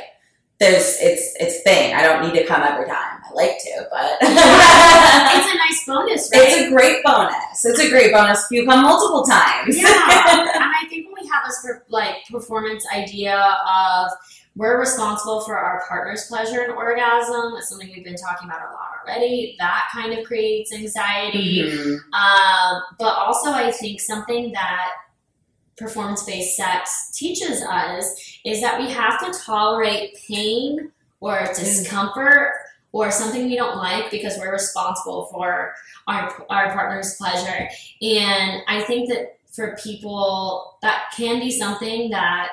there's 0.59 0.97
it's 1.01 1.33
it's 1.39 1.61
thing. 1.63 1.93
I 1.93 2.03
don't 2.03 2.23
need 2.23 2.39
to 2.39 2.45
come 2.45 2.61
every 2.61 2.85
time. 2.85 3.19
I 3.25 3.33
like 3.33 3.57
to, 3.59 3.87
but 3.91 4.17
it's 4.21 5.53
a 5.53 5.57
nice 5.57 5.85
bonus 5.85 6.29
right 6.33 6.43
it's 6.43 6.67
a 6.67 6.69
great 6.69 7.03
bonus. 7.03 7.65
It's 7.65 7.79
a 7.79 7.89
great 7.89 8.13
bonus 8.13 8.45
if 8.45 8.51
you 8.51 8.65
come 8.65 8.83
multiple 8.83 9.23
times. 9.23 9.75
yeah, 9.77 9.83
and 9.87 10.63
I 10.63 10.85
think 10.89 11.07
when 11.07 11.15
we 11.21 11.27
have 11.29 11.43
this 11.45 11.59
per- 11.65 11.83
like 11.89 12.17
performance 12.31 12.85
idea 12.93 13.35
of 13.37 14.11
we're 14.55 14.79
responsible 14.79 15.41
for 15.41 15.57
our 15.57 15.83
partner's 15.87 16.27
pleasure 16.27 16.61
and 16.61 16.73
orgasm, 16.73 17.53
it's 17.57 17.69
something 17.69 17.89
we've 17.93 18.03
been 18.03 18.15
talking 18.15 18.47
about 18.47 18.61
a 18.61 18.71
lot 18.71 18.89
already. 19.03 19.55
That 19.57 19.85
kind 19.91 20.13
of 20.13 20.23
creates 20.25 20.71
anxiety. 20.71 21.63
Mhm. 21.63 21.97
Um, 22.13 22.81
but 22.99 23.15
also, 23.17 23.49
I 23.51 23.71
think 23.71 23.99
something 23.99 24.51
that 24.51 24.91
performance 25.77 26.23
based 26.23 26.55
sex 26.55 27.11
teaches 27.13 27.61
us 27.63 28.39
is 28.45 28.61
that 28.61 28.79
we 28.79 28.89
have 28.91 29.19
to 29.19 29.39
tolerate 29.39 30.17
pain 30.27 30.91
or 31.19 31.39
discomfort 31.55 32.53
or 32.91 33.09
something 33.09 33.47
we 33.47 33.55
don't 33.55 33.77
like 33.77 34.11
because 34.11 34.37
we're 34.37 34.51
responsible 34.51 35.25
for 35.27 35.73
our, 36.07 36.45
our 36.49 36.71
partner's 36.73 37.15
pleasure. 37.15 37.67
And 38.01 38.61
I 38.67 38.83
think 38.83 39.09
that 39.09 39.37
for 39.51 39.77
people 39.83 40.77
that 40.81 41.11
can 41.15 41.39
be 41.39 41.51
something 41.51 42.09
that 42.11 42.49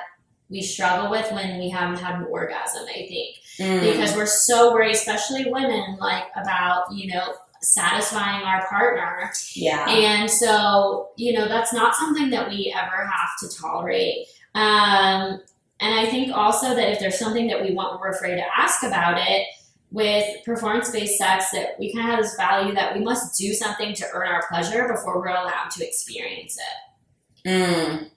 we 0.49 0.61
struggle 0.61 1.09
with 1.09 1.31
when 1.31 1.59
we 1.59 1.69
haven't 1.69 1.99
had 1.99 2.15
an 2.15 2.25
orgasm, 2.29 2.83
I 2.89 3.07
think. 3.07 3.37
Mm. 3.57 3.93
Because 3.93 4.15
we're 4.15 4.25
so 4.25 4.73
worried, 4.73 4.95
especially 4.95 5.49
women, 5.49 5.97
like 5.99 6.25
about, 6.35 6.91
you 6.93 7.13
know, 7.13 7.35
satisfying 7.61 8.43
our 8.43 8.67
partner. 8.67 9.31
yeah. 9.53 9.87
And 9.89 10.29
so, 10.29 11.09
you 11.17 11.33
know, 11.33 11.47
that's 11.47 11.73
not 11.73 11.95
something 11.95 12.29
that 12.31 12.49
we 12.49 12.73
ever 12.75 13.05
have 13.05 13.29
to 13.41 13.57
tolerate. 13.57 14.27
Um, 14.55 15.39
and 15.79 15.99
I 15.99 16.05
think 16.09 16.35
also 16.35 16.75
that 16.75 16.89
if 16.91 16.99
there's 16.99 17.17
something 17.19 17.47
that 17.47 17.61
we 17.61 17.73
want, 17.73 17.99
we're 17.99 18.09
afraid 18.11 18.35
to 18.35 18.43
ask 18.57 18.83
about 18.83 19.17
it. 19.19 19.47
With 19.93 20.45
performance 20.45 20.89
based 20.89 21.17
sex, 21.17 21.51
that 21.51 21.75
we 21.77 21.91
kind 21.93 22.07
of 22.07 22.15
have 22.15 22.23
this 22.23 22.35
value 22.37 22.73
that 22.75 22.95
we 22.97 23.03
must 23.03 23.37
do 23.37 23.53
something 23.53 23.93
to 23.95 24.05
earn 24.13 24.25
our 24.29 24.41
pleasure 24.47 24.87
before 24.87 25.19
we're 25.19 25.27
allowed 25.27 25.69
to 25.71 25.85
experience 25.85 26.57
it, 26.57 27.49
Mm. 27.49 28.09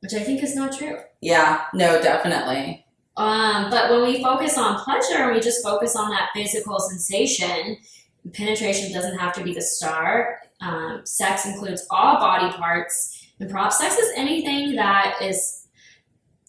which 0.00 0.12
I 0.12 0.18
think 0.22 0.42
is 0.42 0.54
not 0.54 0.76
true. 0.76 0.98
Yeah. 1.22 1.62
No, 1.72 2.02
definitely. 2.02 2.84
Um, 3.16 3.70
but 3.70 3.90
when 3.90 4.02
we 4.02 4.22
focus 4.22 4.58
on 4.58 4.80
pleasure 4.80 5.22
and 5.22 5.32
we 5.34 5.40
just 5.40 5.62
focus 5.62 5.96
on 5.96 6.10
that 6.10 6.28
physical 6.34 6.78
sensation, 6.78 7.78
penetration 8.32 8.92
doesn't 8.92 9.18
have 9.18 9.32
to 9.34 9.42
be 9.42 9.52
the 9.52 9.62
star. 9.62 10.38
Um, 10.60 11.02
sex 11.04 11.46
includes 11.46 11.86
all 11.90 12.16
body 12.18 12.54
parts, 12.56 13.26
and 13.40 13.50
prop 13.50 13.72
sex 13.72 13.98
is 13.98 14.10
anything 14.16 14.76
that 14.76 15.16
is 15.20 15.66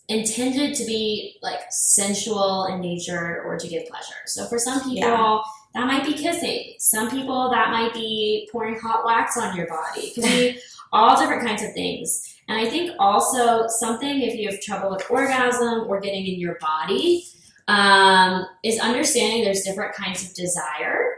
intended 0.09 0.75
to 0.75 0.85
be 0.85 1.37
like 1.41 1.61
sensual 1.69 2.65
in 2.65 2.81
nature 2.81 3.41
or 3.45 3.57
to 3.57 3.67
give 3.67 3.87
pleasure. 3.87 4.13
So 4.27 4.45
for 4.47 4.59
some 4.59 4.81
people, 4.81 4.97
Yeah. 5.09 5.39
that 5.73 5.87
might 5.87 6.05
be 6.05 6.13
kissing. 6.13 6.73
Some 6.77 7.09
people 7.09 7.49
that 7.51 7.71
might 7.71 7.93
be 7.93 8.47
pouring 8.51 8.77
hot 8.77 9.05
wax 9.05 9.37
on 9.37 9.55
your 9.55 9.67
body. 9.67 10.07
It 10.07 10.13
can 10.15 10.23
be 10.23 10.59
all 10.91 11.17
different 11.19 11.41
kinds 11.45 11.63
of 11.63 11.73
things. 11.73 12.35
And 12.49 12.59
I 12.59 12.69
think 12.69 12.91
also 12.99 13.67
something 13.67 14.21
if 14.21 14.35
you 14.35 14.49
have 14.51 14.59
trouble 14.59 14.91
with 14.91 15.09
orgasm 15.09 15.85
or 15.87 15.99
getting 16.01 16.27
in 16.27 16.39
your 16.39 16.57
body 16.59 17.25
um, 17.69 18.45
is 18.63 18.79
understanding 18.79 19.45
there's 19.45 19.61
different 19.63 19.95
kinds 19.95 20.23
of 20.23 20.33
desire 20.35 21.12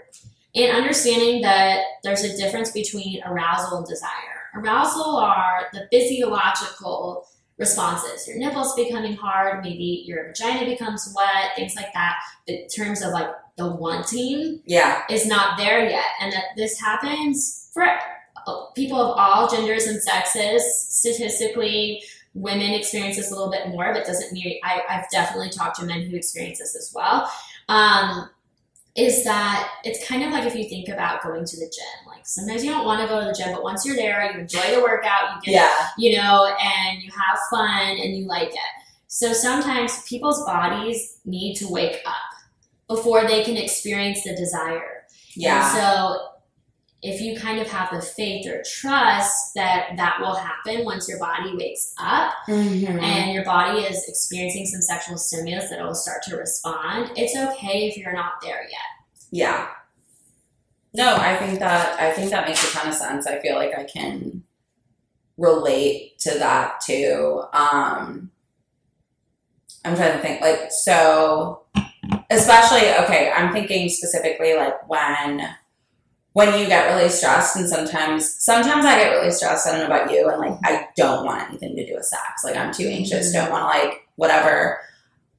and 0.56 0.76
understanding 0.78 1.42
that 1.42 1.82
there's 2.04 2.24
a 2.24 2.36
difference 2.38 2.72
between 2.72 3.22
arousal 3.26 3.78
and 3.80 3.88
desire. 3.88 4.10
Arousal 4.56 5.18
are 5.18 5.68
the 5.74 5.88
physiological 5.92 7.28
responses. 7.58 8.28
Your 8.28 8.38
nipples 8.38 8.76
becoming 8.76 9.16
hard, 9.16 9.64
maybe 9.64 10.04
your 10.06 10.28
vagina 10.28 10.66
becomes 10.66 11.14
wet, 11.16 11.52
things 11.56 11.76
like 11.76 11.94
that. 11.94 12.16
In 12.48 12.68
terms 12.68 13.02
of 13.02 13.12
like 13.12 13.30
the 13.58 13.68
wanting 13.76 14.62
Yeah. 14.66 15.04
is 15.10 15.26
not 15.26 15.58
there 15.58 15.88
yet, 15.90 16.06
and 16.22 16.32
that 16.34 16.44
this 16.58 16.80
happens 16.80 17.70
for 17.74 17.88
people 18.76 19.00
of 19.00 19.18
all 19.18 19.50
genders 19.50 19.88
and 19.88 20.02
sexes. 20.02 20.64
Statistically, 20.90 22.04
women 22.34 22.74
experience 22.74 23.16
this 23.16 23.32
a 23.32 23.34
little 23.34 23.50
bit 23.52 23.70
more, 23.70 23.94
but 23.94 24.06
doesn't 24.06 24.34
mean 24.34 24.60
I, 24.64 24.82
I've 24.90 25.10
definitely 25.10 25.50
talked 25.50 25.80
to 25.80 25.86
men 25.86 26.02
who 26.02 26.16
experience 26.16 26.60
this 26.60 26.76
as 26.76 26.92
well. 26.94 27.32
Um, 27.70 28.30
is 28.96 29.24
that 29.26 29.70
it's 29.84 30.06
kind 30.08 30.24
of 30.24 30.32
like 30.32 30.46
if 30.46 30.56
you 30.56 30.64
think 30.70 30.88
about 30.88 31.22
going 31.22 31.44
to 31.46 31.58
the 31.58 31.66
gym. 31.66 32.08
Like 32.08 32.26
sometimes 32.26 32.64
you 32.64 32.72
don't 32.72 32.86
want 32.86 33.02
to 33.02 33.08
go 33.08 33.20
to 33.20 33.26
the 33.28 33.34
gym, 33.34 33.54
but 33.54 33.62
once 33.64 33.86
you're 33.86 33.96
there, 33.96 34.32
you 34.32 34.40
enjoy 34.40 34.74
the 34.74 34.82
workout, 34.82 35.36
you 35.46 35.54
get 35.54 35.62
Yeah. 35.62 35.90
you 35.98 36.18
know, 36.18 36.46
and 36.60 37.02
you 37.02 37.12
have 37.12 37.38
fun 37.50 37.98
and 37.98 38.16
you 38.16 38.26
like 38.26 38.50
it. 38.50 38.60
So 39.08 39.34
sometimes 39.34 40.04
people's 40.04 40.44
bodies 40.46 41.20
need 41.26 41.56
to 41.56 41.68
wake 41.70 42.02
up 42.06 42.16
before 42.88 43.28
they 43.28 43.44
can 43.44 43.58
experience 43.58 44.24
the 44.24 44.36
desire. 44.36 45.04
Yeah. 45.36 45.70
And 45.70 45.78
so 45.78 46.28
if 47.08 47.22
you 47.22 47.38
kind 47.40 47.60
of 47.60 47.68
have 47.70 47.90
the 47.92 48.02
faith 48.02 48.48
or 48.48 48.64
trust 48.80 49.54
that 49.56 49.90
that 49.98 50.20
will 50.20 50.36
happen 50.36 50.84
once 50.86 51.08
your 51.08 51.20
body 51.20 51.56
wakes 51.56 51.94
up 52.00 52.34
Mhm. 52.48 53.02
and 53.02 53.32
your 53.34 53.46
body 53.46 53.82
is 53.82 54.04
experiencing 54.08 54.66
some 54.66 54.82
sexual 54.82 55.18
stimulus 55.18 55.70
that 55.70 55.80
it 55.80 55.84
will 55.84 55.94
start 55.94 56.24
to 56.24 56.36
respond, 56.36 57.12
it's 57.16 57.36
okay 57.38 57.88
if 57.88 57.96
you're 57.98 58.14
not 58.14 58.34
there 58.42 58.64
yet. 58.64 58.90
Yeah. 59.32 59.68
No, 60.94 61.16
I 61.16 61.36
think 61.38 61.60
that 61.60 62.00
I 62.00 62.12
think 62.12 62.32
that 62.32 62.48
makes 62.48 62.64
a 62.68 62.72
ton 62.76 62.88
of 62.90 62.96
sense. 62.96 63.28
I 63.28 63.40
feel 63.40 63.56
like 63.56 63.78
I 63.78 63.84
can 63.84 64.44
relate 65.38 66.18
to 66.20 66.32
that 66.40 66.80
too. 66.82 67.44
Um 67.54 68.32
I'm 69.84 69.96
trying 69.96 70.14
to 70.14 70.20
think 70.20 70.42
like 70.42 70.72
so 70.72 71.62
especially 72.32 72.90
okay, 73.04 73.32
I'm 73.36 73.54
thinking 73.54 73.90
specifically 73.90 74.54
like 74.56 74.88
when 74.90 75.48
when 76.36 76.60
you 76.60 76.68
get 76.68 76.94
really 76.94 77.08
stressed 77.08 77.56
and 77.56 77.70
sometimes 77.70 78.30
sometimes 78.44 78.84
I 78.84 79.00
get 79.00 79.12
really 79.12 79.32
stressed, 79.32 79.66
I 79.66 79.72
don't 79.72 79.80
know 79.80 79.96
about 79.96 80.12
you, 80.12 80.28
and 80.28 80.38
like 80.38 80.60
I 80.66 80.90
don't 80.98 81.26
want 81.26 81.48
anything 81.48 81.78
to 81.78 81.86
do 81.86 81.94
with 81.96 82.04
sex. 82.04 82.44
Like 82.44 82.58
I'm 82.58 82.74
too 82.74 82.88
anxious, 82.88 83.32
don't 83.32 83.50
want 83.50 83.62
to 83.62 83.68
like 83.68 84.06
whatever. 84.18 84.82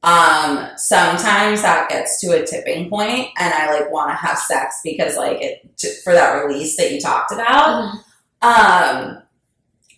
Um, 0.03 0.71
sometimes 0.77 1.61
that 1.61 1.91
gets 1.91 2.19
to 2.23 2.29
a 2.29 2.47
tipping 2.47 2.89
point 2.89 3.29
and 3.39 3.53
I 3.53 3.79
like 3.79 3.93
want 3.93 4.09
to 4.09 4.15
have 4.15 4.39
sex 4.39 4.81
because 4.83 5.19
like 5.19 5.43
it 5.43 5.77
to, 5.79 5.89
for 6.03 6.15
that 6.15 6.33
release 6.43 6.79
that 6.79 6.91
you 6.91 6.99
talked 6.99 7.31
about. 7.31 7.93
Um, 8.41 9.23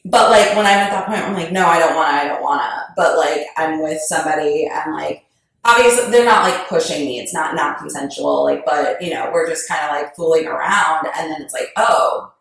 but 0.05 0.31
like 0.31 0.57
when 0.57 0.67
I'm 0.67 0.79
at 0.79 0.91
that 0.91 1.07
point, 1.07 1.21
I'm 1.21 1.35
like, 1.35 1.53
no, 1.53 1.65
I 1.65 1.79
don't 1.79 1.95
want 1.95 2.09
to, 2.09 2.15
I 2.15 2.25
don't 2.25 2.43
want 2.43 2.61
to. 2.61 2.95
But 2.97 3.17
like 3.17 3.47
I'm 3.57 3.81
with 3.85 4.01
somebody 4.01 4.69
and 4.69 4.95
like 4.97 5.28
obviously 5.65 6.11
they're 6.11 6.25
not 6.25 6.43
like 6.45 6.69
pushing 6.69 7.05
me. 7.07 7.19
It's 7.21 7.35
not 7.35 7.55
not 7.55 7.79
consensual. 7.79 8.45
Like, 8.45 8.65
but 8.65 9.01
you 9.03 9.11
know, 9.13 9.31
we're 9.33 9.49
just 9.49 9.69
kind 9.69 9.85
of 9.85 9.91
like 9.91 10.15
fooling 10.17 10.47
around, 10.47 11.07
and 11.17 11.31
then 11.33 11.43
it's 11.43 11.53
like, 11.55 11.71
oh, 11.77 12.33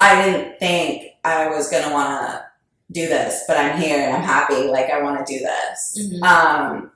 I 0.00 0.22
didn't 0.24 0.58
think 0.58 1.12
I 1.24 1.48
was 1.48 1.70
gonna 1.70 1.92
want 1.92 2.10
to 2.30 2.44
do 2.92 3.06
this, 3.08 3.44
but 3.46 3.56
I'm 3.56 3.80
here 3.80 4.00
and 4.00 4.16
I'm 4.16 4.22
happy. 4.22 4.66
Like 4.68 4.90
I 4.90 5.02
want 5.02 5.24
to 5.24 5.32
do 5.32 5.38
this. 5.44 5.98
Mhm. 6.12 6.22
Um, 6.22 6.90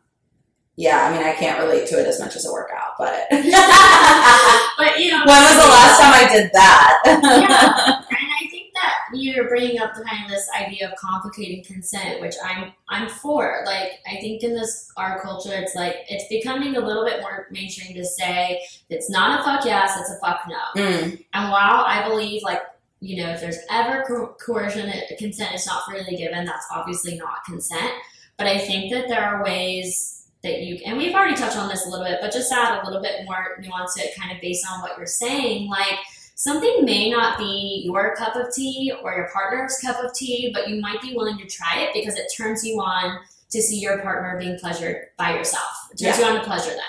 yeah, 0.77 1.05
I 1.07 1.13
mean, 1.17 1.23
I 1.25 1.35
can't 1.35 1.61
relate 1.61 1.87
to 1.89 2.01
it 2.01 2.07
as 2.09 2.19
much 2.19 2.35
as 2.35 2.47
a 2.47 2.53
workout, 2.53 2.95
but 2.99 3.27
But 3.31 4.99
you 4.99 5.11
know, 5.11 5.23
when 5.25 5.43
was 5.43 5.55
the 5.55 5.71
last 5.71 6.01
time 6.01 6.15
I 6.15 6.29
did 6.33 6.51
that? 6.53 7.01
yeah. 7.07 8.03
And 8.17 8.29
I 8.33 8.49
think 8.51 8.73
that 8.75 8.95
you're 9.15 9.49
bringing 9.49 9.79
up 9.81 9.95
the 9.95 10.05
kind 10.05 10.25
of 10.25 10.31
this 10.31 10.49
idea 10.59 10.89
of 10.91 10.97
complicating 10.99 11.65
consent, 11.65 12.21
which 12.21 12.35
I'm 12.45 12.73
I'm 12.89 13.09
for. 13.09 13.63
Like 13.67 13.93
I 14.07 14.17
think 14.21 14.43
in 14.43 14.55
this 14.55 14.91
our 14.97 15.21
culture, 15.23 15.53
it's 15.55 15.75
like 15.75 15.97
it's 16.09 16.29
becoming 16.29 16.77
a 16.77 16.81
little 16.81 17.05
bit 17.05 17.21
more 17.21 17.47
mainstream 17.51 17.95
to 17.95 18.05
say 18.05 18.61
it's 18.91 19.09
not 19.11 19.41
a 19.41 19.43
fuck 19.45 19.65
yes, 19.65 19.99
it's 19.99 20.11
a 20.11 20.19
fuck 20.21 20.41
no. 20.49 20.83
Mm, 20.83 21.25
And 21.35 21.51
while 21.53 21.85
I 21.85 22.07
believe 22.09 22.43
like 22.43 22.63
you 23.01 23.23
know 23.23 23.31
if 23.31 23.41
there's 23.41 23.59
ever 23.71 24.05
co- 24.07 24.35
coercion, 24.45 24.89
it- 24.89 25.19
consent 25.19 25.55
is 25.55 25.67
not 25.67 25.85
freely 25.85 26.17
given. 26.17 26.45
That's 26.45 26.67
obviously 26.73 27.17
not 27.17 27.45
consent. 27.47 27.93
But 28.37 28.47
I 28.49 28.59
think 28.59 28.93
that 28.93 29.09
there 29.09 29.23
are 29.25 29.45
ways 29.45 30.27
that 30.43 30.61
you 30.61 30.79
and 30.85 30.99
we've 30.99 31.15
already 31.15 31.35
touched 31.37 31.57
on 31.57 31.69
this 31.69 31.87
a 31.87 31.89
little 31.89 32.05
bit, 32.05 32.19
but 32.21 32.33
just 32.33 32.53
add 32.53 32.83
a 32.83 32.85
little 32.87 33.01
bit 33.01 33.25
more 33.25 33.57
nuance 33.61 33.95
to 33.95 34.03
it, 34.03 34.15
kind 34.19 34.31
of 34.35 34.41
based 34.41 34.67
on 34.71 34.81
what 34.83 34.97
you're 34.99 35.07
saying, 35.07 35.69
like 35.71 35.99
something 36.35 36.85
may 36.85 37.11
not 37.11 37.39
be 37.39 37.83
your 37.85 38.15
cup 38.17 38.37
of 38.37 38.53
tea 38.55 38.93
or 39.03 39.15
your 39.15 39.29
partner's 39.33 39.79
cup 39.79 40.03
of 40.03 40.13
tea, 40.15 40.51
but 40.53 40.69
you 40.69 40.81
might 40.81 41.01
be 41.01 41.15
willing 41.15 41.39
to 41.39 41.47
try 41.47 41.81
it 41.81 41.91
because 41.95 42.17
it 42.17 42.27
turns 42.37 42.65
you 42.65 42.81
on 42.81 43.19
to 43.51 43.63
see 43.63 43.79
your 43.79 44.01
partner 44.03 44.37
being 44.39 44.59
pleasured 44.59 45.07
by 45.17 45.37
yourself. 45.37 45.71
It 45.93 46.03
turns 46.03 46.19
you 46.19 46.25
on 46.25 46.35
to 46.35 46.45
pleasure 46.45 46.71
them. 46.71 46.81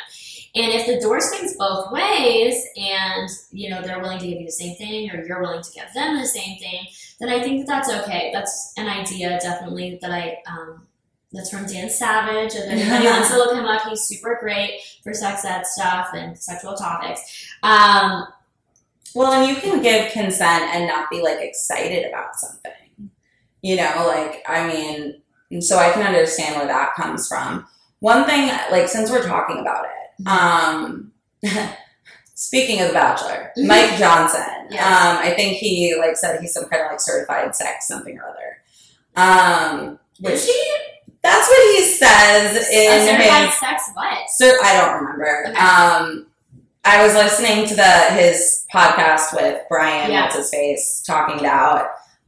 And 0.55 0.71
if 0.71 0.87
the 0.87 1.01
door 1.01 1.19
swings 1.19 1.57
both 1.57 1.91
ways 1.91 2.65
and 2.77 3.29
you 3.51 3.69
know 3.69 3.81
they're 3.81 3.99
willing 3.99 4.19
to 4.19 4.27
give 4.27 4.39
you 4.39 4.45
the 4.45 4.51
same 4.51 4.75
thing 4.77 5.11
or 5.11 5.23
you're 5.25 5.41
willing 5.41 5.61
to 5.61 5.71
give 5.71 5.93
them 5.93 6.17
the 6.17 6.25
same 6.25 6.57
thing, 6.59 6.87
then 7.19 7.29
I 7.29 7.43
think 7.43 7.65
that 7.65 7.67
that's 7.67 7.91
okay. 8.03 8.31
That's 8.33 8.73
an 8.77 8.87
idea 8.87 9.37
definitely 9.41 9.99
that 10.01 10.11
I 10.11 10.37
um, 10.49 10.87
that's 11.33 11.49
from 11.49 11.65
Dan 11.65 11.89
Savage. 11.89 12.55
And 12.55 12.79
if 12.79 12.87
anybody 12.87 13.05
wants 13.11 13.31
to 13.31 13.37
look 13.37 13.53
him 13.53 13.65
up, 13.65 13.81
he's 13.89 14.03
super 14.03 14.37
great 14.39 14.79
for 15.03 15.13
sex 15.13 15.43
ed 15.43 15.65
stuff 15.65 16.11
and 16.13 16.37
sexual 16.37 16.75
topics. 16.75 17.49
Um, 17.61 18.27
well, 19.15 19.33
and 19.33 19.49
you 19.49 19.55
can 19.61 19.81
give 19.81 20.11
consent 20.11 20.63
and 20.75 20.87
not 20.87 21.09
be 21.09 21.21
like 21.21 21.39
excited 21.39 22.05
about 22.07 22.35
something. 22.35 22.71
You 23.61 23.77
know, 23.77 24.05
like 24.07 24.43
I 24.47 24.67
mean, 24.67 25.61
so 25.61 25.77
I 25.77 25.91
can 25.91 26.05
understand 26.05 26.55
where 26.57 26.67
that 26.67 26.93
comes 26.95 27.27
from. 27.27 27.65
One 27.99 28.25
thing, 28.25 28.49
like 28.71 28.87
since 28.89 29.09
we're 29.09 29.25
talking 29.25 29.57
about 29.59 29.85
it, 29.85 30.27
um, 30.27 31.11
speaking 32.35 32.81
of 32.81 32.89
The 32.89 32.93
Bachelor. 32.93 33.51
Mike 33.57 33.97
Johnson, 33.97 34.67
Yes. 34.69 34.81
um, 34.83 35.17
I 35.23 35.33
think 35.35 35.57
he 35.57 35.95
like 35.97 36.17
said 36.17 36.39
he's 36.41 36.53
some 36.53 36.65
kind 36.65 36.83
of 36.83 36.91
like 36.91 36.99
certified 36.99 37.55
sex 37.55 37.87
something 37.87 38.17
or 38.19 38.25
other. 38.29 38.61
Um, 39.15 39.99
which 40.19 40.33
is 40.33 40.45
he 40.45 40.75
that's 41.23 41.47
what 41.47 41.75
he 41.75 41.83
says 41.83 42.67
a 42.69 43.01
in 43.01 43.07
certified 43.07 43.45
his 43.49 43.59
sex 43.59 43.83
what? 43.93 44.29
So 44.29 44.45
I 44.63 44.73
don't 44.81 45.01
remember. 45.03 45.45
Okay. 45.49 45.57
Um, 45.59 46.27
I 46.85 47.03
was 47.03 47.15
listening 47.15 47.67
to 47.67 47.75
the 47.75 47.91
his 48.13 48.65
podcast 48.73 49.33
with 49.33 49.61
Brian, 49.69 50.11
Yeah. 50.11 50.23
what's 50.23 50.35
his 50.35 50.49
face, 50.51 51.03
talking 51.05 51.39
about, 51.39 51.87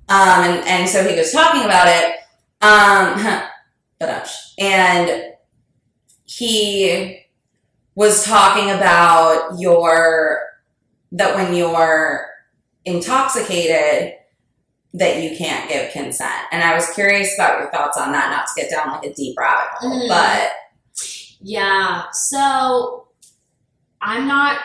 um, 0.10 0.44
and 0.44 0.68
and 0.68 0.90
so 0.90 1.08
he 1.08 1.16
was 1.16 1.32
talking 1.32 1.64
about 1.64 1.88
it, 1.88 2.16
um, 2.62 3.44
but 4.00 4.30
and 4.60 5.24
he 6.26 7.20
was 7.96 8.26
talking 8.26 8.70
about 8.72 9.58
your 9.60 10.42
that 11.12 11.36
when 11.36 11.54
you're 11.56 12.28
intoxicated 12.86 14.14
that 14.94 15.22
you 15.22 15.38
can't 15.38 15.70
give 15.70 15.92
consent. 15.92 16.32
And 16.52 16.64
I 16.64 16.74
was 16.74 16.90
curious 16.92 17.34
about 17.38 17.60
your 17.60 17.70
thoughts 17.72 17.98
on 17.98 18.12
that, 18.14 18.32
not 18.32 18.48
to 18.48 18.62
get 18.62 18.72
down 18.72 18.90
like 18.92 19.06
a 19.06 19.14
deep 19.14 19.38
rabbit 19.38 19.70
hole, 19.80 19.92
Mhm. 19.92 20.08
but 20.10 20.52
Yeah. 21.40 22.04
So 22.12 23.07
I'm 24.02 24.28
not. 24.28 24.60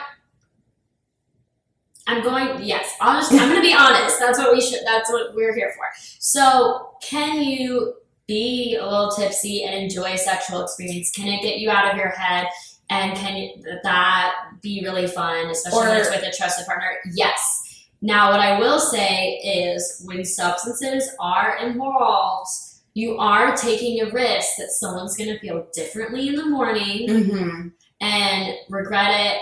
I'm 2.07 2.23
going. 2.23 2.63
Yes. 2.63 2.95
I'm 3.01 3.23
going 3.31 3.55
to 3.55 3.61
be 3.61 3.75
honest. 3.75 4.19
That's 4.19 4.39
what 4.39 4.53
we 4.53 4.61
should. 4.61 4.81
That's 4.85 5.11
what 5.11 5.35
we're 5.35 5.55
here 5.55 5.73
for. 5.77 5.85
So, 6.19 6.91
can 7.03 7.43
you 7.43 7.95
be 8.27 8.77
a 8.81 8.85
little 8.85 9.11
tipsy 9.11 9.65
and 9.65 9.75
enjoy 9.75 10.13
a 10.13 10.19
sexual 10.19 10.63
experience? 10.63 11.11
Can 11.11 11.29
it 11.29 11.43
get 11.43 11.59
you 11.59 11.71
out 11.71 11.91
of 11.91 11.97
your 11.97 12.09
head? 12.09 12.49
And 12.91 13.17
can 13.17 13.49
that 13.85 14.35
be 14.61 14.83
really 14.85 15.07
fun, 15.07 15.47
especially 15.47 15.89
when 15.89 15.97
it's 15.97 16.11
with 16.11 16.23
a 16.23 16.37
trusted 16.37 16.67
partner? 16.67 16.91
Yes. 17.15 17.87
Now, 18.03 18.33
what 18.33 18.41
I 18.41 18.59
will 18.59 18.81
say 18.81 19.37
is 19.37 20.03
when 20.05 20.25
substances 20.25 21.09
are 21.21 21.57
involved, 21.59 22.51
you 22.95 23.17
are 23.17 23.57
taking 23.57 24.01
a 24.01 24.11
risk 24.11 24.57
that 24.59 24.71
someone's 24.73 25.17
going 25.17 25.31
to 25.31 25.39
feel 25.39 25.67
differently 25.73 26.29
in 26.29 26.35
the 26.35 26.47
morning 26.47 27.09
mm-hmm. 27.09 27.69
And 28.03 28.55
regret 28.69 29.11
it, 29.13 29.39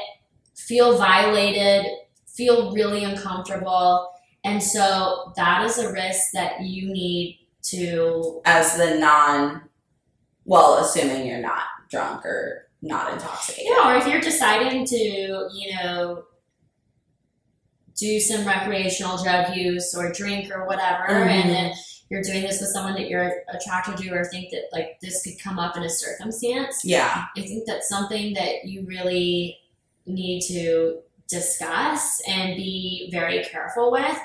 feel 0.54 0.96
violated, 0.96 1.86
feel 2.28 2.72
really 2.72 3.02
uncomfortable. 3.02 4.12
And 4.44 4.62
so 4.62 5.32
that 5.36 5.64
is 5.64 5.78
a 5.78 5.92
risk 5.92 6.30
that 6.34 6.60
you 6.60 6.92
need 6.92 7.48
to, 7.64 8.40
as 8.44 8.76
the 8.76 8.98
non, 8.98 9.62
well, 10.44 10.78
assuming 10.78 11.26
you're 11.26 11.40
not 11.40 11.62
drunk 11.90 12.24
or 12.24 12.68
not 12.82 13.12
intoxicated. 13.12 13.70
know, 13.72 13.90
or 13.90 13.96
if 13.96 14.06
you're 14.06 14.20
deciding 14.20 14.84
to, 14.86 14.96
you 14.96 15.74
know, 15.76 16.24
do 17.96 18.18
some 18.20 18.46
recreational 18.46 19.22
drug 19.22 19.54
use 19.54 19.94
or 19.94 20.10
drink 20.12 20.50
or 20.54 20.66
whatever, 20.66 21.08
Mhm. 21.08 21.26
and 21.28 21.50
then 21.50 21.74
you're 22.10 22.22
doing 22.22 22.42
this 22.42 22.60
with 22.60 22.70
someone 22.70 22.94
that 22.94 23.08
you're 23.08 23.44
attracted 23.48 23.96
to 23.96 24.10
or 24.10 24.24
think 24.24 24.50
that 24.50 24.64
like 24.72 24.98
this 25.00 25.22
could 25.22 25.38
come 25.42 25.58
up 25.58 25.76
in 25.76 25.84
a 25.84 25.88
circumstance, 25.88 26.84
Yeah. 26.84 27.26
I 27.36 27.40
think 27.40 27.66
that's 27.66 27.88
something 27.88 28.34
that 28.34 28.64
you 28.64 28.84
really 28.84 29.58
need 30.06 30.42
to 30.48 30.98
discuss 31.28 32.20
and 32.26 32.56
be 32.56 33.08
very 33.12 33.44
careful 33.44 33.92
with. 33.92 34.18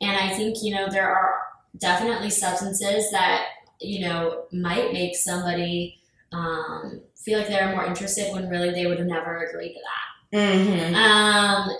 And 0.00 0.16
I 0.16 0.34
think, 0.34 0.62
you 0.62 0.74
know, 0.74 0.88
there 0.88 1.08
are 1.08 1.34
definitely 1.78 2.30
substances 2.30 3.10
that, 3.10 3.46
you 3.80 4.06
know, 4.06 4.44
might 4.52 4.92
make 4.92 5.16
somebody 5.16 5.98
um, 6.30 7.00
feel 7.16 7.40
like 7.40 7.48
they're 7.48 7.74
more 7.74 7.84
interested 7.84 8.32
when 8.32 8.48
really 8.48 8.70
they 8.70 8.86
would 8.86 8.98
have 8.98 9.08
never 9.08 9.44
agreed 9.44 9.74
to 9.74 9.80
that. 9.80 10.38
Mm-hmm. 10.38 10.94
Um, 10.94 11.76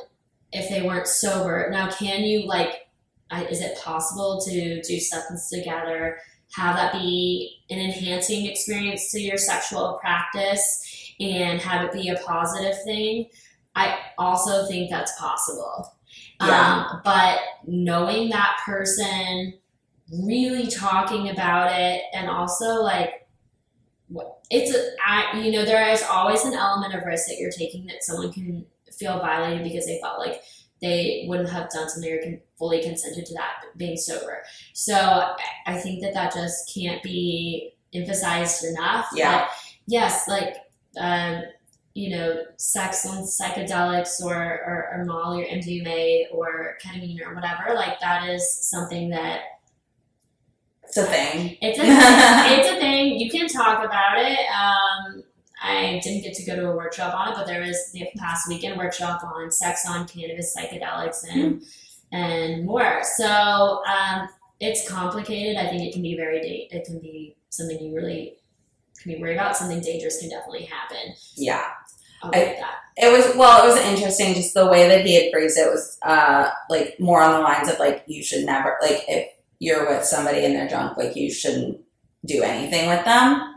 if 0.53 0.69
they 0.69 0.83
weren't 0.83 1.07
sober. 1.07 1.69
Now, 1.71 1.91
can 1.91 2.23
you, 2.23 2.47
like, 2.47 2.82
is 3.41 3.61
it 3.61 3.79
possible 3.79 4.43
to 4.47 4.83
do 4.83 5.01
substance 5.01 5.51
together, 5.51 6.19
have 6.55 6.77
that 6.77 6.93
be 6.93 7.63
an 7.71 7.79
enhancing 7.79 8.47
experience 8.47 9.11
to 9.13 9.21
your 9.21 9.39
sexual 9.39 9.99
practice, 10.01 11.15
and 11.21 11.61
have 11.61 11.85
it 11.85 11.93
be 11.93 12.09
a 12.09 12.17
positive 12.17 12.77
thing? 12.85 13.29
I 13.75 13.99
also 14.19 14.67
think 14.67 14.91
that's 14.91 15.19
possible. 15.19 15.97
Yeah. 16.41 16.87
Um, 16.91 17.01
but 17.05 17.39
knowing 17.67 18.31
that 18.31 18.61
person, 18.65 19.55
really 20.11 20.67
talking 20.67 21.31
about 21.31 21.73
it, 21.73 22.03
and 22.13 22.29
also 22.29 22.83
like, 22.83 23.27
it's 24.51 24.75
a, 24.75 24.91
I, 25.07 25.39
you 25.39 25.53
know, 25.53 25.65
there 25.65 25.89
is 25.91 26.03
always 26.03 26.45
an 26.45 26.53
element 26.53 26.95
of 26.95 27.05
risk 27.07 27.29
that 27.29 27.39
you're 27.39 27.51
taking 27.51 27.87
that 27.87 28.05
someone 28.05 28.31
can 28.31 28.67
feel 28.99 29.19
violated 29.19 29.65
because 29.65 29.87
they 29.87 29.99
felt 30.03 30.19
like 30.19 30.43
they 30.83 31.25
wouldn't 31.29 31.49
have 31.49 31.71
done 31.71 31.89
something 31.89 32.13
or 32.13 32.41
fully 32.59 32.83
consented 32.83 33.25
to 33.25 33.35
that 33.35 33.63
being 33.79 33.97
sober. 33.97 34.43
So 34.75 34.95
I- 35.67 35.79
think 35.79 36.03
that 36.03 36.13
that 36.15 36.35
just 36.35 36.71
can't 36.75 37.03
be 37.03 37.73
emphasized 37.95 38.65
enough. 38.65 39.07
Yeah. 39.15 39.43
But 39.43 39.51
yes, 39.87 40.27
like, 40.29 40.57
um, 40.99 41.43
you 41.95 42.17
know, 42.17 42.43
sex 42.59 43.07
on 43.07 43.23
psychedelics 43.23 44.21
or, 44.23 44.35
or, 44.35 44.89
or 44.93 45.05
Molly 45.05 45.45
or 45.45 45.47
MDMA 45.47 46.25
or 46.33 46.77
ketamine 46.85 47.21
or 47.25 47.35
whatever, 47.35 47.75
like 47.75 48.01
that 48.01 48.29
is 48.29 48.43
something 48.71 49.11
that 49.11 49.41
It's 50.85 50.97
a 50.97 51.05
thing. 51.05 51.57
it's 51.61 51.79
a 51.79 51.83
it's 52.59 52.69
a 52.71 52.77
thing. 52.81 53.19
You 53.21 53.31
can 53.31 53.47
talk 53.49 53.85
about 53.85 54.19
it. 54.19 54.39
Um, 54.51 55.12
I 55.63 56.01
didn't 56.03 56.23
get 56.23 56.35
to 56.35 56.45
go 56.45 56.57
to 56.57 56.71
a 56.71 56.77
workshop 56.77 57.15
on 57.15 57.33
it, 57.33 57.37
but 57.37 57.47
there 57.47 57.61
was 57.61 57.93
the 57.93 58.09
past 58.19 58.49
weekend 58.49 58.77
workshop 58.77 59.23
on 59.23 59.51
sex 59.51 59.85
on 59.89 60.09
cannabis, 60.09 60.57
psychedelics, 60.57 61.25
and 61.31 61.63
and 62.11 62.67
more. 62.67 63.03
So 63.17 63.83
um, 63.87 64.29
it's 64.61 64.89
complicated. 64.89 65.57
I 65.57 65.69
think 65.69 65.83
it 65.83 65.93
can 65.93 66.03
be 66.03 66.17
very 66.17 66.41
da- 66.41 66.69
it 66.77 66.85
can 66.85 66.99
be 66.99 67.37
something 67.51 67.79
you 67.79 67.95
really 67.95 68.37
can 69.01 69.13
be 69.13 69.21
worried 69.21 69.35
about. 69.35 69.57
Something 69.57 69.81
dangerous 69.81 70.21
can 70.21 70.31
definitely 70.31 70.65
happen. 70.65 71.15
Yeah. 71.37 71.65
I-. 72.23 72.61
It 72.97 73.11
was 73.11 73.37
well, 73.37 73.65
it 73.65 73.69
was 73.69 73.79
interesting 73.79 74.35
just 74.35 74.55
the 74.55 74.67
way 74.67 74.89
that 74.89 75.07
he 75.07 75.15
had 75.15 75.33
phrased 75.33 75.59
it 75.59 75.71
was 75.71 75.97
uh 76.03 76.51
like 76.69 76.97
more 77.01 77.23
on 77.23 77.33
the 77.33 77.41
lines 77.41 77.69
of 77.71 77.79
like 77.79 78.05
you 78.07 78.23
should 78.23 78.45
never 78.45 78.77
like 78.83 79.05
if 79.09 79.29
you're 79.59 79.89
with 79.89 80.05
somebody 80.05 80.45
and 80.45 80.55
they're 80.55 80.69
drunk, 80.69 80.97
like 80.97 81.17
you 81.17 81.33
shouldn't 81.33 81.81
do 82.27 82.43
anything 82.43 82.89
with 82.89 83.05
them. 83.05 83.52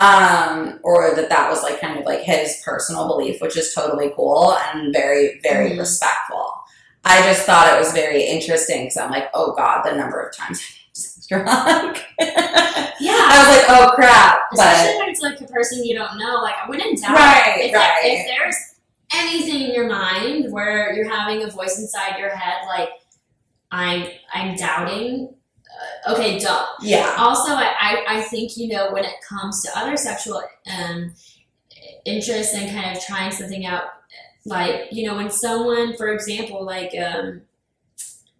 Um, 0.00 0.80
or 0.82 1.14
that 1.14 1.28
that 1.28 1.50
was 1.50 1.62
like 1.62 1.78
kind 1.80 1.98
of 1.98 2.06
like 2.06 2.20
his 2.22 2.62
personal 2.64 3.06
belief, 3.06 3.40
which 3.42 3.56
is 3.56 3.74
totally 3.74 4.12
cool 4.16 4.56
and 4.56 4.92
very, 4.94 5.38
very 5.42 5.72
Mhm. 5.72 5.78
respectful. 5.80 6.54
I 7.04 7.22
just 7.22 7.42
thought 7.44 7.72
it 7.74 7.78
was 7.78 7.92
very 7.92 8.22
interesting 8.24 8.82
because 8.84 8.96
I'm 8.96 9.10
like, 9.10 9.28
oh 9.34 9.52
god, 9.54 9.82
the 9.84 9.94
number 9.96 10.18
of 10.20 10.34
times 10.34 10.62
I've 10.62 11.38
been 11.38 11.44
drunk. 11.44 12.04
Yeah. 12.98 13.16
I 13.16 13.38
was 13.38 13.56
like, 13.56 13.66
oh 13.70 13.90
crap, 13.94 14.40
but 14.52 14.58
Especially 14.60 14.98
when 14.98 15.08
it's 15.10 15.20
like 15.22 15.40
a 15.40 15.44
person 15.46 15.84
you 15.84 15.94
don't 15.94 16.18
know. 16.18 16.36
Like 16.42 16.54
I 16.64 16.68
wouldn't 16.68 17.00
doubt, 17.00 17.16
Right, 17.16 17.54
if, 17.60 17.74
right. 17.74 18.00
if 18.04 18.26
there's 18.26 18.56
anything 19.14 19.62
in 19.68 19.74
your 19.74 19.88
mind 19.88 20.52
where 20.52 20.92
you're 20.94 21.08
having 21.08 21.42
a 21.42 21.48
voice 21.50 21.78
inside 21.78 22.18
your 22.18 22.30
head, 22.34 22.66
like 22.66 22.90
I'm, 23.70 24.06
I'm 24.32 24.56
doubting. 24.56 25.34
Okay, 26.08 26.38
don't. 26.38 26.66
yeah, 26.82 27.14
Also, 27.18 27.52
I, 27.52 27.74
I, 27.80 28.04
I 28.08 28.20
think 28.22 28.56
you 28.56 28.68
know 28.68 28.92
when 28.92 29.04
it 29.04 29.14
comes 29.28 29.62
to 29.62 29.78
other 29.78 29.96
sexual 29.96 30.42
um, 30.78 31.12
interests 32.04 32.54
and 32.54 32.70
kind 32.70 32.96
of 32.96 33.02
trying 33.04 33.30
something 33.30 33.66
out, 33.66 33.84
like 34.44 34.88
you 34.92 35.06
know 35.06 35.16
when 35.16 35.30
someone, 35.30 35.96
for 35.96 36.08
example, 36.12 36.64
like 36.64 36.92
um, 36.98 37.42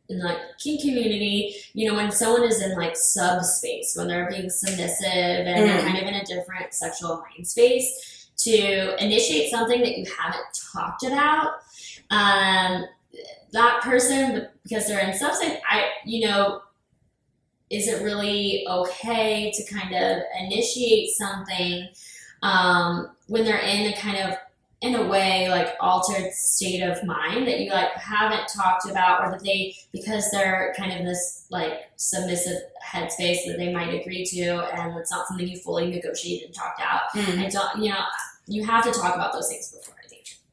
in 0.08 0.20
like 0.22 0.38
kink 0.58 0.80
community, 0.80 1.54
you 1.74 1.88
know, 1.88 1.94
when 1.96 2.10
someone 2.10 2.44
is 2.44 2.60
in 2.62 2.76
like 2.76 2.96
subspace, 2.96 3.94
when 3.96 4.08
they're 4.08 4.28
being 4.28 4.50
submissive 4.50 5.06
and 5.06 5.46
they're 5.46 5.78
Mm. 5.80 5.86
kind 5.86 5.98
of 5.98 6.04
in 6.08 6.14
a 6.14 6.24
different 6.24 6.72
sexual 6.74 7.18
mind 7.30 7.46
space, 7.46 8.28
to 8.38 8.96
initiate 9.04 9.50
something 9.50 9.80
that 9.80 9.96
you 9.98 10.04
haven't 10.18 10.44
talked 10.72 11.04
about, 11.04 11.52
um, 12.10 12.86
that 13.52 13.80
person, 13.82 14.48
because 14.62 14.86
they're 14.88 15.00
in 15.06 15.12
subspace, 15.16 15.58
I, 15.68 15.88
you 16.04 16.26
know, 16.26 16.62
is 17.70 17.86
it 17.88 18.02
really 18.02 18.64
okay 18.68 19.50
to 19.54 19.64
kind 19.72 19.94
of 19.94 20.22
initiate 20.40 21.10
something 21.10 21.88
um, 22.42 23.10
when 23.28 23.44
they're 23.44 23.58
in 23.58 23.92
a 23.92 23.96
kind 23.96 24.18
of 24.18 24.36
in 24.80 24.94
a 24.94 25.06
way 25.06 25.46
like 25.50 25.74
altered 25.78 26.32
state 26.32 26.80
of 26.82 27.04
mind 27.04 27.46
that 27.46 27.60
you 27.60 27.70
like 27.70 27.92
haven't 27.92 28.48
talked 28.48 28.88
about 28.88 29.22
or 29.22 29.30
that 29.30 29.44
they 29.44 29.74
because 29.92 30.30
they're 30.30 30.74
kind 30.76 30.90
of 30.90 31.00
in 31.00 31.04
this 31.04 31.46
like 31.50 31.90
submissive 31.96 32.62
headspace 32.82 33.44
that 33.46 33.56
they 33.58 33.70
might 33.72 33.92
agree 33.92 34.24
to 34.24 34.40
and 34.40 34.96
it's 34.98 35.10
not 35.10 35.26
something 35.28 35.46
you 35.46 35.58
fully 35.58 35.90
negotiated 35.90 36.46
and 36.46 36.54
talked 36.54 36.80
out 36.80 37.02
Mm. 37.14 37.44
i 37.44 37.48
don't 37.50 37.82
you 37.82 37.90
know 37.90 38.00
you 38.46 38.64
have 38.64 38.82
to 38.84 38.90
talk 38.90 39.14
about 39.14 39.32
those 39.34 39.48
things 39.48 39.70
before 39.70 39.94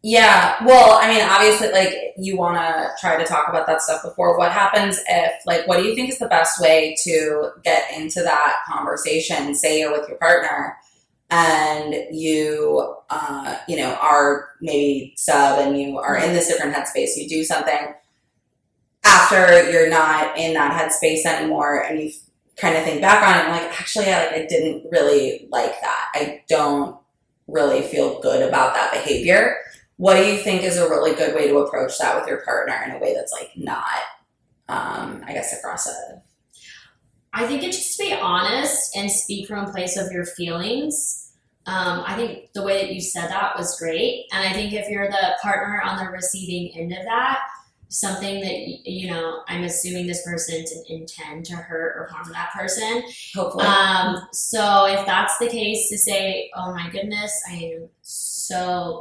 Yeah, 0.10 0.64
well, 0.64 0.98
I 1.02 1.10
mean, 1.10 1.22
obviously, 1.22 1.70
like, 1.74 2.14
you 2.18 2.38
want 2.38 2.56
to 2.56 2.92
try 2.98 3.18
to 3.18 3.26
talk 3.26 3.50
about 3.50 3.68
that 3.68 3.82
stuff 3.82 4.04
before. 4.04 4.38
What 4.38 4.54
happens 4.54 5.02
if, 5.06 5.34
like, 5.46 5.68
what 5.68 5.80
do 5.80 5.84
you 5.84 5.96
think 5.96 6.10
is 6.10 6.18
the 6.18 6.30
best 6.30 6.62
way 6.62 6.96
to 7.04 7.50
get 7.66 7.92
into 7.94 8.24
that 8.24 8.60
conversation? 8.66 9.54
Say 9.54 9.82
you're 9.82 9.92
with 9.92 10.08
your 10.08 10.18
partner 10.18 10.78
and 11.30 11.94
you, 12.10 12.96
uh, 13.10 13.58
you 13.68 13.76
know, 13.76 13.96
are 13.96 14.52
maybe 14.62 15.14
sub 15.18 15.60
and 15.60 15.78
you 15.78 15.98
are 15.98 16.16
in 16.16 16.32
this 16.32 16.48
different 16.48 16.74
headspace. 16.74 17.18
You 17.18 17.28
do 17.28 17.44
something 17.44 17.94
after 19.04 19.70
you're 19.70 19.90
not 19.90 20.38
in 20.38 20.54
that 20.54 20.72
headspace 20.72 21.26
anymore 21.26 21.84
and 21.84 22.00
you 22.00 22.12
kind 22.56 22.78
of 22.78 22.86
think 22.86 23.02
back 23.02 23.28
on 23.28 23.40
it 23.42 23.44
and 23.44 23.62
like, 23.62 23.78
actually, 23.78 24.06
I, 24.06 24.28
like, 24.28 24.36
I 24.36 24.46
didn't 24.46 24.90
really 24.90 25.50
like 25.52 25.82
that. 25.82 26.06
I 26.16 26.44
don't 26.48 26.98
really 27.48 27.82
feel 27.82 28.22
good 28.22 28.48
about 28.48 28.74
that 28.74 28.94
behavior 28.94 29.58
what 29.98 30.16
do 30.16 30.24
you 30.26 30.38
think 30.38 30.64
is 30.64 30.78
a 30.78 30.90
really 30.90 31.14
good 31.16 31.36
way 31.36 31.48
to 31.48 31.58
approach 31.58 31.98
that 32.00 32.16
with 32.16 32.28
your 32.28 32.42
partner 32.42 32.82
in 32.86 32.92
a 32.92 33.00
way 33.00 33.14
that's 33.14 33.32
like 33.32 33.52
not 33.56 33.84
um 34.70 35.24
i 35.28 35.34
guess 35.34 35.58
aggressive 35.58 36.22
I 37.34 37.46
think 37.46 37.62
it's 37.64 37.78
just 37.78 37.98
to 37.98 38.06
be 38.06 38.14
honest 38.14 38.96
and 38.96 39.12
speak 39.12 39.48
from 39.48 39.66
a 39.66 39.72
place 39.72 39.96
of 39.96 40.12
your 40.12 40.26
feelings. 40.26 41.34
Um, 41.68 42.04
I 42.08 42.16
think 42.16 42.52
the 42.54 42.64
way 42.64 42.82
that 42.82 42.92
you 42.92 43.00
said 43.00 43.28
that 43.28 43.56
was 43.56 43.78
great. 43.78 44.26
And 44.32 44.48
I 44.48 44.54
think 44.54 44.74
if 44.74 44.90
you're 44.90 45.08
the 45.08 45.36
partner 45.44 45.82
on 45.86 46.04
the 46.04 46.12
receiving 46.12 46.76
end 46.76 46.94
of 46.94 47.04
that, 47.04 47.42
something 47.90 48.42
that 48.42 48.90
you 48.90 49.10
know 49.10 49.44
i'm 49.48 49.64
assuming 49.64 50.06
this 50.06 50.22
person 50.26 50.62
didn't 50.66 50.90
intend 50.90 51.46
to 51.46 51.56
hurt 51.56 51.96
or 51.98 52.10
harm 52.12 52.30
that 52.34 52.52
person 52.52 53.02
Hopefully. 53.34 53.64
um, 53.66 54.18
so 54.34 54.86
if 54.88 55.06
that's 55.06 55.38
the 55.38 55.48
case 55.48 55.88
to 55.90 55.98
say 55.98 56.52
oh 56.56 56.74
my 56.74 56.90
goodness 56.90 57.32
i 57.50 57.54
am 57.54 57.88
so 58.02 58.37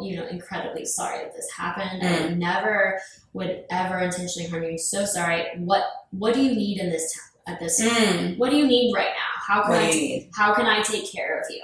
you 0.03 0.17
know 0.17 0.27
incredibly 0.27 0.85
sorry 0.85 1.19
that 1.25 1.35
this 1.35 1.51
happened 1.51 2.03
i 2.07 2.29
never 2.29 2.99
would 3.33 3.65
ever 3.71 3.99
intentionally 3.99 4.49
harm 4.49 4.63
you 4.63 4.71
I'm 4.71 4.79
so 4.79 5.05
sorry 5.05 5.47
what 5.59 5.85
what 6.11 6.35
do 6.35 6.43
you 6.43 6.55
need 6.55 6.79
in 6.81 6.91
this 6.91 7.15
time 7.15 7.55
at 7.55 7.61
this 7.61 7.81
Mm. 7.81 8.39
what 8.39 8.51
do 8.51 8.57
you 8.57 8.67
need 8.67 8.93
right 8.95 9.13
now 9.23 9.33
how 9.47 9.63
can 9.63 9.71
What 9.73 9.81
i 9.81 9.91
do 9.91 9.99
you 9.99 10.09
need? 10.19 10.31
how 10.35 10.55
can 10.55 10.67
I 10.67 10.83
take 10.83 11.11
care 11.13 11.39
of 11.41 11.47
you? 11.51 11.63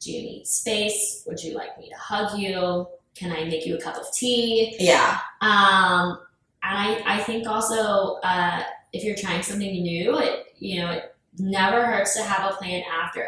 Do 0.00 0.12
you 0.12 0.22
need 0.22 0.46
space? 0.46 1.24
Would 1.26 1.42
you 1.42 1.54
like 1.54 1.76
me 1.76 1.88
to 1.88 1.96
hug 1.96 2.38
you? 2.38 2.86
Can 3.16 3.32
I 3.32 3.42
make 3.44 3.66
you 3.66 3.76
a 3.76 3.80
cup 3.80 3.96
of 3.96 4.06
tea? 4.14 4.76
Yeah. 4.78 5.18
Um, 5.40 6.20
and 6.62 6.78
I, 6.86 7.02
I 7.04 7.18
think 7.24 7.48
also 7.48 8.20
uh, 8.22 8.62
if 8.92 9.02
you're 9.02 9.16
trying 9.16 9.42
something 9.42 9.72
new, 9.82 10.16
it 10.18 10.54
you 10.60 10.80
know 10.80 10.90
it 10.92 11.16
never 11.40 11.84
hurts 11.84 12.14
to 12.16 12.22
have 12.22 12.52
a 12.52 12.54
plan 12.54 12.84
after. 13.02 13.26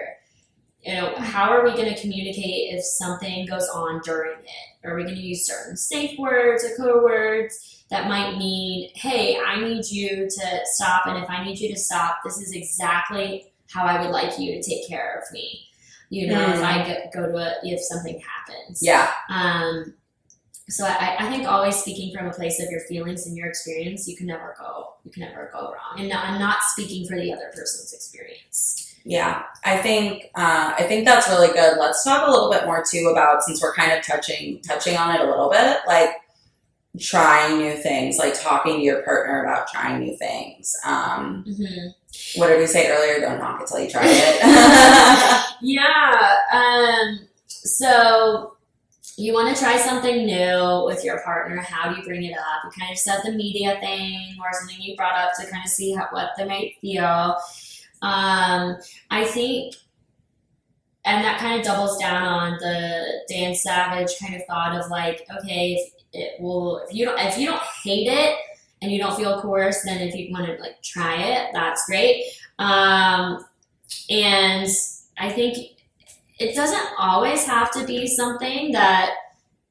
You 0.83 0.95
know, 0.95 1.15
how 1.17 1.51
are 1.51 1.63
we 1.65 1.73
going 1.73 1.93
to 1.95 2.01
communicate 2.01 2.75
if 2.75 2.83
something 2.85 3.47
goes 3.47 3.69
on 3.69 4.01
during 4.03 4.39
it? 4.39 4.87
Are 4.87 4.97
we 4.97 5.03
going 5.03 5.17
to 5.17 5.21
use 5.21 5.47
certain 5.47 5.77
safe 5.77 6.19
words 6.19 6.65
or 6.65 6.75
code 6.77 7.03
words 7.03 7.85
that 7.91 8.09
might 8.09 8.39
mean, 8.39 8.91
hey, 8.95 9.39
I 9.39 9.61
need 9.61 9.85
you 9.91 10.27
to 10.31 10.61
stop, 10.65 11.07
and 11.07 11.23
if 11.23 11.29
I 11.29 11.45
need 11.45 11.59
you 11.59 11.69
to 11.71 11.79
stop, 11.79 12.21
this 12.25 12.39
is 12.39 12.53
exactly 12.53 13.53
how 13.71 13.85
I 13.85 14.01
would 14.01 14.11
like 14.11 14.39
you 14.39 14.55
to 14.55 14.63
take 14.63 14.89
care 14.89 15.19
of 15.21 15.31
me. 15.33 15.67
You 16.09 16.29
know, 16.29 16.41
if 16.51 16.61
Mm. 16.61 16.63
I 16.65 17.11
go, 17.13 17.23
go 17.23 17.33
to 17.33 17.37
a, 17.37 17.55
if 17.63 17.81
something 17.83 18.21
happens. 18.21 18.81
Yeah. 18.83 19.13
Um, 19.29 19.95
so 20.69 20.85
I, 20.87 21.17
I 21.19 21.31
think 21.31 21.47
always 21.47 21.77
speaking 21.77 22.17
from 22.17 22.27
a 22.27 22.33
place 22.33 22.61
of 22.63 22.71
your 22.71 22.81
feelings 22.81 23.27
and 23.27 23.37
your 23.37 23.49
experience, 23.49 24.09
you 24.09 24.17
can 24.17 24.27
never 24.29 24.55
go, 24.59 24.95
you 25.05 25.11
can 25.11 25.23
never 25.23 25.51
go 25.53 25.73
wrong. 25.73 25.99
And 25.99 26.13
I'm 26.13 26.39
not 26.41 26.63
speaking 26.63 27.07
for 27.07 27.17
the 27.17 27.33
other 27.33 27.51
person's 27.55 27.93
experience. 27.93 28.90
Yeah, 29.05 29.45
I 29.65 29.79
think 29.79 30.25
uh, 30.35 30.75
I 30.79 30.83
think 30.85 31.05
that's 31.07 31.29
really 31.29 31.49
good. 31.49 31.79
Let's 31.79 32.05
talk 32.05 32.27
a 32.27 32.31
little 32.31 32.51
bit 32.51 32.67
more 32.67 32.85
too 32.89 33.09
about 33.13 33.43
since 33.43 33.63
we're 33.63 33.75
kind 33.75 33.93
of 33.93 34.05
touching 34.05 34.61
touching 34.63 34.97
on 34.97 35.15
it 35.15 35.21
a 35.21 35.25
little 35.29 35.49
bit, 35.51 35.79
like 35.87 36.11
trying 37.01 37.59
new 37.59 37.77
things, 37.77 38.19
like 38.19 38.39
talking 38.41 38.77
to 38.77 38.83
your 38.83 39.03
partner 39.03 39.43
about 39.45 39.69
trying 39.69 40.01
new 40.01 40.17
things. 40.17 40.75
Um, 40.85 41.45
Mm-hmm. 41.49 42.41
what 42.41 42.49
did 42.49 42.59
we 42.59 42.67
say 42.67 42.91
earlier? 42.91 43.21
Don't 43.21 43.39
knock 43.39 43.63
it 43.63 43.69
till 43.69 43.81
you 43.81 43.89
try 43.89 44.03
it. 44.05 44.43
yeah. 45.63 46.37
Um, 46.53 47.21
so 47.49 48.57
you 49.17 49.33
want 49.33 49.55
to 49.55 49.63
try 49.63 49.77
something 49.79 50.27
new 50.27 50.85
with 50.87 51.05
your 51.05 51.21
partner. 51.23 51.59
How 51.61 51.91
do 51.91 51.97
you 51.99 52.05
bring 52.05 52.25
it 52.25 52.37
up? 52.37 52.65
You 52.65 52.71
kind 52.79 52.93
of 52.93 52.99
said 52.99 53.21
the 53.25 53.33
media 53.33 53.79
thing 53.81 54.37
or 54.41 54.49
something 54.53 54.77
you 54.81 54.97
brought 54.97 55.15
up 55.15 55.31
to 55.39 55.47
kind 55.51 55.63
of 55.65 55.71
see 55.71 55.93
how, 55.95 56.09
what 56.11 56.31
they 56.37 56.45
might 56.45 56.75
feel. 56.81 57.37
Um, 58.03 58.77
I 59.11 59.25
think, 59.25 59.75
and 61.05 61.25
that 61.25 61.39
kind 61.39 61.59
of 61.59 61.67
doubles 61.67 61.99
down 61.99 62.23
on 62.23 62.53
the 62.59 63.23
Dan 63.29 63.55
Savage 63.55 64.19
kind 64.19 64.35
of 64.35 64.43
thought 64.47 64.79
of 64.79 64.91
like, 64.91 65.27
okay, 65.39 65.75
if 65.75 65.93
it 66.13 66.41
will, 66.41 66.79
if 66.79 66.95
you 66.95 67.05
don't, 67.05 67.19
if 67.21 67.39
you 67.39 67.47
don't 67.47 67.63
hate 67.85 68.09
it 68.09 68.37
and 68.83 68.91
you 68.91 68.99
don't 68.99 69.17
feel 69.17 69.41
coerced, 69.41 69.85
then 69.85 70.01
if 70.01 70.15
you 70.15 70.33
want 70.33 70.47
to 70.47 70.55
like 70.61 70.81
try 70.83 71.17
it, 71.23 71.51
that's 71.53 71.85
great. 71.87 72.25
Um, 72.59 73.45
and 74.09 74.69
I 75.19 75.31
think 75.31 75.81
it 76.39 76.55
doesn't 76.55 76.89
always 76.99 77.45
have 77.45 77.71
to 77.73 77.85
be 77.85 78.07
something 78.07 78.73
that 78.73 79.15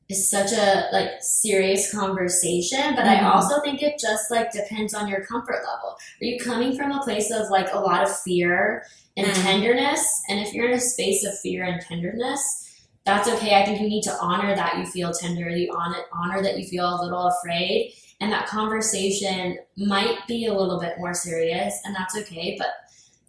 is 0.10 0.30
such 0.30 0.52
a 0.52 0.90
like 0.92 1.12
serious 1.22 1.92
conversation 1.94 2.96
but 2.96 3.06
Mhm. 3.06 3.22
i 3.22 3.30
also 3.30 3.62
think 3.62 3.82
it 3.82 4.00
just 4.00 4.30
like 4.32 4.52
depends 4.52 4.94
on 4.94 5.08
your 5.08 5.24
comfort 5.26 5.64
level 5.66 5.98
are 6.22 6.26
you 6.26 6.40
coming 6.40 6.76
from 6.76 6.92
a 6.92 7.02
place 7.04 7.32
of 7.32 7.50
like 7.50 7.72
a 7.72 7.80
lot 7.80 8.04
of 8.04 8.20
fear 8.22 8.84
and 9.16 9.28
Mhm. 9.28 9.42
tenderness 9.44 10.04
and 10.30 10.40
if 10.40 10.54
you're 10.54 10.68
in 10.70 10.74
a 10.78 10.80
space 10.82 11.24
of 11.26 11.38
fear 11.40 11.64
and 11.64 11.82
tenderness 11.82 12.42
that's 13.06 13.30
okay 13.30 13.56
i 13.56 13.64
think 13.64 13.80
you 13.80 13.88
need 13.88 14.04
to 14.04 14.18
honor 14.20 14.56
that 14.56 14.78
you 14.78 14.86
feel 14.86 15.12
tender 15.14 15.50
you 15.50 15.74
honor, 15.78 16.04
honor 16.12 16.42
that 16.42 16.58
you 16.58 16.68
feel 16.68 16.86
a 16.86 17.02
little 17.04 17.28
afraid 17.28 17.94
and 18.20 18.32
that 18.32 18.48
conversation 18.48 19.58
might 19.78 20.18
be 20.28 20.46
a 20.48 20.54
little 20.54 20.80
bit 20.80 20.98
more 20.98 21.14
serious 21.14 21.80
and 21.86 21.96
that's 21.96 22.18
okay 22.18 22.56
but 22.58 22.68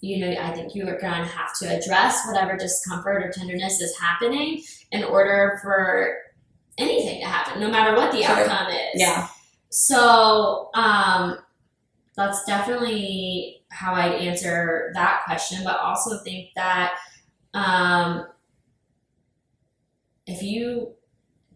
you 0.00 0.18
know 0.18 0.40
i 0.40 0.50
think 0.54 0.74
you 0.74 0.88
are 0.88 0.98
going 0.98 1.22
to 1.22 1.28
have 1.38 1.54
to 1.58 1.66
address 1.68 2.26
whatever 2.26 2.56
discomfort 2.56 3.22
or 3.22 3.30
tenderness 3.30 3.80
is 3.82 3.94
happening 3.98 4.62
in 4.92 5.04
order 5.04 5.58
for 5.62 6.16
anything 6.80 7.20
to 7.20 7.26
happen 7.26 7.60
no 7.60 7.70
matter 7.70 7.96
what 7.96 8.10
the 8.12 8.22
Sure. 8.22 8.36
outcome 8.36 8.72
is 8.72 9.00
yeah, 9.00 9.28
so 9.70 10.70
um, 10.74 11.38
that's 12.16 12.44
definitely 12.44 13.62
how 13.70 13.94
I'd 13.94 14.12
answer 14.12 14.90
that 14.94 15.22
question, 15.24 15.62
but 15.64 15.78
also 15.78 16.18
think 16.18 16.48
that 16.56 16.94
um, 17.54 18.26
if 20.26 20.42
you 20.42 20.94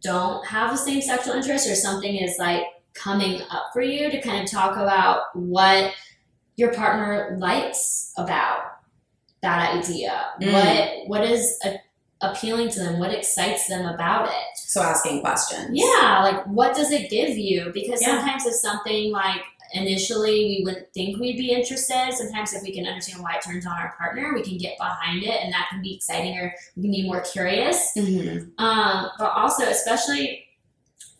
don't 0.01 0.47
have 0.47 0.71
the 0.71 0.77
same 0.77 1.03
sexual 1.03 1.35
interest 1.35 1.69
or 1.69 1.75
something 1.75 2.17
is 2.17 2.37
like 2.39 2.63
coming 2.95 3.43
up 3.51 3.65
for 3.73 3.83
you 3.83 4.11
to 4.11 4.21
kind 4.21 4.45
of 4.45 4.51
talk 4.51 4.77
about 4.77 5.35
what 5.35 5.93
your 6.57 6.73
partner 6.73 7.37
likes 7.41 8.13
about 8.17 8.61
that 9.43 9.75
idea. 9.77 10.25
Mm. 10.41 10.53
What 10.53 11.09
what 11.09 11.29
is 11.29 11.59
a, 11.65 11.79
appealing 12.31 12.71
to 12.71 12.81
them? 12.81 12.99
What 12.99 13.13
excites 13.13 13.69
them 13.69 13.87
about 13.87 14.29
it? 14.29 14.35
so 14.67 14.81
asking 14.83 15.21
questions. 15.21 15.69
Yeah, 15.73 16.21
like 16.25 16.45
what 16.47 16.75
does 16.75 16.91
it 16.91 17.09
give 17.09 17.37
you? 17.37 17.71
Because 17.73 18.01
Yeah. 18.03 18.19
sometimes 18.19 18.45
it's 18.45 18.61
something 18.61 19.13
like 19.13 19.41
initially 19.73 20.31
we 20.47 20.63
wouldn't 20.65 20.93
think 20.93 21.21
we'd 21.21 21.37
be 21.37 21.51
interested. 21.53 22.13
Sometimes 22.13 22.53
if 22.55 22.63
we 22.63 22.73
can 22.73 22.85
understand 22.87 23.23
why 23.23 23.35
it 23.37 23.43
turns 23.43 23.67
on 23.67 23.73
our 23.73 23.95
partner, 23.97 24.33
we 24.35 24.43
can 24.43 24.57
get 24.59 24.77
behind 24.79 25.23
it 25.23 25.41
and 25.43 25.53
that 25.53 25.69
can 25.71 25.81
be 25.83 25.95
exciting 25.95 26.37
or 26.39 26.53
we 26.77 26.83
can 26.83 26.91
be 26.93 27.07
more 27.07 27.21
curious. 27.21 27.93
Mhm. 27.97 28.51
Um, 28.59 29.11
but 29.19 29.31
also, 29.33 29.65
especially 29.69 30.45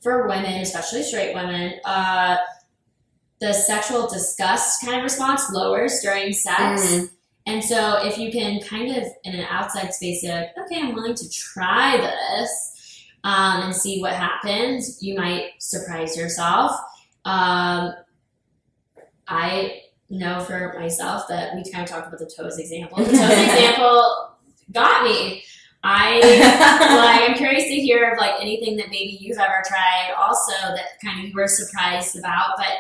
for 0.03 0.27
women, 0.27 0.61
especially 0.61 1.03
straight 1.05 1.35
women, 1.35 1.75
uh, 1.85 2.37
the 3.41 3.53
sexual 3.53 4.09
disgust 4.09 4.81
kind 4.83 4.97
of 4.97 5.03
response 5.03 5.51
lowers 5.53 6.01
during 6.03 6.33
sex. 6.33 6.83
Mhm. 6.83 7.11
And 7.47 7.63
so 7.63 8.05
if 8.07 8.19
you 8.19 8.33
can 8.33 8.61
kind 8.61 8.97
of 8.97 9.05
in 9.25 9.35
an 9.35 9.47
outside 9.51 9.93
space 9.93 10.23
say 10.23 10.33
like, 10.33 10.67
okay, 10.67 10.81
I'm 10.81 10.95
willing 10.95 11.15
to 11.15 11.31
try 11.31 11.99
this 11.99 13.05
um, 13.23 13.63
and 13.63 13.75
see 13.75 14.01
what 14.01 14.15
happens, 14.15 15.03
you 15.03 15.15
might 15.17 15.51
surprise 15.59 16.17
yourself. 16.17 16.73
Um, 17.25 17.95
I 19.29 19.83
know 20.11 20.41
for 20.41 20.75
myself 20.79 21.29
that 21.29 21.55
we 21.55 21.71
kind 21.71 21.85
of 21.85 21.91
talked 21.91 22.09
about 22.09 22.19
the 22.19 22.33
toes 22.35 22.59
example. 22.59 22.99
The 22.99 23.13
toes 23.13 23.13
example 23.21 24.37
got 24.73 25.05
me. 25.05 25.45
I 25.83 26.19
like 27.21 27.31
I'm 27.31 27.37
curious 27.37 27.65
to 27.65 27.75
hear 27.75 28.11
of 28.11 28.19
like 28.19 28.41
anything 28.41 28.77
that 28.79 28.89
maybe 28.89 29.19
you've 29.21 29.39
ever 29.39 29.63
tried 29.67 30.15
also 30.19 30.53
that 30.53 30.99
kind 31.05 31.21
of 31.21 31.27
you 31.27 31.35
were 31.35 31.47
surprised 31.47 32.17
about. 32.17 32.55
But 32.57 32.79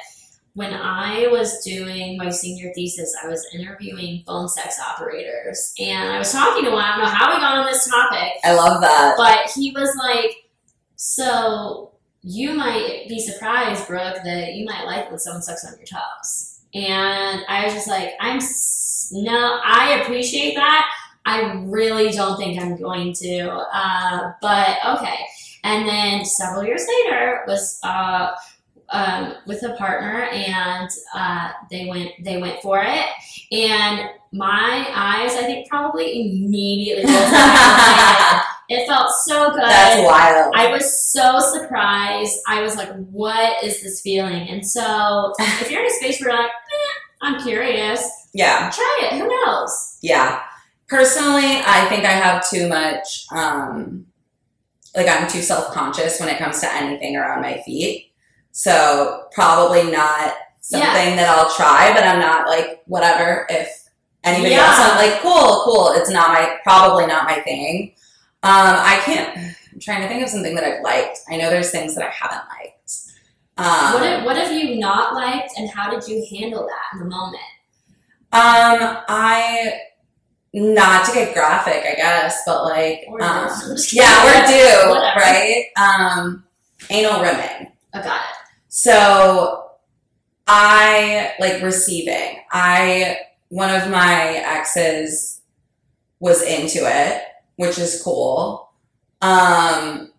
when 0.55 0.73
I 0.73 1.27
was 1.29 1.65
doing 1.65 2.17
my 2.17 2.31
senior 2.31 2.73
thesis, 2.75 3.13
I 3.23 3.29
was 3.29 3.45
interviewing 3.53 4.23
phone 4.25 4.49
sex 4.49 4.79
operators 4.81 5.75
and 5.81 6.13
I 6.13 6.19
was 6.19 6.33
talking 6.33 6.65
to 6.65 6.71
one, 6.71 6.85
I 6.85 6.97
don't 6.97 7.05
know 7.05 7.11
how 7.11 7.35
we 7.35 7.41
got 7.41 7.59
on 7.59 7.67
this 7.67 7.89
topic, 7.89 8.35
I 8.45 8.55
love 8.55 8.81
that. 8.81 9.15
but 9.17 9.51
he 9.51 9.73
was 9.73 9.91
like, 9.99 10.49
So 10.95 11.93
you 12.23 12.55
might 12.55 13.07
be 13.09 13.19
surprised, 13.19 13.87
Brooke, 13.89 14.19
that 14.25 14.55
you 14.55 14.65
might 14.65 14.85
like 14.85 15.11
when 15.11 15.19
someone 15.19 15.43
sucks 15.43 15.65
on 15.65 15.75
your 15.77 15.87
toes. 15.87 16.61
And 16.73 17.45
I 17.49 17.65
was 17.65 17.75
just 17.75 17.89
like, 17.89 18.13
I'm 18.21 18.41
no, 19.13 19.61
I 19.65 20.01
appreciate 20.03 20.55
that. 20.55 20.91
I 21.27 21.63
really 21.65 22.11
don't 22.13 22.37
think 22.37 22.61
I'm 22.61 22.77
going 22.77 23.13
to, 23.15 23.51
uh, 23.51 24.33
but 24.41 24.77
okay. 24.87 25.19
And 25.63 25.89
then 25.89 26.25
several 26.25 26.65
years 26.65 26.85
later 26.87 27.43
was 27.47 27.79
uh, 27.83 28.33
um, 28.91 29.35
with 29.47 29.62
a 29.62 29.74
partner, 29.76 30.22
and 30.24 30.89
uh, 31.14 31.51
they 31.70 31.87
went 31.87 32.11
they 32.22 32.41
went 32.41 32.61
for 32.61 32.82
it, 32.85 33.07
and 33.53 34.11
my 34.32 34.87
eyes 34.93 35.37
I 35.37 35.43
think 35.43 35.68
probably 35.68 36.20
immediately 36.20 37.05
rolled 37.05 37.24
to 37.24 37.30
the 37.30 37.32
back 37.32 37.70
of 37.70 37.76
my 37.76 38.14
head. 38.14 38.43
It 38.68 38.87
felt 38.87 39.11
so 39.26 39.51
good. 39.51 39.61
That's 39.61 40.07
wild. 40.07 40.55
I 40.57 40.70
was 40.70 41.12
so 41.12 41.39
surprised. 41.39 42.39
I 42.49 42.62
was 42.62 42.76
like, 42.76 42.89
what 43.11 43.62
is 43.62 43.82
this 43.82 44.01
feeling? 44.01 44.49
And 44.49 44.66
so 44.66 45.35
if 45.39 45.70
you're 45.70 45.80
in 45.80 45.87
a 45.87 45.91
space 45.91 46.18
where 46.20 46.30
you're 46.30 46.39
like, 46.43 46.51
eh, 46.51 46.95
I'm 47.20 47.43
curious, 47.43 48.09
yeah. 48.32 48.70
try 48.70 49.01
it. 49.03 49.18
Who 49.18 49.28
knows? 49.28 49.99
Yeah. 50.03 50.43
Personally, 50.89 51.61
I 51.66 51.87
think 51.89 52.05
I 52.05 52.12
have 52.12 52.49
too 52.49 52.68
much, 52.68 53.26
um, 53.32 54.07
like 54.97 55.09
I'm 55.09 55.28
too 55.28 55.43
self 55.43 55.72
conscious 55.72 56.20
when 56.20 56.28
it 56.28 56.39
comes 56.39 56.61
to 56.61 56.72
anything 56.74 57.16
around 57.16 57.43
my 57.43 57.61
feet. 57.66 58.12
So 58.57 59.27
probably 59.33 59.91
not 59.91 60.33
something 60.61 61.17
that 61.17 61.29
I'll 61.29 61.53
try, 61.55 61.93
but 61.93 62.05
I'm 62.05 62.21
not 62.21 62.47
like, 62.49 62.83
whatever. 62.87 63.47
If 63.51 63.69
anybody 64.23 64.55
Yeah. 64.55 64.65
else, 64.67 64.79
I'm 64.79 64.97
like, 64.97 65.21
cool, 65.23 65.63
cool. 65.65 65.93
It's 65.97 66.09
not 66.09 66.29
my, 66.29 66.57
probably 66.63 67.05
not 67.07 67.25
my 67.25 67.41
thing. 67.41 67.95
Um, 68.45 68.53
I 68.79 69.01
can't, 69.05 69.37
I'm 69.73 69.81
trying 69.81 70.03
to 70.03 70.09
think 70.09 70.23
of 70.23 70.29
something 70.29 70.55
that 70.55 70.63
I've 70.63 70.83
liked. 70.83 71.19
I 71.29 71.37
know 71.37 71.51
there's 71.51 71.73
things 71.73 71.97
that 71.97 72.05
I 72.07 72.11
haven't 72.11 72.47
liked. 72.49 72.93
Um, 73.57 73.95
what 73.95 74.03
have, 74.09 74.25
what 74.25 74.37
have 74.37 74.53
you 74.53 74.77
not 74.79 75.15
liked, 75.15 75.53
and 75.59 75.69
how 75.71 75.91
did 75.91 76.07
you 76.09 76.25
handle 76.39 76.67
that 76.67 76.93
in 76.95 77.01
the 77.01 77.05
moment? 77.07 77.43
um, 78.33 78.99
I 79.09 79.79
not 80.53 81.07
to 81.07 81.13
get 81.13 81.35
graphic, 81.35 81.85
I 81.85 81.95
guess, 81.97 82.43
but 82.47 82.65
like, 82.65 83.05
Or 83.09 83.21
um, 83.23 83.49
yeah, 83.93 84.25
we're 84.25 84.47
due, 84.47 84.91
Whatever. 84.91 85.21
right? 85.21 85.67
Um, 85.77 86.45
anal 86.91 87.21
rimming. 87.23 87.73
I 87.93 88.03
got 88.03 88.21
it. 88.21 88.37
So 88.77 89.70
I 90.49 91.35
like 91.39 91.62
receiving. 91.62 92.41
I 92.51 93.18
one 93.49 93.72
of 93.72 93.89
my 93.89 94.43
exes 94.45 95.43
was 96.18 96.43
into 96.43 96.81
it, 96.83 97.22
which 97.55 97.79
is 97.79 98.03
cool. 98.03 98.72
Um 99.22 100.11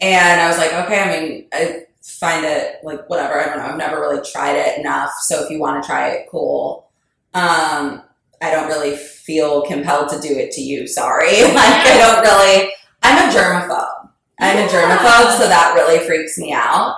and 0.00 0.40
I 0.40 0.48
was 0.48 0.56
like, 0.56 0.72
okay, 0.72 1.02
I 1.02 1.20
mean, 1.20 1.48
I 1.52 1.82
find 2.02 2.46
it 2.46 2.76
like 2.82 3.10
whatever, 3.10 3.42
I 3.42 3.44
don't 3.44 3.58
know. 3.58 3.64
I've 3.64 3.76
never 3.76 4.00
really 4.00 4.26
tried 4.26 4.56
it 4.56 4.78
enough. 4.78 5.10
So 5.24 5.44
if 5.44 5.50
you 5.50 5.60
want 5.60 5.82
to 5.82 5.86
try 5.86 6.08
it, 6.08 6.28
cool. 6.30 6.88
Um 7.34 8.02
I 8.40 8.50
don't 8.50 8.68
really 8.68 8.96
feel 8.96 9.66
compelled 9.66 10.08
to 10.12 10.20
do 10.26 10.34
it 10.34 10.50
to 10.52 10.62
you, 10.62 10.86
sorry. 10.86 11.42
like 11.42 11.54
I 11.56 11.98
don't 11.98 12.22
really 12.22 12.72
I'm 13.02 13.28
a 13.28 13.32
germaphobe. 13.34 14.08
I'm 14.40 14.66
a 14.66 14.68
germaphobe, 14.70 15.36
so 15.36 15.46
that 15.46 15.74
really 15.74 16.06
freaks 16.06 16.38
me 16.38 16.54
out. 16.54 16.96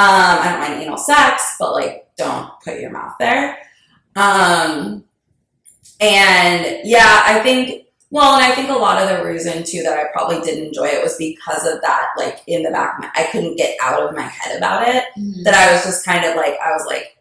Um, 0.00 0.38
I 0.40 0.48
don't 0.50 0.60
mind 0.60 0.82
anal 0.82 0.96
sex, 0.96 1.56
but 1.58 1.72
like, 1.72 2.08
don't 2.16 2.50
put 2.64 2.80
your 2.80 2.90
mouth 2.90 3.14
there. 3.20 3.58
Um, 4.16 5.04
and 6.00 6.80
yeah, 6.84 7.22
I 7.24 7.40
think, 7.42 7.84
well, 8.10 8.34
and 8.36 8.44
I 8.44 8.54
think 8.54 8.70
a 8.70 8.74
lot 8.74 9.00
of 9.02 9.08
the 9.08 9.24
reason 9.24 9.62
too 9.62 9.82
that 9.82 9.98
I 9.98 10.04
probably 10.12 10.40
didn't 10.40 10.68
enjoy 10.68 10.86
it 10.86 11.02
was 11.02 11.16
because 11.18 11.66
of 11.66 11.80
that, 11.82 12.08
like 12.16 12.40
in 12.46 12.62
the 12.62 12.70
back 12.70 12.94
of 12.94 13.00
my, 13.04 13.10
I 13.14 13.28
couldn't 13.30 13.56
get 13.56 13.76
out 13.82 14.02
of 14.02 14.14
my 14.16 14.22
head 14.22 14.56
about 14.56 14.88
it. 14.88 15.04
Mhm. 15.18 15.44
That 15.44 15.54
I 15.54 15.72
was 15.72 15.84
just 15.84 16.04
kind 16.04 16.24
of 16.24 16.34
like, 16.36 16.58
I 16.64 16.72
was 16.72 16.84
like, 16.86 17.18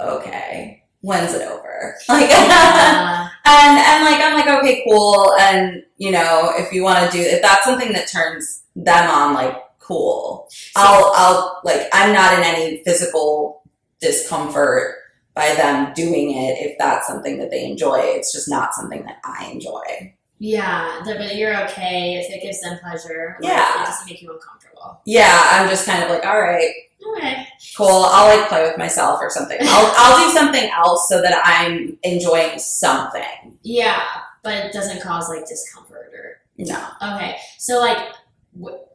okay, 0.00 0.82
when's 1.00 1.34
it 1.34 1.42
over? 1.42 1.94
Like, 2.08 2.28
Yeah. 2.30 3.28
and 3.46 3.78
and 3.78 4.04
like 4.04 4.20
I'm 4.22 4.34
like 4.34 4.48
okay 4.58 4.82
cool 4.88 5.34
and 5.38 5.82
you 5.98 6.10
know 6.10 6.52
if 6.56 6.72
you 6.72 6.82
want 6.82 7.04
to 7.10 7.16
do 7.16 7.22
if 7.22 7.40
that's 7.42 7.64
something 7.64 7.92
that 7.92 8.08
turns 8.10 8.62
them 8.74 9.08
on 9.10 9.34
like 9.34 9.56
cool 9.86 10.48
I'll 10.74 11.12
I'll 11.14 11.60
like 11.64 11.82
I'm 11.92 12.12
not 12.12 12.34
in 12.38 12.44
any 12.44 12.82
physical 12.84 13.62
discomfort 14.00 14.96
by 15.34 15.54
them 15.54 15.92
doing 15.94 16.30
it 16.32 16.58
if 16.58 16.78
that's 16.78 17.06
something 17.06 17.38
that 17.38 17.50
they 17.50 17.64
enjoy 17.64 17.98
it's 18.00 18.32
just 18.32 18.48
not 18.48 18.74
something 18.74 19.04
that 19.04 19.18
I 19.24 19.46
enjoy 19.52 20.14
Yeah, 20.38 21.02
but 21.04 21.36
you're 21.36 21.56
okay 21.64 22.14
if 22.16 22.30
it 22.34 22.42
gives 22.42 22.60
them 22.60 22.78
pleasure. 22.82 23.36
Yeah. 23.40 23.82
it 23.82 23.86
doesn't 23.86 24.06
make 24.06 24.22
you 24.22 24.32
uncomfortable. 24.32 25.00
yeah 25.06 25.40
I'm 25.52 25.68
just 25.68 25.86
kind 25.86 26.02
of 26.02 26.10
like 26.10 26.24
all 26.26 26.40
right 26.40 26.72
Okay. 27.16 27.46
cool 27.76 28.04
I'll 28.06 28.36
like 28.36 28.48
play 28.48 28.62
with 28.62 28.78
myself 28.78 29.20
or 29.20 29.30
something 29.30 29.58
I'll 29.60 29.92
I'll 29.96 30.26
do 30.26 30.34
something 30.34 30.68
else 30.70 31.06
so 31.08 31.20
that 31.22 31.40
I'm 31.44 31.98
enjoying 32.02 32.58
something 32.58 33.58
Yeah, 33.62 34.02
but 34.42 34.54
it 34.64 34.72
doesn't 34.72 35.02
cause 35.02 35.28
like 35.28 35.46
discomfort 35.46 36.10
or. 36.14 36.38
no 36.58 36.82
Okay, 37.14 37.36
so 37.58 37.78
like, 37.78 37.98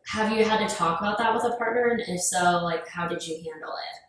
have 0.07 0.31
you 0.35 0.43
had 0.43 0.67
to 0.67 0.75
talk 0.75 0.99
about 0.99 1.17
that 1.17 1.33
with 1.33 1.43
a 1.43 1.55
partner, 1.57 1.89
and 1.89 2.01
if 2.01 2.21
so, 2.21 2.61
like, 2.63 2.87
how 2.87 3.07
did 3.07 3.25
you 3.25 3.35
handle 3.35 3.71
it? 3.71 4.01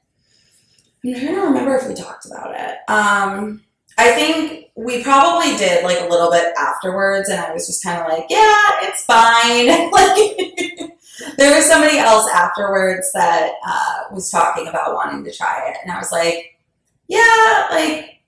I'm 1.05 1.20
trying 1.20 1.34
to 1.34 1.40
remember 1.43 1.76
if 1.76 1.88
we 1.88 1.95
talked 1.95 2.26
about 2.26 2.55
it. 2.55 2.78
Um, 2.88 3.62
I 3.99 4.12
think 4.12 4.70
we 4.74 5.03
probably 5.03 5.57
did 5.57 5.84
like 5.84 6.01
a 6.01 6.09
little 6.09 6.30
bit 6.30 6.55
afterwards, 6.57 7.28
and 7.28 7.40
I 7.40 7.53
was 7.53 7.66
just 7.66 7.84
kind 7.84 8.01
of 8.01 8.09
like, 8.09 8.26
yeah, 8.30 8.70
it's 8.82 9.05
fine. 9.05 9.66
like, 9.90 10.97
there 11.36 11.55
was 11.55 11.66
somebody 11.66 11.99
else 11.99 12.28
afterwards 12.32 13.11
that 13.12 13.53
uh, 13.66 14.14
was 14.14 14.30
talking 14.30 14.68
about 14.68 14.95
wanting 14.95 15.24
to 15.24 15.32
try 15.32 15.68
it, 15.68 15.76
and 15.82 15.93
I 15.93 15.99
was 15.99 16.12
like, 16.12 16.59
yeah, 17.09 17.68
like 17.70 18.20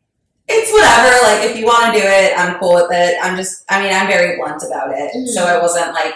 it's 0.49 0.73
whatever. 0.73 1.27
Like 1.27 1.51
if 1.51 1.57
you 1.57 1.65
want 1.65 1.95
to 1.95 2.01
do 2.01 2.07
it, 2.07 2.39
I'm 2.39 2.59
cool 2.59 2.75
with 2.75 2.91
it. 2.91 3.17
I'm 3.23 3.37
just, 3.37 3.65
I 3.71 3.83
mean, 3.83 3.95
I'm 3.95 4.07
very 4.07 4.37
blunt 4.37 4.63
about 4.67 4.91
it, 4.93 5.29
so 5.29 5.45
I 5.45 5.61
wasn't 5.61 5.95
like 5.95 6.15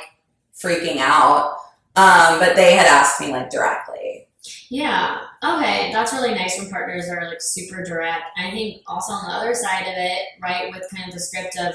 freaking 0.63 0.99
out. 0.99 1.57
Um, 1.97 2.39
but 2.39 2.55
they 2.55 2.75
had 2.77 2.87
asked 2.87 3.21
me 3.21 3.33
like 3.33 3.51
directly. 3.51 4.29
Yeah. 4.71 5.21
Okay, 5.43 5.91
that's 5.93 6.13
really 6.13 6.35
nice 6.35 6.59
when 6.59 6.71
partners 6.71 7.09
are 7.09 7.27
like 7.29 7.41
super 7.41 7.83
direct. 7.83 8.25
I 8.37 8.51
think 8.51 8.83
also 8.87 9.13
on 9.13 9.29
the 9.29 9.35
other 9.35 9.55
side 9.55 9.83
of 9.83 9.95
it, 9.97 10.23
right, 10.41 10.73
with 10.73 10.89
kind 10.95 11.09
of 11.09 11.15
the 11.15 11.21
script 11.21 11.57
of 11.59 11.75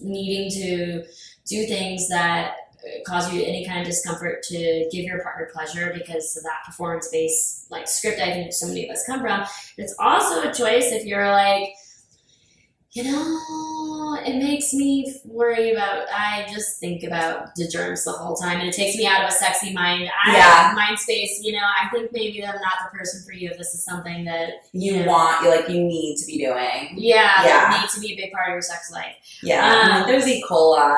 needing 0.00 0.50
to 0.50 1.04
do 1.46 1.66
things 1.66 2.08
that 2.08 2.54
uh, 2.82 3.02
cause 3.06 3.32
you 3.32 3.42
any 3.42 3.66
kind 3.66 3.80
of 3.80 3.86
discomfort 3.86 4.42
to 4.44 4.88
give 4.90 5.04
your 5.04 5.22
partner 5.22 5.50
pleasure 5.52 5.92
because 5.94 6.34
of 6.36 6.42
that 6.42 6.64
performance 6.64 7.08
based 7.12 7.70
like 7.70 7.86
script 7.86 8.18
I 8.18 8.32
think 8.32 8.52
so 8.52 8.66
many 8.66 8.88
of 8.88 8.90
us 8.90 9.04
come 9.06 9.20
from. 9.20 9.44
It's 9.76 9.94
also 9.98 10.48
a 10.48 10.52
choice 10.52 10.92
if 10.92 11.04
you're 11.04 11.30
like, 11.30 11.74
you 12.92 13.04
know, 13.04 14.18
it 14.26 14.36
makes 14.42 14.72
me 14.74 15.14
worry 15.24 15.70
about. 15.70 16.06
I 16.12 16.44
just 16.52 16.80
think 16.80 17.04
about 17.04 17.54
the 17.54 17.68
germs 17.68 18.02
the 18.04 18.10
whole 18.10 18.34
time, 18.34 18.58
and 18.58 18.68
it 18.68 18.74
takes 18.74 18.96
me 18.96 19.06
out 19.06 19.22
of 19.22 19.28
a 19.28 19.32
sexy 19.32 19.72
mind. 19.72 20.10
I, 20.26 20.32
Yeah. 20.36 20.72
mind 20.74 20.98
space. 20.98 21.38
You 21.42 21.52
know, 21.52 21.60
I 21.64 21.88
think 21.90 22.10
maybe 22.12 22.44
I'm 22.44 22.54
not 22.56 22.90
the 22.90 22.98
person 22.98 23.22
for 23.24 23.32
you 23.32 23.48
if 23.50 23.58
this 23.58 23.74
is 23.74 23.84
something 23.84 24.24
that 24.24 24.50
you 24.72 24.94
Yeah. 24.96 25.06
want, 25.06 25.42
you 25.44 25.50
like, 25.50 25.68
you 25.68 25.80
need 25.84 26.16
to 26.16 26.26
be 26.26 26.38
doing. 26.44 26.94
yeah, 26.96 27.44
Yeah. 27.44 27.78
need 27.80 27.88
to 27.90 28.00
be 28.00 28.12
a 28.14 28.16
big 28.16 28.32
part 28.32 28.48
of 28.48 28.54
your 28.54 28.62
sex 28.62 28.90
life. 28.90 29.14
Yeah, 29.42 30.00
Um, 30.02 30.06
there's 30.08 30.26
E. 30.26 30.42
coli. 30.48 30.80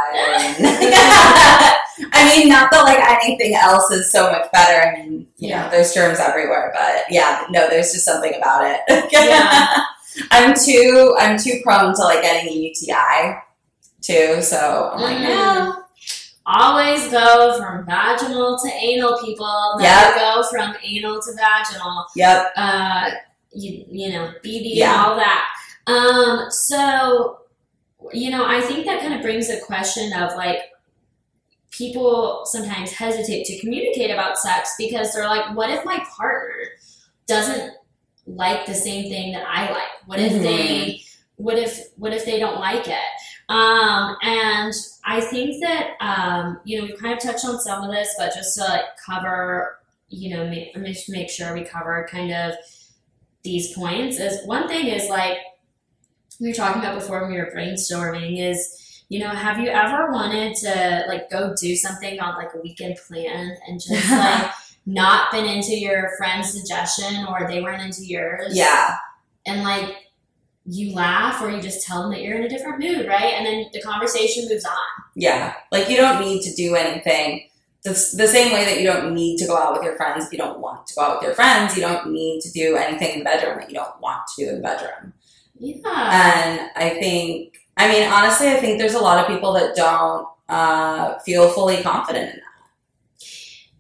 And 1.99 2.09
I 2.15 2.25
mean, 2.35 2.49
not 2.49 2.71
that 2.71 2.85
like 2.85 2.99
anything 3.23 3.55
else 3.55 3.91
is 3.91 4.11
so 4.11 4.33
much 4.33 4.51
better. 4.51 4.89
I 4.89 5.03
mean, 5.03 5.27
you 5.37 5.51
Yeah. 5.51 5.65
know, 5.65 5.71
there's 5.71 5.93
germs 5.93 6.19
everywhere, 6.21 6.73
but 6.75 7.05
yeah, 7.11 7.45
no, 7.51 7.69
there's 7.69 7.93
just 7.93 8.07
something 8.07 8.35
about 8.35 8.65
it. 8.65 8.81
Yeah. 9.13 9.85
I'm 10.31 10.55
too, 10.55 11.17
I'm 11.19 11.39
too 11.39 11.61
prone 11.63 11.95
to 11.95 12.03
like 12.03 12.23
getting 12.23 12.51
a 12.51 12.55
UTI 12.57 13.37
too, 14.03 14.43
so 14.43 14.91
I'm 14.95 15.01
like, 15.01 15.17
Mhm. 15.19 15.29
no. 15.29 15.77
Always 16.45 17.09
go 17.09 17.57
from 17.57 17.87
vaginal 17.87 18.59
to 18.59 18.69
anal, 18.73 19.17
people. 19.25 19.77
Never 19.79 20.09
Yep. 20.09 20.15
go 20.17 20.43
from 20.51 20.75
anal 20.83 21.21
to 21.23 21.33
vaginal. 21.37 22.07
Yep. 22.17 22.53
uh, 22.57 23.11
you, 23.53 23.85
you 23.89 24.13
know, 24.13 24.33
BV 24.43 24.75
Yeah. 24.75 24.93
and 24.95 25.07
all 25.07 25.17
that. 25.17 25.45
Um, 25.87 26.51
so, 26.51 27.39
you 28.13 28.31
know, 28.31 28.45
I 28.47 28.61
think 28.61 28.87
that 28.87 29.01
kind 29.01 29.15
of 29.15 29.21
brings 29.23 29.51
a 29.51 29.61
question 29.61 30.13
of 30.15 30.35
like, 30.37 30.63
people 31.71 32.43
sometimes 32.45 32.93
hesitate 32.93 33.45
to 33.47 33.59
communicate 33.61 34.11
about 34.11 34.39
sex 34.39 34.75
because 34.79 35.13
they're 35.13 35.27
like, 35.27 35.55
what 35.57 35.71
if 35.71 35.85
my 35.85 35.99
partner 36.17 36.55
doesn't 37.27 37.73
like 38.27 38.67
the 38.67 38.75
same 38.75 39.11
thing 39.11 39.33
that 39.33 39.45
I 39.47 39.71
like? 39.71 40.07
What 40.07 40.19
if 40.21 40.33
Mhm. 40.33 40.43
they, 40.43 41.03
what 41.37 41.59
if, 41.59 41.81
what 41.97 42.13
if 42.13 42.25
they 42.25 42.39
don't 42.39 42.61
like 42.61 42.87
it? 42.89 42.99
Um, 43.49 44.17
and 44.23 44.73
I 45.05 45.21
think 45.21 45.63
that, 45.63 45.91
um, 46.01 46.61
you 46.65 46.79
know, 46.79 46.85
we've 46.87 46.99
kind 46.99 47.13
of 47.13 47.21
touched 47.21 47.45
on 47.45 47.59
some 47.61 47.83
of 47.85 47.91
this, 47.91 48.15
but 48.17 48.33
just 48.35 48.57
to 48.57 48.65
like 48.65 48.85
cover, 49.05 49.79
you 50.09 50.35
know, 50.37 50.47
make 50.49 50.77
make 51.09 51.29
sure 51.31 51.53
we 51.55 51.65
cover 51.65 52.07
kind 52.11 52.33
of 52.33 52.55
these 53.43 53.75
points 53.75 54.19
is 54.21 54.47
one 54.47 54.69
thing 54.69 54.87
is 54.87 55.09
like 55.09 55.39
we 56.41 56.49
were 56.49 56.55
talking 56.55 56.81
about 56.81 56.95
before 56.99 57.23
when 57.23 57.33
we 57.33 57.39
were 57.39 57.51
brainstorming 57.55 58.39
is 58.41 59.03
you 59.09 59.19
know 59.19 59.29
have 59.29 59.59
you 59.59 59.69
ever 59.69 60.11
wanted 60.13 60.55
to 60.55 61.05
like 61.09 61.29
go 61.31 61.55
do 61.61 61.75
something 61.75 62.21
on 62.21 62.37
like 62.37 62.55
a 62.55 62.61
weekend 62.61 62.97
plan 63.07 63.57
and 63.67 63.81
just 63.81 64.11
like 64.11 64.51
not 64.87 65.31
been 65.31 65.45
into 65.45 65.77
your 65.79 66.11
friend's 66.19 66.53
suggestion 66.53 67.25
or 67.29 67.47
they 67.49 67.63
weren't 67.63 67.83
into 67.83 68.05
yours 68.05 68.57
Yeah. 68.57 68.97
and 69.47 69.63
like 69.63 69.97
you 70.65 70.95
laugh 70.95 71.41
or 71.43 71.51
you 71.51 71.61
just 71.61 71.87
tell 71.87 72.03
them 72.03 72.11
that 72.13 72.23
you're 72.23 72.37
in 72.37 72.45
a 72.45 72.49
different 72.49 72.79
mood 72.79 73.07
right 73.07 73.35
and 73.35 73.45
then 73.47 73.67
the 73.73 73.81
conversation 73.83 74.49
moves 74.49 74.65
on 74.65 74.75
Yeah. 75.15 75.55
Like 75.71 75.89
you 75.89 75.97
don't 75.97 76.21
need 76.21 76.43
to 76.43 76.55
do 76.55 76.75
anything. 76.77 77.49
The, 77.85 77.91
the 77.91 78.29
same 78.29 78.53
way 78.53 78.65
that 78.65 78.81
you 78.81 78.87
don't 78.87 79.13
need 79.13 79.39
to 79.39 79.47
go 79.47 79.57
out 79.57 79.73
with 79.73 79.83
your 79.83 79.97
friends 79.97 80.25
if 80.27 80.33
you 80.33 80.39
don't 80.39 80.61
want 80.61 80.87
to 80.87 80.95
go 80.95 81.03
out 81.03 81.17
with 81.17 81.25
your 81.27 81.35
friends, 81.35 81.75
you 81.77 81.83
don't 81.83 82.13
need 82.13 82.41
to 82.43 82.51
do 82.53 82.77
anything 82.77 83.11
in 83.15 83.19
the 83.21 83.25
bedroom 83.25 83.59
that 83.59 83.69
you 83.71 83.75
don't 83.75 84.01
want 84.01 84.23
to 84.37 84.45
do 84.45 84.51
in 84.51 84.57
the 84.57 84.63
bedroom. 84.63 85.13
yeah 85.59 85.81
And 86.13 86.71
I 86.77 86.91
think, 87.01 87.57
I 87.77 87.89
mean, 87.89 88.05
honestly, 88.09 88.49
I 88.49 88.55
think 88.61 88.79
there's 88.79 88.95
a 88.95 89.01
lot 89.01 89.19
of 89.19 89.27
people 89.27 89.53
that 89.55 89.75
don't 89.75 90.29
uh, 90.49 91.19
feel 91.21 91.49
fully 91.51 91.83
confident 91.83 92.35
in 92.35 92.37
that. 92.37 92.52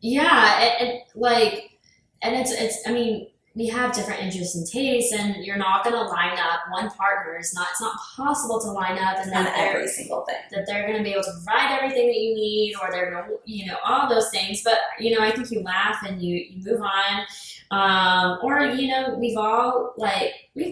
Yeah, 0.02 0.60
and, 0.60 0.88
and 0.88 0.98
like, 1.14 1.78
and 2.22 2.34
it's 2.34 2.50
it's. 2.52 2.78
I 2.86 2.92
mean, 2.92 3.28
we 3.54 3.68
have 3.68 3.94
different 3.94 4.20
interests 4.20 4.56
and 4.56 4.66
tastes, 4.66 5.12
and 5.12 5.44
you're 5.44 5.56
not 5.56 5.84
going 5.84 5.94
to 5.94 6.02
line 6.02 6.38
up 6.38 6.60
one 6.70 6.90
partner. 6.90 7.36
It's 7.36 7.54
not. 7.54 7.68
It's 7.70 7.80
not 7.80 7.96
possible 8.16 8.60
to 8.60 8.72
line 8.72 8.98
up 8.98 9.18
and 9.18 9.30
that 9.32 9.54
every 9.56 9.86
single 9.86 10.24
thing. 10.24 10.36
that 10.50 10.66
they're 10.66 10.86
going 10.86 10.98
to 10.98 11.04
be 11.04 11.12
able 11.12 11.22
to 11.22 11.32
provide 11.32 11.78
everything 11.78 12.08
that 12.08 12.18
you 12.18 12.34
need, 12.34 12.74
or 12.82 12.90
they're 12.90 13.12
going 13.12 13.24
to, 13.24 13.36
you 13.44 13.66
know, 13.66 13.76
all 13.84 14.08
those 14.08 14.30
things. 14.30 14.62
But 14.64 14.78
you 14.98 15.16
know, 15.16 15.24
I 15.24 15.30
think 15.30 15.50
you 15.50 15.62
laugh 15.62 16.02
and 16.06 16.20
you 16.20 16.36
you 16.36 16.64
move 16.64 16.82
on. 16.82 17.24
Um, 17.70 18.38
or 18.42 18.60
you 18.66 18.88
know, 18.88 19.16
we've 19.18 19.38
all 19.38 19.94
like 19.96 20.32
we've 20.54 20.71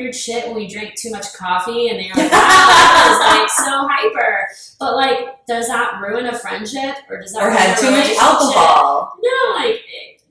weird 0.00 0.14
shit 0.14 0.46
when 0.46 0.56
we 0.56 0.66
drink 0.66 0.94
too 0.96 1.10
much 1.10 1.32
coffee, 1.34 1.88
and 1.88 1.98
they're 1.98 2.14
like, 2.14 2.32
"Wow, 2.32 2.38
that 2.38 3.06
was 3.08 3.38
like 3.38 3.66
so 3.66 3.88
hyper." 3.90 4.48
But 4.78 4.96
like, 4.96 5.46
does 5.46 5.68
that 5.68 6.00
ruin 6.00 6.26
a 6.26 6.38
friendship, 6.38 6.96
or 7.08 7.20
does 7.20 7.32
that 7.32 7.42
Or 7.42 7.50
had 7.50 7.76
too 7.78 7.90
much 7.90 8.10
alcohol. 8.18 9.12
No, 9.22 9.54
like 9.56 9.80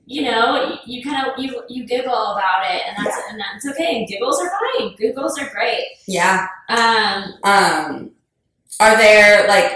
you 0.06 0.22
know, 0.22 0.76
you 0.86 1.02
kind 1.04 1.26
of 1.26 1.38
you 1.38 1.62
you 1.68 1.86
giggle 1.86 2.12
about 2.12 2.64
it, 2.68 2.82
and 2.86 2.96
that's 2.96 3.16
and 3.30 3.40
that's 3.40 3.66
okay. 3.68 3.98
And 4.00 4.08
giggles 4.08 4.40
are 4.40 4.50
fine. 4.50 4.94
Giggles 4.96 5.38
are 5.38 5.48
great. 5.50 5.84
Yeah. 6.08 6.48
Um, 6.68 7.34
Um, 7.44 8.10
are 8.80 8.96
there 8.96 9.46
like, 9.46 9.72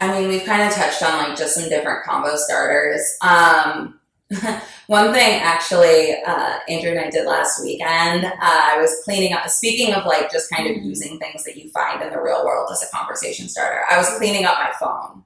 I 0.00 0.18
mean, 0.18 0.28
we've 0.28 0.44
kind 0.44 0.62
of 0.62 0.72
touched 0.72 1.02
on 1.02 1.18
like 1.18 1.36
just 1.36 1.54
some 1.54 1.68
different 1.68 2.04
combo 2.04 2.36
starters. 2.36 3.02
Um, 3.22 4.00
one 4.90 5.12
thing 5.12 5.40
actually, 5.40 6.16
uh, 6.26 6.58
Andrew 6.68 6.90
and 6.90 6.98
I 6.98 7.10
did 7.10 7.24
last 7.24 7.62
weekend. 7.62 8.24
Uh, 8.24 8.32
I 8.42 8.76
was 8.80 9.00
cleaning 9.04 9.32
up. 9.32 9.48
Speaking 9.48 9.94
of 9.94 10.04
like 10.04 10.32
just 10.32 10.50
kind 10.50 10.66
of 10.68 10.74
Mhm. 10.76 10.84
using 10.84 11.16
things 11.20 11.44
that 11.44 11.56
you 11.56 11.70
find 11.70 12.02
in 12.02 12.10
the 12.10 12.20
real 12.20 12.44
world 12.44 12.68
as 12.72 12.82
a 12.82 12.88
conversation 12.88 13.48
starter, 13.48 13.84
I 13.88 13.96
was 13.96 14.08
cleaning 14.18 14.44
up 14.46 14.58
my 14.58 14.72
phone. 14.80 15.22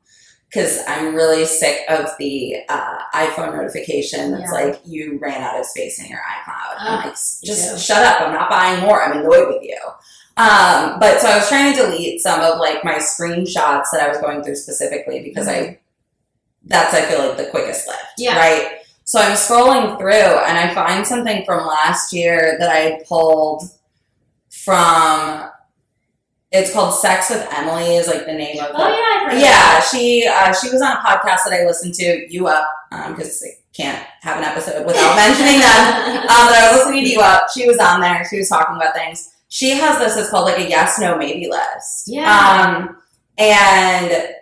Because 0.51 0.81
I'm 0.87 1.15
really 1.17 1.47
sick 1.47 1.81
of 1.89 2.11
the 2.19 2.57
uh, 2.69 2.99
iPhone 3.15 3.55
notification 3.57 4.33
that's 4.33 4.53
Yeah. 4.53 4.65
like 4.67 4.81
you 4.85 5.19
ran 5.21 5.43
out 5.43 5.59
of 5.59 5.65
space 5.67 5.99
in 5.99 6.07
your 6.07 6.21
iCloud. 6.21 6.75
I'm 6.79 7.05
like, 7.07 7.15
just 7.15 7.71
too. 7.73 7.79
shut 7.79 8.05
up! 8.05 8.21
I'm 8.21 8.33
not 8.35 8.51
buying 8.51 8.81
more. 8.81 9.03
I'm 9.03 9.19
annoyed 9.19 9.49
with 9.49 9.63
you. 9.63 9.79
Um, 10.37 10.99
but 11.01 11.21
so 11.23 11.29
I 11.29 11.39
was 11.39 11.49
trying 11.49 11.73
to 11.75 11.83
delete 11.83 12.21
some 12.21 12.41
of 12.41 12.59
like 12.59 12.85
my 12.85 12.97
screenshots 12.97 13.87
that 13.93 14.03
I 14.03 14.09
was 14.09 14.19
going 14.19 14.45
through 14.45 14.57
specifically 14.57 15.23
because 15.25 15.49
I 15.49 15.79
that's 16.67 16.93
I 16.95 17.01
feel 17.03 17.27
like 17.27 17.37
the 17.39 17.47
quickest 17.47 17.89
lift. 17.89 18.05
Yeah. 18.19 18.37
Right. 18.39 18.84
So 19.05 19.21
I'm 19.21 19.37
scrolling 19.37 19.99
through 19.99 20.13
and 20.13 20.59
I 20.59 20.73
find 20.75 21.07
something 21.07 21.45
from 21.45 21.67
last 21.67 22.13
year 22.13 22.57
that 22.59 22.71
I 22.71 22.77
had 22.77 23.07
pulled 23.07 23.65
from 24.51 25.51
it's 26.51 26.73
called 26.73 26.95
Sex 26.95 27.31
with 27.31 27.47
Emily 27.53 27.97
is 27.97 28.07
like 28.07 28.27
the 28.27 28.33
name 28.33 28.61
of 28.61 28.71
oh 28.73 28.85
the 28.85 28.91
yeah, 28.91 29.05
I've 29.17 29.23
heard 29.23 29.33
of 29.35 29.41
yeah, 29.41 29.81
she 29.81 30.27
uh, 30.27 30.53
she 30.55 30.71
was 30.71 30.81
on 30.81 30.93
a 30.93 31.01
podcast 31.01 31.45
that 31.45 31.53
I 31.61 31.67
listened 31.67 31.95
to, 31.95 32.33
You 32.33 32.47
Up, 32.47 32.69
because 33.09 33.45
I 33.45 33.59
can't 33.73 34.07
have 34.21 34.39
an 34.39 34.45
episode 34.45 34.87
without 34.87 35.17
mentioning 35.17 35.61
them 35.61 36.05
um, 36.29 36.47
but 36.49 36.57
I 36.57 36.71
was 36.71 36.79
listening 36.79 37.05
to 37.05 37.11
you 37.11 37.21
up. 37.21 37.49
She 37.53 37.67
was 37.67 37.79
on 37.79 38.01
there. 38.01 38.25
She 38.31 38.39
was 38.39 38.49
talking 38.49 38.77
about 38.77 38.95
things. 38.95 39.31
She 39.49 39.71
has 39.71 39.99
this. 39.99 40.17
It's 40.17 40.31
called 40.31 40.47
like 40.47 40.59
a 40.59 40.69
yes, 40.69 40.99
no, 40.99 41.19
maybe 41.19 41.49
list. 41.49 42.05
Yeah. 42.07 42.79
Um, 42.89 42.97
and 43.37 44.35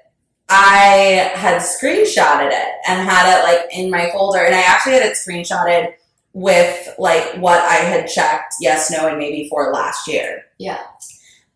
I 0.49 1.33
had 1.35 1.63
screenshotted 1.63 2.51
it 2.53 2.69
and 2.87 3.09
had 3.09 3.39
it 3.39 3.45
like 3.45 3.77
in 3.77 3.91
my 3.91 4.11
folder, 4.11 4.45
and 4.45 4.55
I 4.55 4.61
actually 4.61 4.95
had 4.95 5.03
it 5.03 5.17
screenshotted 5.17 5.95
with 6.35 6.89
like 6.99 7.35
what 7.37 7.61
I 7.61 7.77
had 7.77 8.07
checked 8.07 8.55
yes, 8.61 8.91
no, 8.91 9.09
and 9.09 9.19
maybe 9.19 9.49
for 9.49 9.73
last 9.73 10.09
year. 10.09 10.45
Yeah. 10.59 10.81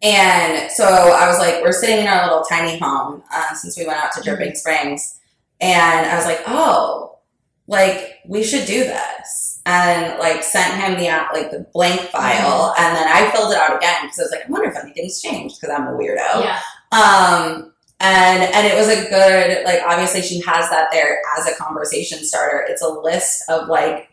And 0.02 0.70
so 0.70 0.84
I 0.84 1.26
was 1.26 1.38
like, 1.38 1.62
we're 1.62 1.72
sitting 1.72 2.00
in 2.00 2.06
our 2.06 2.26
little 2.26 2.44
tiny 2.44 2.78
home 2.78 3.22
uh, 3.32 3.54
since 3.54 3.78
we 3.78 3.86
went 3.86 3.98
out 3.98 4.12
to 4.12 4.22
Dripping 4.22 4.54
Springs, 4.54 5.18
and 5.60 6.06
I 6.06 6.16
was 6.16 6.26
like, 6.26 6.40
oh, 6.46 7.18
like 7.66 8.16
we 8.26 8.44
should 8.44 8.66
do 8.66 8.84
this, 8.84 9.60
and 9.66 10.18
like 10.18 10.42
sent 10.42 10.80
him 10.80 10.98
the 10.98 11.08
app, 11.08 11.32
like 11.32 11.50
the 11.50 11.66
blank 11.72 12.00
file, 12.10 12.74
and 12.78 12.96
then 12.96 13.08
I 13.08 13.30
filled 13.30 13.52
it 13.52 13.58
out 13.58 13.76
again 13.76 13.96
because 14.02 14.20
I 14.20 14.22
was 14.22 14.30
like, 14.30 14.46
I 14.46 14.50
wonder 14.50 14.70
if 14.70 14.76
anything's 14.76 15.20
changed 15.20 15.60
because 15.60 15.74
I'm 15.76 15.88
a 15.88 15.92
weirdo. 15.92 16.42
yeah. 16.44 16.60
Um, 16.92 17.72
and 18.00 18.42
and 18.42 18.66
it 18.66 18.76
was 18.76 18.88
a 18.88 19.08
good 19.08 19.64
like 19.64 19.80
obviously 19.86 20.22
she 20.22 20.40
has 20.40 20.68
that 20.70 20.88
there 20.92 21.20
as 21.38 21.48
a 21.48 21.56
conversation 21.56 22.24
starter. 22.24 22.64
It's 22.68 22.82
a 22.82 22.88
list 22.88 23.42
of 23.48 23.68
like 23.68 24.10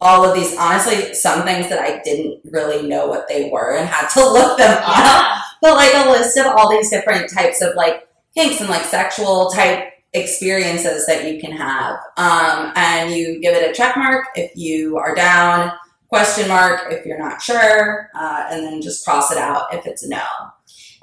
all 0.00 0.24
of 0.24 0.34
these 0.34 0.56
honestly 0.58 1.14
some 1.14 1.42
things 1.42 1.68
that 1.68 1.78
I 1.78 2.02
didn't 2.02 2.40
really 2.44 2.86
know 2.86 3.06
what 3.06 3.26
they 3.28 3.50
were 3.50 3.76
and 3.76 3.88
had 3.88 4.08
to 4.10 4.20
look 4.32 4.58
them 4.58 4.76
up. 4.76 4.88
Yeah. 4.88 5.40
But 5.62 5.74
like 5.74 5.94
a 5.94 6.10
list 6.10 6.36
of 6.36 6.46
all 6.46 6.70
these 6.70 6.90
different 6.90 7.32
types 7.32 7.62
of 7.62 7.74
like 7.74 8.06
kinks 8.36 8.60
and 8.60 8.68
like 8.68 8.84
sexual 8.84 9.50
type 9.50 9.92
experiences 10.14 11.06
that 11.06 11.30
you 11.30 11.40
can 11.40 11.52
have. 11.52 11.96
Um, 12.16 12.72
and 12.76 13.14
you 13.14 13.40
give 13.40 13.54
it 13.54 13.68
a 13.68 13.74
check 13.74 13.96
mark 13.96 14.26
if 14.36 14.56
you 14.56 14.96
are 14.96 15.14
down, 15.14 15.72
question 16.08 16.48
mark 16.48 16.92
if 16.92 17.04
you're 17.04 17.18
not 17.18 17.42
sure, 17.42 18.10
uh, 18.14 18.46
and 18.50 18.64
then 18.64 18.80
just 18.80 19.04
cross 19.04 19.30
it 19.32 19.38
out 19.38 19.74
if 19.74 19.86
it's 19.86 20.04
a 20.04 20.08
no. 20.08 20.22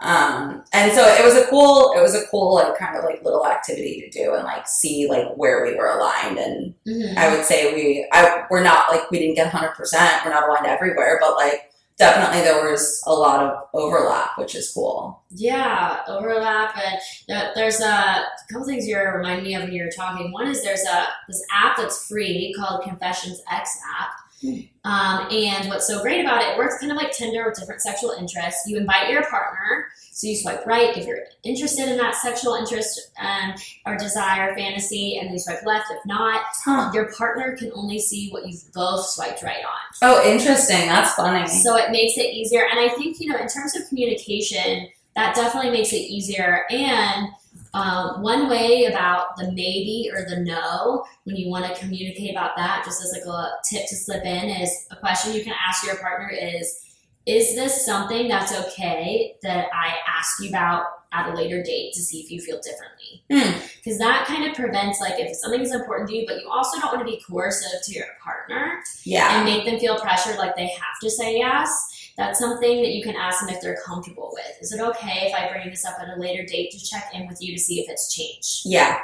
Um, 0.02 0.64
and 0.74 0.92
so 0.94 1.02
it 1.06 1.24
was 1.24 1.36
a 1.36 1.46
cool, 1.48 1.94
it 1.96 2.02
was 2.02 2.16
a 2.16 2.26
cool 2.28 2.56
like 2.56 2.76
kind 2.78 2.98
of 2.98 3.04
like 3.04 3.24
little 3.24 3.46
activity 3.46 4.02
to 4.02 4.10
do 4.10 4.34
and 4.34 4.44
like 4.44 4.68
see 4.68 5.08
like 5.08 5.28
where 5.36 5.64
we 5.66 5.76
were 5.76 5.88
aligned. 5.88 6.38
And 6.40 6.74
Mhm. 6.88 7.18
I 7.18 7.36
would 7.36 7.46
say 7.46 7.74
we, 7.74 8.08
I 8.12 8.44
we're 8.50 8.64
not 8.64 8.90
like 8.92 9.10
we 9.12 9.20
didn't 9.20 9.36
get 9.36 9.48
hundred 9.52 9.76
percent, 9.76 10.26
we're 10.26 10.32
not 10.32 10.50
aligned 10.50 10.66
everywhere, 10.66 11.20
but 11.22 11.36
like 11.36 11.72
definitely 12.00 12.42
there 12.42 12.72
was 12.72 13.04
a 13.06 13.14
lot 13.14 13.44
of 13.44 13.64
overlap, 13.76 14.36
which 14.40 14.56
is 14.56 14.72
cool. 14.74 15.22
Yeah, 15.30 16.00
overlap, 16.08 16.76
and 16.76 17.00
there- 17.28 17.52
there's 17.54 17.80
a 17.80 18.24
couple 18.52 18.66
things 18.66 18.88
you're 18.88 19.16
reminding 19.16 19.44
me 19.44 19.54
of 19.54 19.64
when 19.64 19.72
you're 19.72 19.92
talking. 19.92 20.32
One 20.32 20.48
is 20.48 20.64
there's 20.64 20.84
a 20.86 21.06
this 21.28 21.44
app 21.54 21.78
that's 21.78 22.08
free 22.08 22.56
called 22.58 22.82
Confessions 22.84 23.40
X 23.52 23.78
app. 24.00 24.10
Um, 24.44 25.28
and 25.32 25.70
what's 25.70 25.88
so 25.88 26.02
great 26.02 26.22
about 26.22 26.42
it, 26.42 26.50
it 26.50 26.58
works 26.58 26.80
kind 26.80 26.92
of 26.92 26.98
like 26.98 27.12
Tinder 27.12 27.46
with 27.46 27.60
different 27.60 27.82
sexual 27.82 28.12
interests. 28.12 28.68
You 28.68 28.78
invite 28.78 29.10
your 29.10 29.24
partner, 29.24 29.88
so 30.12 30.28
you 30.28 30.36
swipe 30.36 30.66
right 30.66 30.98
if 30.98 31.06
you're 31.06 31.26
interested 31.44 31.88
in 31.88 31.98
that 31.98 32.16
sexual 32.16 32.56
interest 32.56 33.12
um, 33.20 33.54
or 33.86 33.98
desire, 33.98 34.56
fantasy, 34.56 35.18
and 35.18 35.28
then 35.28 35.34
you 35.34 35.40
swipe 35.40 35.66
left 35.66 35.92
if 35.92 36.04
not. 36.06 36.42
Huh. 36.66 36.92
Your 36.94 37.12
partner 37.14 37.56
can 37.58 37.72
only 37.74 38.00
see 38.00 38.30
what 38.30 38.48
you've 38.48 38.64
both 38.74 39.06
swiped 39.06 39.44
right 39.44 39.64
on. 39.64 39.80
Oh, 40.02 40.28
interesting. 40.28 40.88
That's 40.88 41.14
funny. 41.14 41.48
So 41.48 41.78
it 41.78 41.92
makes 41.92 42.18
it 42.18 42.34
easier. 42.34 42.66
And 42.70 42.80
I 42.80 42.90
think, 42.90 43.20
you 43.20 43.30
know, 43.30 43.38
in 43.38 43.48
terms 43.48 43.76
of 43.76 43.88
communication, 43.88 44.88
that 45.16 45.36
definitely 45.36 45.72
makes 45.72 45.94
it 45.94 45.98
easier. 45.98 46.66
And 46.70 47.30
um, 47.74 48.22
one 48.22 48.50
way 48.50 48.86
about 48.86 49.38
the 49.38 49.48
maybe 49.52 50.10
or 50.14 50.26
the 50.28 50.42
no, 50.42 51.06
when 51.24 51.36
you 51.36 51.50
want 51.50 51.66
to 51.66 51.80
communicate 51.80 52.32
about 52.32 52.56
that, 52.58 52.84
just 52.86 53.04
as 53.04 53.12
like 53.14 53.26
a 53.26 53.50
tip 53.70 53.88
to 53.88 53.96
slip 53.96 54.26
in, 54.26 54.50
is 54.50 54.88
a 54.92 54.96
question 54.98 55.34
you 55.34 55.44
can 55.44 55.54
ask 55.68 55.86
your 55.86 55.96
partner 55.98 56.30
is, 56.30 56.80
is 57.26 57.56
this 57.56 57.86
something 57.86 58.28
that's 58.28 58.54
okay 58.54 59.36
that 59.44 59.68
I 59.74 59.96
ask 60.08 60.42
you 60.42 60.50
about 60.50 60.86
at 61.14 61.30
a 61.30 61.36
later 61.36 61.62
date 61.62 61.94
to 61.94 62.02
see 62.02 62.20
if 62.22 62.32
you 62.32 62.42
feel 62.42 62.60
differently? 62.62 63.24
Hmm. 63.30 63.60
Because 63.78 64.00
that 64.00 64.26
kind 64.28 64.46
of 64.50 64.56
prevents, 64.56 65.00
like, 65.00 65.20
if 65.20 65.36
something 65.36 65.62
is 65.62 65.74
important 65.74 66.10
to 66.10 66.16
you, 66.16 66.26
but 66.26 66.42
you 66.42 66.50
also 66.50 66.80
don't 66.80 66.96
want 66.96 67.06
to 67.08 67.12
be 67.12 67.22
coercive 67.30 67.82
to 67.84 67.94
your 67.94 68.06
partner 68.24 68.80
Yeah. 69.04 69.36
and 69.36 69.46
make 69.46 69.66
them 69.66 69.80
feel 69.80 70.00
pressured 70.00 70.38
like 70.38 70.56
they 70.56 70.68
have 70.68 71.00
to 71.02 71.10
say 71.10 71.38
yes. 71.38 71.70
That's 72.18 72.40
something 72.40 72.82
that 72.82 72.92
you 72.92 73.04
can 73.04 73.16
ask 73.16 73.40
them 73.40 73.50
if 73.50 73.62
they're 73.62 73.80
comfortable 73.86 74.32
with. 74.34 74.58
Is 74.62 74.72
it 74.74 74.82
okay 74.82 75.28
if 75.28 75.36
I 75.36 75.52
bring 75.52 75.70
this 75.70 75.86
up 75.86 75.96
at 76.00 76.16
a 76.16 76.20
later 76.20 76.46
date 76.46 76.72
to 76.72 76.80
check 76.80 77.12
in 77.14 77.28
with 77.28 77.42
you 77.42 77.54
to 77.54 77.60
see 77.60 77.80
if 77.80 77.90
it's 77.90 78.14
changed? 78.14 78.62
Yeah. 78.66 79.00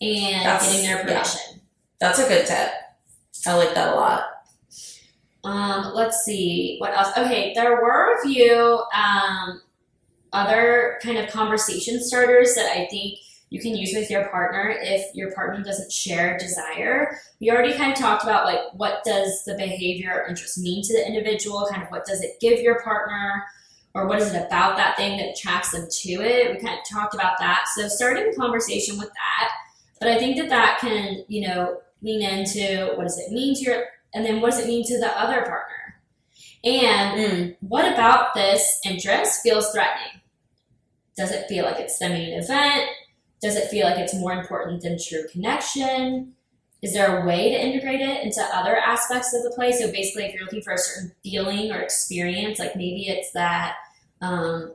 And 0.00 0.46
That's- 0.46 0.66
getting 0.70 0.86
their 0.86 0.98
yeah. 0.98 1.02
permission. 1.22 1.60
That's 2.00 2.18
a 2.18 2.28
good 2.28 2.46
tip. 2.46 2.70
I 3.46 3.54
like 3.54 3.74
that 3.74 3.94
a 3.94 3.96
lot. 3.96 4.24
Um, 5.44 5.92
let's 5.94 6.24
see 6.24 6.76
what 6.78 6.96
else. 6.96 7.16
Okay, 7.16 7.52
there 7.54 7.72
were 7.72 8.14
a 8.18 8.22
few 8.22 8.82
um, 8.94 9.62
other 10.32 10.98
kind 11.02 11.18
of 11.18 11.30
conversation 11.30 12.02
starters 12.02 12.54
that 12.54 12.70
I 12.76 12.86
think 12.90 13.18
you 13.50 13.60
can 13.60 13.76
use 13.76 13.92
with 13.92 14.08
your 14.10 14.28
partner 14.28 14.72
if 14.80 15.14
your 15.14 15.32
partner 15.32 15.62
doesn't 15.62 15.90
share 15.92 16.38
desire. 16.38 17.18
We 17.40 17.50
already 17.50 17.74
kind 17.74 17.92
of 17.92 17.98
talked 17.98 18.22
about 18.22 18.46
like 18.46 18.60
what 18.74 19.02
does 19.04 19.42
the 19.44 19.54
behavior 19.54 20.12
or 20.14 20.28
interest 20.28 20.56
mean 20.58 20.82
to 20.84 20.92
the 20.92 21.06
individual, 21.06 21.66
kind 21.68 21.82
of 21.82 21.88
what 21.88 22.04
does 22.06 22.22
it 22.22 22.38
give 22.40 22.60
your 22.60 22.80
partner, 22.80 23.44
or 23.92 24.06
what 24.06 24.20
is 24.20 24.32
it 24.32 24.46
about 24.46 24.76
that 24.76 24.96
thing 24.96 25.18
that 25.18 25.30
attracts 25.36 25.72
them 25.72 25.88
to 25.90 26.12
it. 26.22 26.52
We 26.52 26.60
kind 26.60 26.78
of 26.78 26.88
talked 26.88 27.14
about 27.14 27.38
that. 27.40 27.64
So 27.74 27.88
starting 27.88 28.32
a 28.32 28.36
conversation 28.36 28.96
with 28.96 29.08
that, 29.08 29.50
but 29.98 30.08
I 30.08 30.16
think 30.16 30.36
that 30.38 30.48
that 30.48 30.78
can 30.80 31.24
you 31.26 31.48
know 31.48 31.80
lean 32.02 32.22
into 32.22 32.92
what 32.94 33.02
does 33.02 33.18
it 33.18 33.32
mean 33.32 33.54
to 33.56 33.62
your 33.62 33.84
and 34.14 34.24
then 34.24 34.40
what 34.40 34.52
does 34.52 34.60
it 34.60 34.68
mean 34.68 34.84
to 34.86 34.98
the 34.98 35.20
other 35.20 35.42
partner? 35.42 35.76
And 36.62 37.20
Mm. 37.20 37.56
what 37.60 37.90
about 37.92 38.34
this 38.34 38.80
interest 38.84 39.42
feels 39.42 39.72
threatening? 39.72 40.20
Does 41.16 41.32
it 41.32 41.48
feel 41.48 41.64
like 41.64 41.80
it's 41.80 41.98
the 41.98 42.08
main 42.08 42.38
event? 42.38 42.88
Does 43.40 43.56
it 43.56 43.68
feel 43.68 43.86
like 43.86 43.98
it's 43.98 44.14
more 44.14 44.32
important 44.32 44.82
than 44.82 44.98
true 45.02 45.26
connection? 45.32 46.34
Is 46.82 46.94
there 46.94 47.22
a 47.22 47.26
way 47.26 47.50
to 47.50 47.60
integrate 47.60 48.00
it 48.00 48.22
into 48.22 48.40
other 48.52 48.76
aspects 48.76 49.34
of 49.34 49.42
the 49.42 49.50
play? 49.50 49.72
So 49.72 49.90
basically, 49.90 50.24
if 50.24 50.34
you're 50.34 50.44
looking 50.44 50.62
for 50.62 50.72
a 50.72 50.78
certain 50.78 51.12
feeling 51.22 51.72
or 51.72 51.80
experience, 51.80 52.58
like 52.58 52.74
maybe 52.74 53.08
it's 53.08 53.32
that 53.32 53.76
um, 54.22 54.74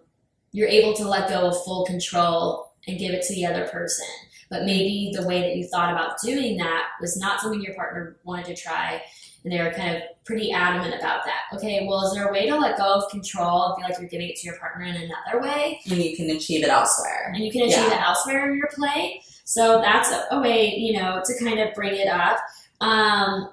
you're 0.51 0.67
able 0.67 0.93
to 0.93 1.07
let 1.07 1.29
go 1.29 1.47
of 1.47 1.63
full 1.63 1.85
control 1.85 2.73
and 2.87 2.99
give 2.99 3.13
it 3.13 3.23
to 3.23 3.35
the 3.35 3.45
other 3.45 3.67
person. 3.67 4.05
But 4.49 4.65
maybe 4.65 5.11
the 5.15 5.27
way 5.27 5.41
that 5.41 5.55
you 5.55 5.67
thought 5.67 5.91
about 5.91 6.21
doing 6.21 6.57
that 6.57 6.89
was 7.01 7.17
not 7.17 7.41
something 7.41 7.61
your 7.61 7.73
partner 7.73 8.17
wanted 8.23 8.45
to 8.45 8.55
try, 8.55 9.01
and 9.45 9.53
they 9.53 9.61
were 9.61 9.71
kind 9.71 9.95
of 9.95 10.01
pretty 10.25 10.51
adamant 10.51 10.95
about 10.95 11.23
that. 11.23 11.55
Okay, 11.55 11.85
well, 11.87 12.03
is 12.07 12.15
there 12.15 12.27
a 12.27 12.31
way 12.33 12.49
to 12.49 12.57
let 12.57 12.77
go 12.77 12.95
of 12.95 13.09
control 13.11 13.67
and 13.67 13.75
feel 13.75 13.87
like 13.87 13.99
you're 13.99 14.09
giving 14.09 14.27
it 14.27 14.35
to 14.37 14.47
your 14.47 14.57
partner 14.57 14.85
in 14.85 14.95
another 14.95 15.39
way? 15.39 15.79
And 15.87 15.99
you 15.99 16.17
can 16.17 16.31
achieve 16.31 16.63
it 16.63 16.69
elsewhere. 16.69 17.31
and 17.33 17.45
you 17.45 17.51
can 17.51 17.61
achieve 17.61 17.85
it 17.85 18.01
elsewhere 18.01 18.51
in 18.51 18.57
your 18.57 18.69
play. 18.73 19.21
So 19.43 19.81
that's 19.81 20.11
a, 20.11 20.25
a 20.31 20.41
way, 20.41 20.73
you 20.75 20.99
know, 20.99 21.21
to 21.23 21.43
kind 21.43 21.59
of 21.59 21.75
bring 21.75 21.95
it 21.95 22.07
up. 22.07 22.39
Um, 22.81 23.49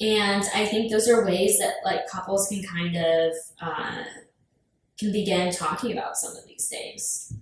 and 0.00 0.42
I 0.52 0.66
think 0.66 0.90
those 0.90 1.08
are 1.08 1.24
ways 1.24 1.56
that 1.60 1.74
like 1.84 2.08
couples 2.08 2.48
can 2.48 2.64
kind 2.64 2.96
of 2.96 3.32
uh, 3.62 4.02
can 4.98 5.12
begin 5.12 5.52
talking 5.52 5.92
about 5.92 6.16
some 6.16 6.32
of 6.36 6.44
these 6.48 6.66
things. 6.68 7.32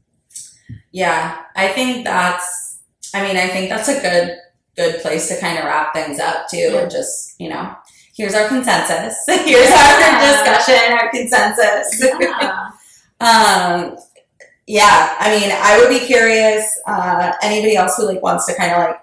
Yeah, 0.90 1.44
I 1.56 1.68
think 1.68 2.04
that's. 2.04 2.80
I 3.14 3.22
mean, 3.22 3.38
I 3.38 3.48
think 3.48 3.70
that's 3.70 3.88
a 3.88 4.00
good 4.00 4.38
good 4.76 5.00
place 5.02 5.28
to 5.28 5.38
kind 5.40 5.58
of 5.58 5.64
wrap 5.64 5.94
things 5.94 6.18
up 6.18 6.48
too, 6.50 6.56
Yeah. 6.72 6.78
and 6.80 6.90
just 6.90 7.34
you 7.38 7.48
know, 7.48 7.74
here's 8.16 8.34
our 8.34 8.48
consensus. 8.48 9.16
Here's 9.26 9.70
our 9.70 10.20
discussion, 10.20 10.92
our 10.92 11.10
consensus. 11.10 12.04
Yeah. 12.20 12.68
Um, 13.22 13.96
yeah, 14.66 15.14
I 15.20 15.38
mean, 15.38 15.50
I 15.52 15.78
would 15.78 15.88
be 15.88 16.04
curious. 16.04 16.64
Uh, 16.88 17.32
anybody 17.40 17.76
else 17.76 17.96
who 17.96 18.04
like 18.06 18.20
wants 18.20 18.46
to 18.46 18.54
kind 18.56 18.72
of 18.72 18.78
like 18.78 18.96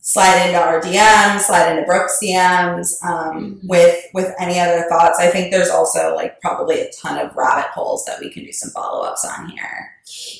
slide 0.00 0.44
into 0.46 0.58
our 0.60 0.78
DMs, 0.80 1.40
slide 1.40 1.70
into 1.72 1.86
Brooke's 1.86 2.18
DMs 2.22 3.02
um, 3.02 3.60
Mhm. 3.62 3.68
with 3.68 4.04
with 4.12 4.34
any 4.38 4.60
other 4.60 4.84
thoughts. 4.90 5.18
I 5.18 5.28
think 5.28 5.50
there's 5.52 5.70
also 5.70 6.14
like 6.14 6.38
probably 6.42 6.80
a 6.82 6.90
ton 7.02 7.18
of 7.18 7.34
rabbit 7.34 7.70
holes 7.70 8.04
that 8.04 8.20
we 8.20 8.28
can 8.30 8.44
do 8.44 8.52
some 8.52 8.68
follow 8.72 9.04
ups 9.06 9.24
on 9.24 9.48
here. 9.48 9.90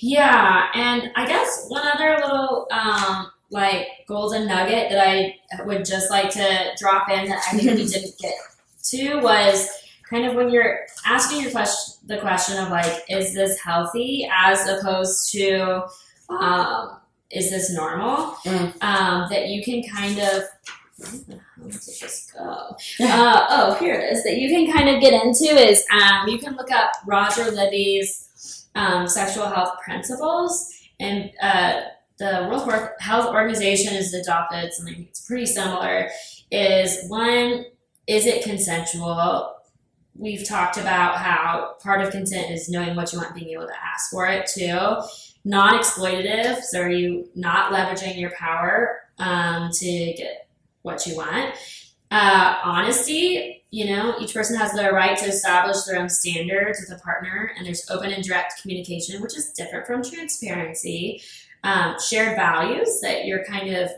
Yeah, 0.02 0.64
and 0.74 1.10
I 1.16 1.26
guess 1.26 1.64
one 1.68 1.86
other 1.86 2.18
little 2.20 2.66
um, 2.70 3.30
like 3.52 3.86
golden 4.08 4.48
nugget 4.48 4.90
that 4.90 5.06
I 5.06 5.36
would 5.64 5.84
just 5.84 6.10
like 6.10 6.30
to 6.30 6.72
drop 6.78 7.08
in 7.10 7.28
that 7.28 7.44
I 7.52 7.58
think 7.58 7.78
we 7.78 7.86
didn't 7.86 8.18
get 8.18 8.34
to 8.84 9.20
was 9.20 9.68
kind 10.12 10.26
of 10.26 10.34
when 10.34 10.50
you're 10.50 10.80
asking 11.06 11.40
your 11.40 11.50
question, 11.50 11.94
the 12.06 12.18
question 12.18 12.58
of 12.62 12.70
like, 12.70 13.02
is 13.08 13.34
this 13.34 13.58
healthy, 13.60 14.28
as 14.30 14.68
opposed 14.68 15.32
to, 15.32 15.86
um, 16.28 17.00
is 17.30 17.50
this 17.50 17.72
normal? 17.74 18.34
Mm. 18.44 18.82
Um, 18.82 19.30
that 19.30 19.48
you 19.48 19.64
can 19.64 19.82
kind 19.88 20.18
of. 20.18 20.42
Where 20.98 21.70
the 21.70 22.28
hell 22.38 22.76
go? 22.98 23.04
Uh, 23.06 23.46
oh, 23.48 23.76
here 23.80 23.94
it 23.94 24.12
is. 24.12 24.22
That 24.24 24.36
you 24.36 24.50
can 24.50 24.70
kind 24.70 24.88
of 24.88 25.00
get 25.00 25.14
into 25.14 25.44
is 25.44 25.84
um, 25.92 26.28
you 26.28 26.38
can 26.38 26.56
look 26.56 26.70
up 26.70 26.92
Roger 27.06 27.50
Libby's 27.50 28.68
um, 28.74 29.08
sexual 29.08 29.46
health 29.46 29.78
principles, 29.82 30.70
and 31.00 31.30
uh, 31.40 31.80
the 32.22 32.46
World 32.48 32.90
Health 33.00 33.34
Organization 33.34 33.94
has 33.94 34.14
adopted 34.14 34.72
something 34.72 35.04
that's 35.04 35.26
pretty 35.26 35.46
similar. 35.46 36.08
Is 36.52 37.08
one, 37.08 37.64
is 38.06 38.26
it 38.26 38.44
consensual? 38.44 39.56
We've 40.14 40.46
talked 40.46 40.76
about 40.76 41.16
how 41.16 41.74
part 41.82 42.00
of 42.00 42.12
consent 42.12 42.52
is 42.52 42.68
knowing 42.68 42.94
what 42.94 43.12
you 43.12 43.18
want, 43.18 43.34
being 43.34 43.50
able 43.50 43.66
to 43.66 43.84
ask 43.84 44.10
for 44.12 44.28
it 44.28 44.46
too. 44.46 45.00
Non-exploitative, 45.44 46.62
so 46.62 46.82
are 46.82 46.90
you 46.90 47.28
not 47.34 47.72
leveraging 47.72 48.20
your 48.20 48.30
power 48.30 49.00
um, 49.18 49.70
to 49.72 50.12
get 50.16 50.48
what 50.82 51.04
you 51.04 51.16
want? 51.16 51.56
Uh, 52.12 52.58
honesty, 52.62 53.64
you 53.70 53.86
know, 53.86 54.14
each 54.20 54.34
person 54.34 54.56
has 54.56 54.72
the 54.72 54.92
right 54.92 55.18
to 55.18 55.24
establish 55.24 55.82
their 55.84 55.98
own 55.98 56.08
standards 56.08 56.78
with 56.78 56.96
a 56.96 57.02
partner, 57.02 57.50
and 57.56 57.66
there's 57.66 57.90
open 57.90 58.12
and 58.12 58.22
direct 58.22 58.60
communication, 58.60 59.20
which 59.22 59.36
is 59.36 59.50
different 59.52 59.86
from 59.86 60.04
transparency. 60.04 61.20
Um, 61.64 61.94
shared 62.00 62.36
values 62.36 62.98
that 63.02 63.24
you're 63.24 63.44
kind 63.44 63.72
of 63.74 63.88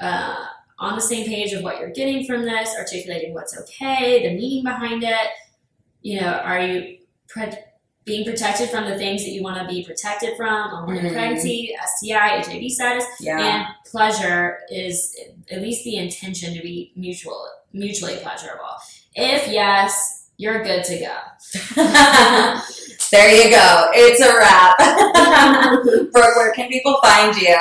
uh, 0.00 0.44
on 0.78 0.94
the 0.94 1.00
same 1.00 1.24
page 1.26 1.52
of 1.54 1.62
what 1.62 1.78
you're 1.80 1.90
getting 1.90 2.26
from 2.26 2.44
this, 2.44 2.74
articulating 2.76 3.32
what's 3.32 3.56
okay, 3.60 4.28
the 4.28 4.34
meaning 4.34 4.62
behind 4.64 5.02
it. 5.02 5.28
You 6.02 6.20
know, 6.20 6.32
are 6.32 6.60
you 6.60 6.98
pre- 7.28 7.52
being 8.04 8.26
protected 8.26 8.68
from 8.68 8.84
the 8.90 8.98
things 8.98 9.24
that 9.24 9.30
you 9.30 9.42
want 9.42 9.56
to 9.58 9.66
be 9.66 9.82
protected 9.82 10.36
from, 10.36 10.70
unwanted 10.74 11.12
Mhm. 11.12 11.14
pregnancy, 11.14 11.74
STI, 11.82 12.36
HIV 12.42 12.68
status, 12.68 13.06
Yeah. 13.20 13.38
and 13.38 13.66
pleasure 13.90 14.58
is 14.70 15.16
at 15.50 15.62
least 15.62 15.84
the 15.84 15.96
intention 15.96 16.52
to 16.52 16.60
be 16.60 16.92
mutual, 16.94 17.48
mutually 17.72 18.16
pleasurable. 18.16 18.68
If 19.14 19.48
yes, 19.48 20.28
you're 20.36 20.62
good 20.62 20.84
to 20.84 20.98
go. 20.98 21.16
there 23.10 23.30
you 23.34 23.50
go. 23.50 23.90
It's 23.94 24.20
a 24.20 24.34
wrap. 24.36 24.76
Brooke, 26.12 26.36
where 26.36 26.52
can 26.52 26.68
people 26.68 26.98
find 27.02 27.34
you? 27.36 27.56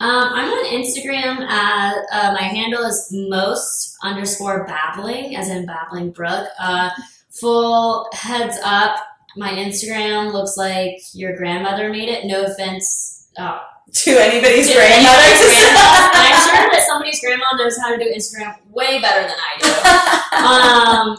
Um, 0.00 0.28
I'm 0.34 0.50
on 0.50 0.64
Instagram. 0.74 1.46
Uh, 1.48 1.94
uh, 2.12 2.32
my 2.32 2.42
handle 2.42 2.82
is 2.84 3.08
most 3.12 3.96
underscore 4.02 4.66
babbling, 4.66 5.36
as 5.36 5.48
in 5.48 5.66
babbling 5.66 6.10
brook. 6.10 6.48
Uh, 6.58 6.90
full 7.30 8.08
heads 8.12 8.58
up, 8.64 8.96
my 9.36 9.50
Instagram 9.50 10.32
looks 10.32 10.56
like 10.56 10.96
your 11.14 11.36
grandmother 11.36 11.90
made 11.90 12.08
it. 12.08 12.26
No 12.26 12.44
offense. 12.44 13.28
Uh, 13.36 13.60
To 13.92 14.10
anybody's 14.10 14.68
to 14.68 14.74
grandmother. 14.74 15.18
anybody's 15.18 15.60
grandma. 15.60 16.10
I'm 16.14 16.42
sure 16.42 16.70
that 16.70 16.84
somebody's 16.86 17.20
grandma 17.20 17.44
knows 17.56 17.76
how 17.78 17.90
to 17.96 17.98
do 18.02 18.10
Instagram 18.12 18.56
way 18.70 19.00
better 19.00 19.22
than 19.28 19.36
I 19.36 19.58
do. 19.60 19.70
Um, 20.34 21.16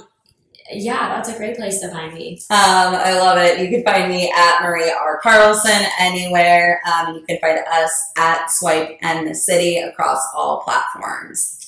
yeah, 0.72 1.09
that's 1.09 1.30
a 1.30 1.38
great 1.38 1.57
place 1.57 1.80
to 1.82 1.89
find 1.89 2.13
me. 2.13 2.39
Um, 2.49 2.95
I 2.95 3.18
love 3.20 3.38
it. 3.38 3.59
You 3.59 3.70
can 3.70 3.84
find 3.84 4.09
me 4.09 4.32
at 4.36 4.61
Marie 4.63 4.89
R. 4.91 5.20
Carlson 5.22 5.86
anywhere. 5.99 6.82
Um, 6.91 7.16
you 7.16 7.26
can 7.28 7.39
find 7.39 7.59
us 7.72 8.11
at 8.18 8.49
Swipe 8.49 8.97
and 9.01 9.28
the 9.28 9.36
City 9.36 9.78
across 9.78 10.26
all 10.34 10.63
platforms. 10.63 11.59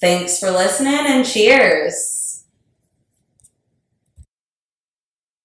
Thanks 0.00 0.38
for 0.38 0.50
listening 0.50 0.94
and 0.94 1.26
cheers. 1.26 2.21